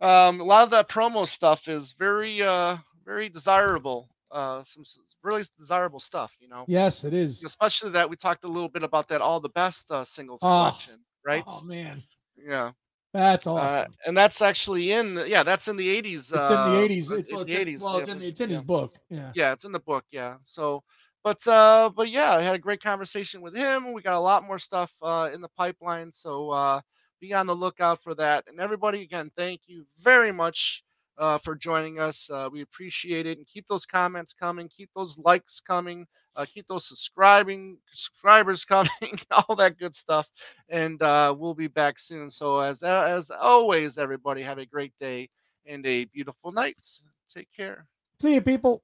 um, 0.00 0.40
a 0.40 0.44
lot 0.44 0.64
of 0.64 0.70
that 0.70 0.88
promo 0.88 1.26
stuff 1.26 1.68
is 1.68 1.92
very 1.92 2.42
uh, 2.42 2.76
very 3.04 3.28
desirable. 3.28 4.08
Uh, 4.30 4.62
some 4.62 4.84
really 5.22 5.44
desirable 5.58 6.00
stuff, 6.00 6.34
you 6.40 6.48
know. 6.48 6.68
Yes, 6.68 7.04
it 7.04 7.14
is. 7.14 7.44
Especially 7.44 7.90
that 7.92 8.08
we 8.10 8.16
talked 8.16 8.44
a 8.44 8.48
little 8.48 8.68
bit 8.68 8.82
about 8.82 9.08
that 9.08 9.20
all 9.20 9.40
the 9.40 9.48
best 9.50 9.90
uh, 9.90 10.04
singles 10.04 10.42
Oh, 10.42 10.50
collection, 10.50 11.04
right? 11.24 11.46
Oh 11.46 11.60
man, 11.62 12.02
Yeah. 12.36 12.72
that's 13.12 13.46
Uh, 13.54 13.84
awesome. 13.84 13.94
and 14.06 14.16
that's 14.16 14.42
actually 14.42 14.92
in 14.92 15.16
yeah, 15.26 15.42
that's 15.42 15.68
in 15.68 15.76
the 15.76 15.88
80s. 15.88 16.32
it's 16.32 16.50
in 16.50 16.62
the 16.62 16.76
uh, 16.76 16.76
eighties. 16.76 17.10
uh, 17.10 17.16
It's, 17.16 17.28
well, 17.30 17.40
in 17.40 17.44
it's 17.44 17.46
the 17.46 17.56
in, 17.56 17.60
80s. 17.60 17.82
well, 17.82 17.98
yeah, 17.98 18.04
in 18.08 18.22
it's 18.22 18.40
in 18.40 18.50
his 18.50 18.62
book. 18.62 18.94
Yeah. 19.08 19.34
yeah 19.34 19.52
it's 19.52 19.64
in 19.64 19.72
the 19.72 19.78
book 19.80 20.04
yeah 20.10 20.36
so 20.42 20.82
but 21.24 21.46
uh 21.46 21.90
but 21.94 22.08
yeah 22.10 22.34
i 22.34 22.42
had 22.42 22.54
a 22.54 22.58
great 22.58 22.82
conversation 22.82 23.40
with 23.40 23.54
him 23.54 23.92
we 23.92 24.02
got 24.02 24.16
a 24.16 24.20
lot 24.20 24.44
more 24.44 24.58
stuff 24.58 24.92
uh 25.02 25.28
in 25.32 25.40
the 25.40 25.48
pipeline 25.56 26.12
so 26.12 26.50
uh 26.50 26.80
be 27.20 27.32
on 27.32 27.46
the 27.46 27.54
lookout 27.56 28.02
for 28.02 28.14
that 28.14 28.44
and 28.46 28.60
everybody 28.60 29.02
again 29.02 29.30
thank 29.36 29.62
you 29.66 29.86
very 29.98 30.32
much 30.32 30.84
uh, 31.18 31.38
for 31.38 31.54
joining 31.54 31.98
us 31.98 32.28
uh, 32.30 32.48
we 32.50 32.62
appreciate 32.62 33.26
it 33.26 33.38
and 33.38 33.46
keep 33.46 33.66
those 33.68 33.86
comments 33.86 34.32
coming 34.32 34.68
keep 34.68 34.90
those 34.94 35.16
likes 35.18 35.60
coming 35.60 36.06
uh, 36.36 36.44
keep 36.52 36.66
those 36.68 36.86
subscribing 36.86 37.78
subscribers 37.92 38.64
coming 38.66 39.18
all 39.30 39.56
that 39.56 39.78
good 39.78 39.94
stuff 39.94 40.28
and 40.68 41.02
uh, 41.02 41.34
we'll 41.36 41.54
be 41.54 41.68
back 41.68 41.98
soon. 41.98 42.30
So 42.30 42.60
as 42.60 42.82
as 42.82 43.30
always 43.30 43.98
everybody 43.98 44.42
have 44.42 44.58
a 44.58 44.66
great 44.66 44.92
day 44.98 45.28
and 45.66 45.84
a 45.86 46.04
beautiful 46.06 46.52
night. 46.52 46.76
Take 47.32 47.48
care. 47.54 47.86
See 48.20 48.34
you, 48.34 48.40
people. 48.40 48.82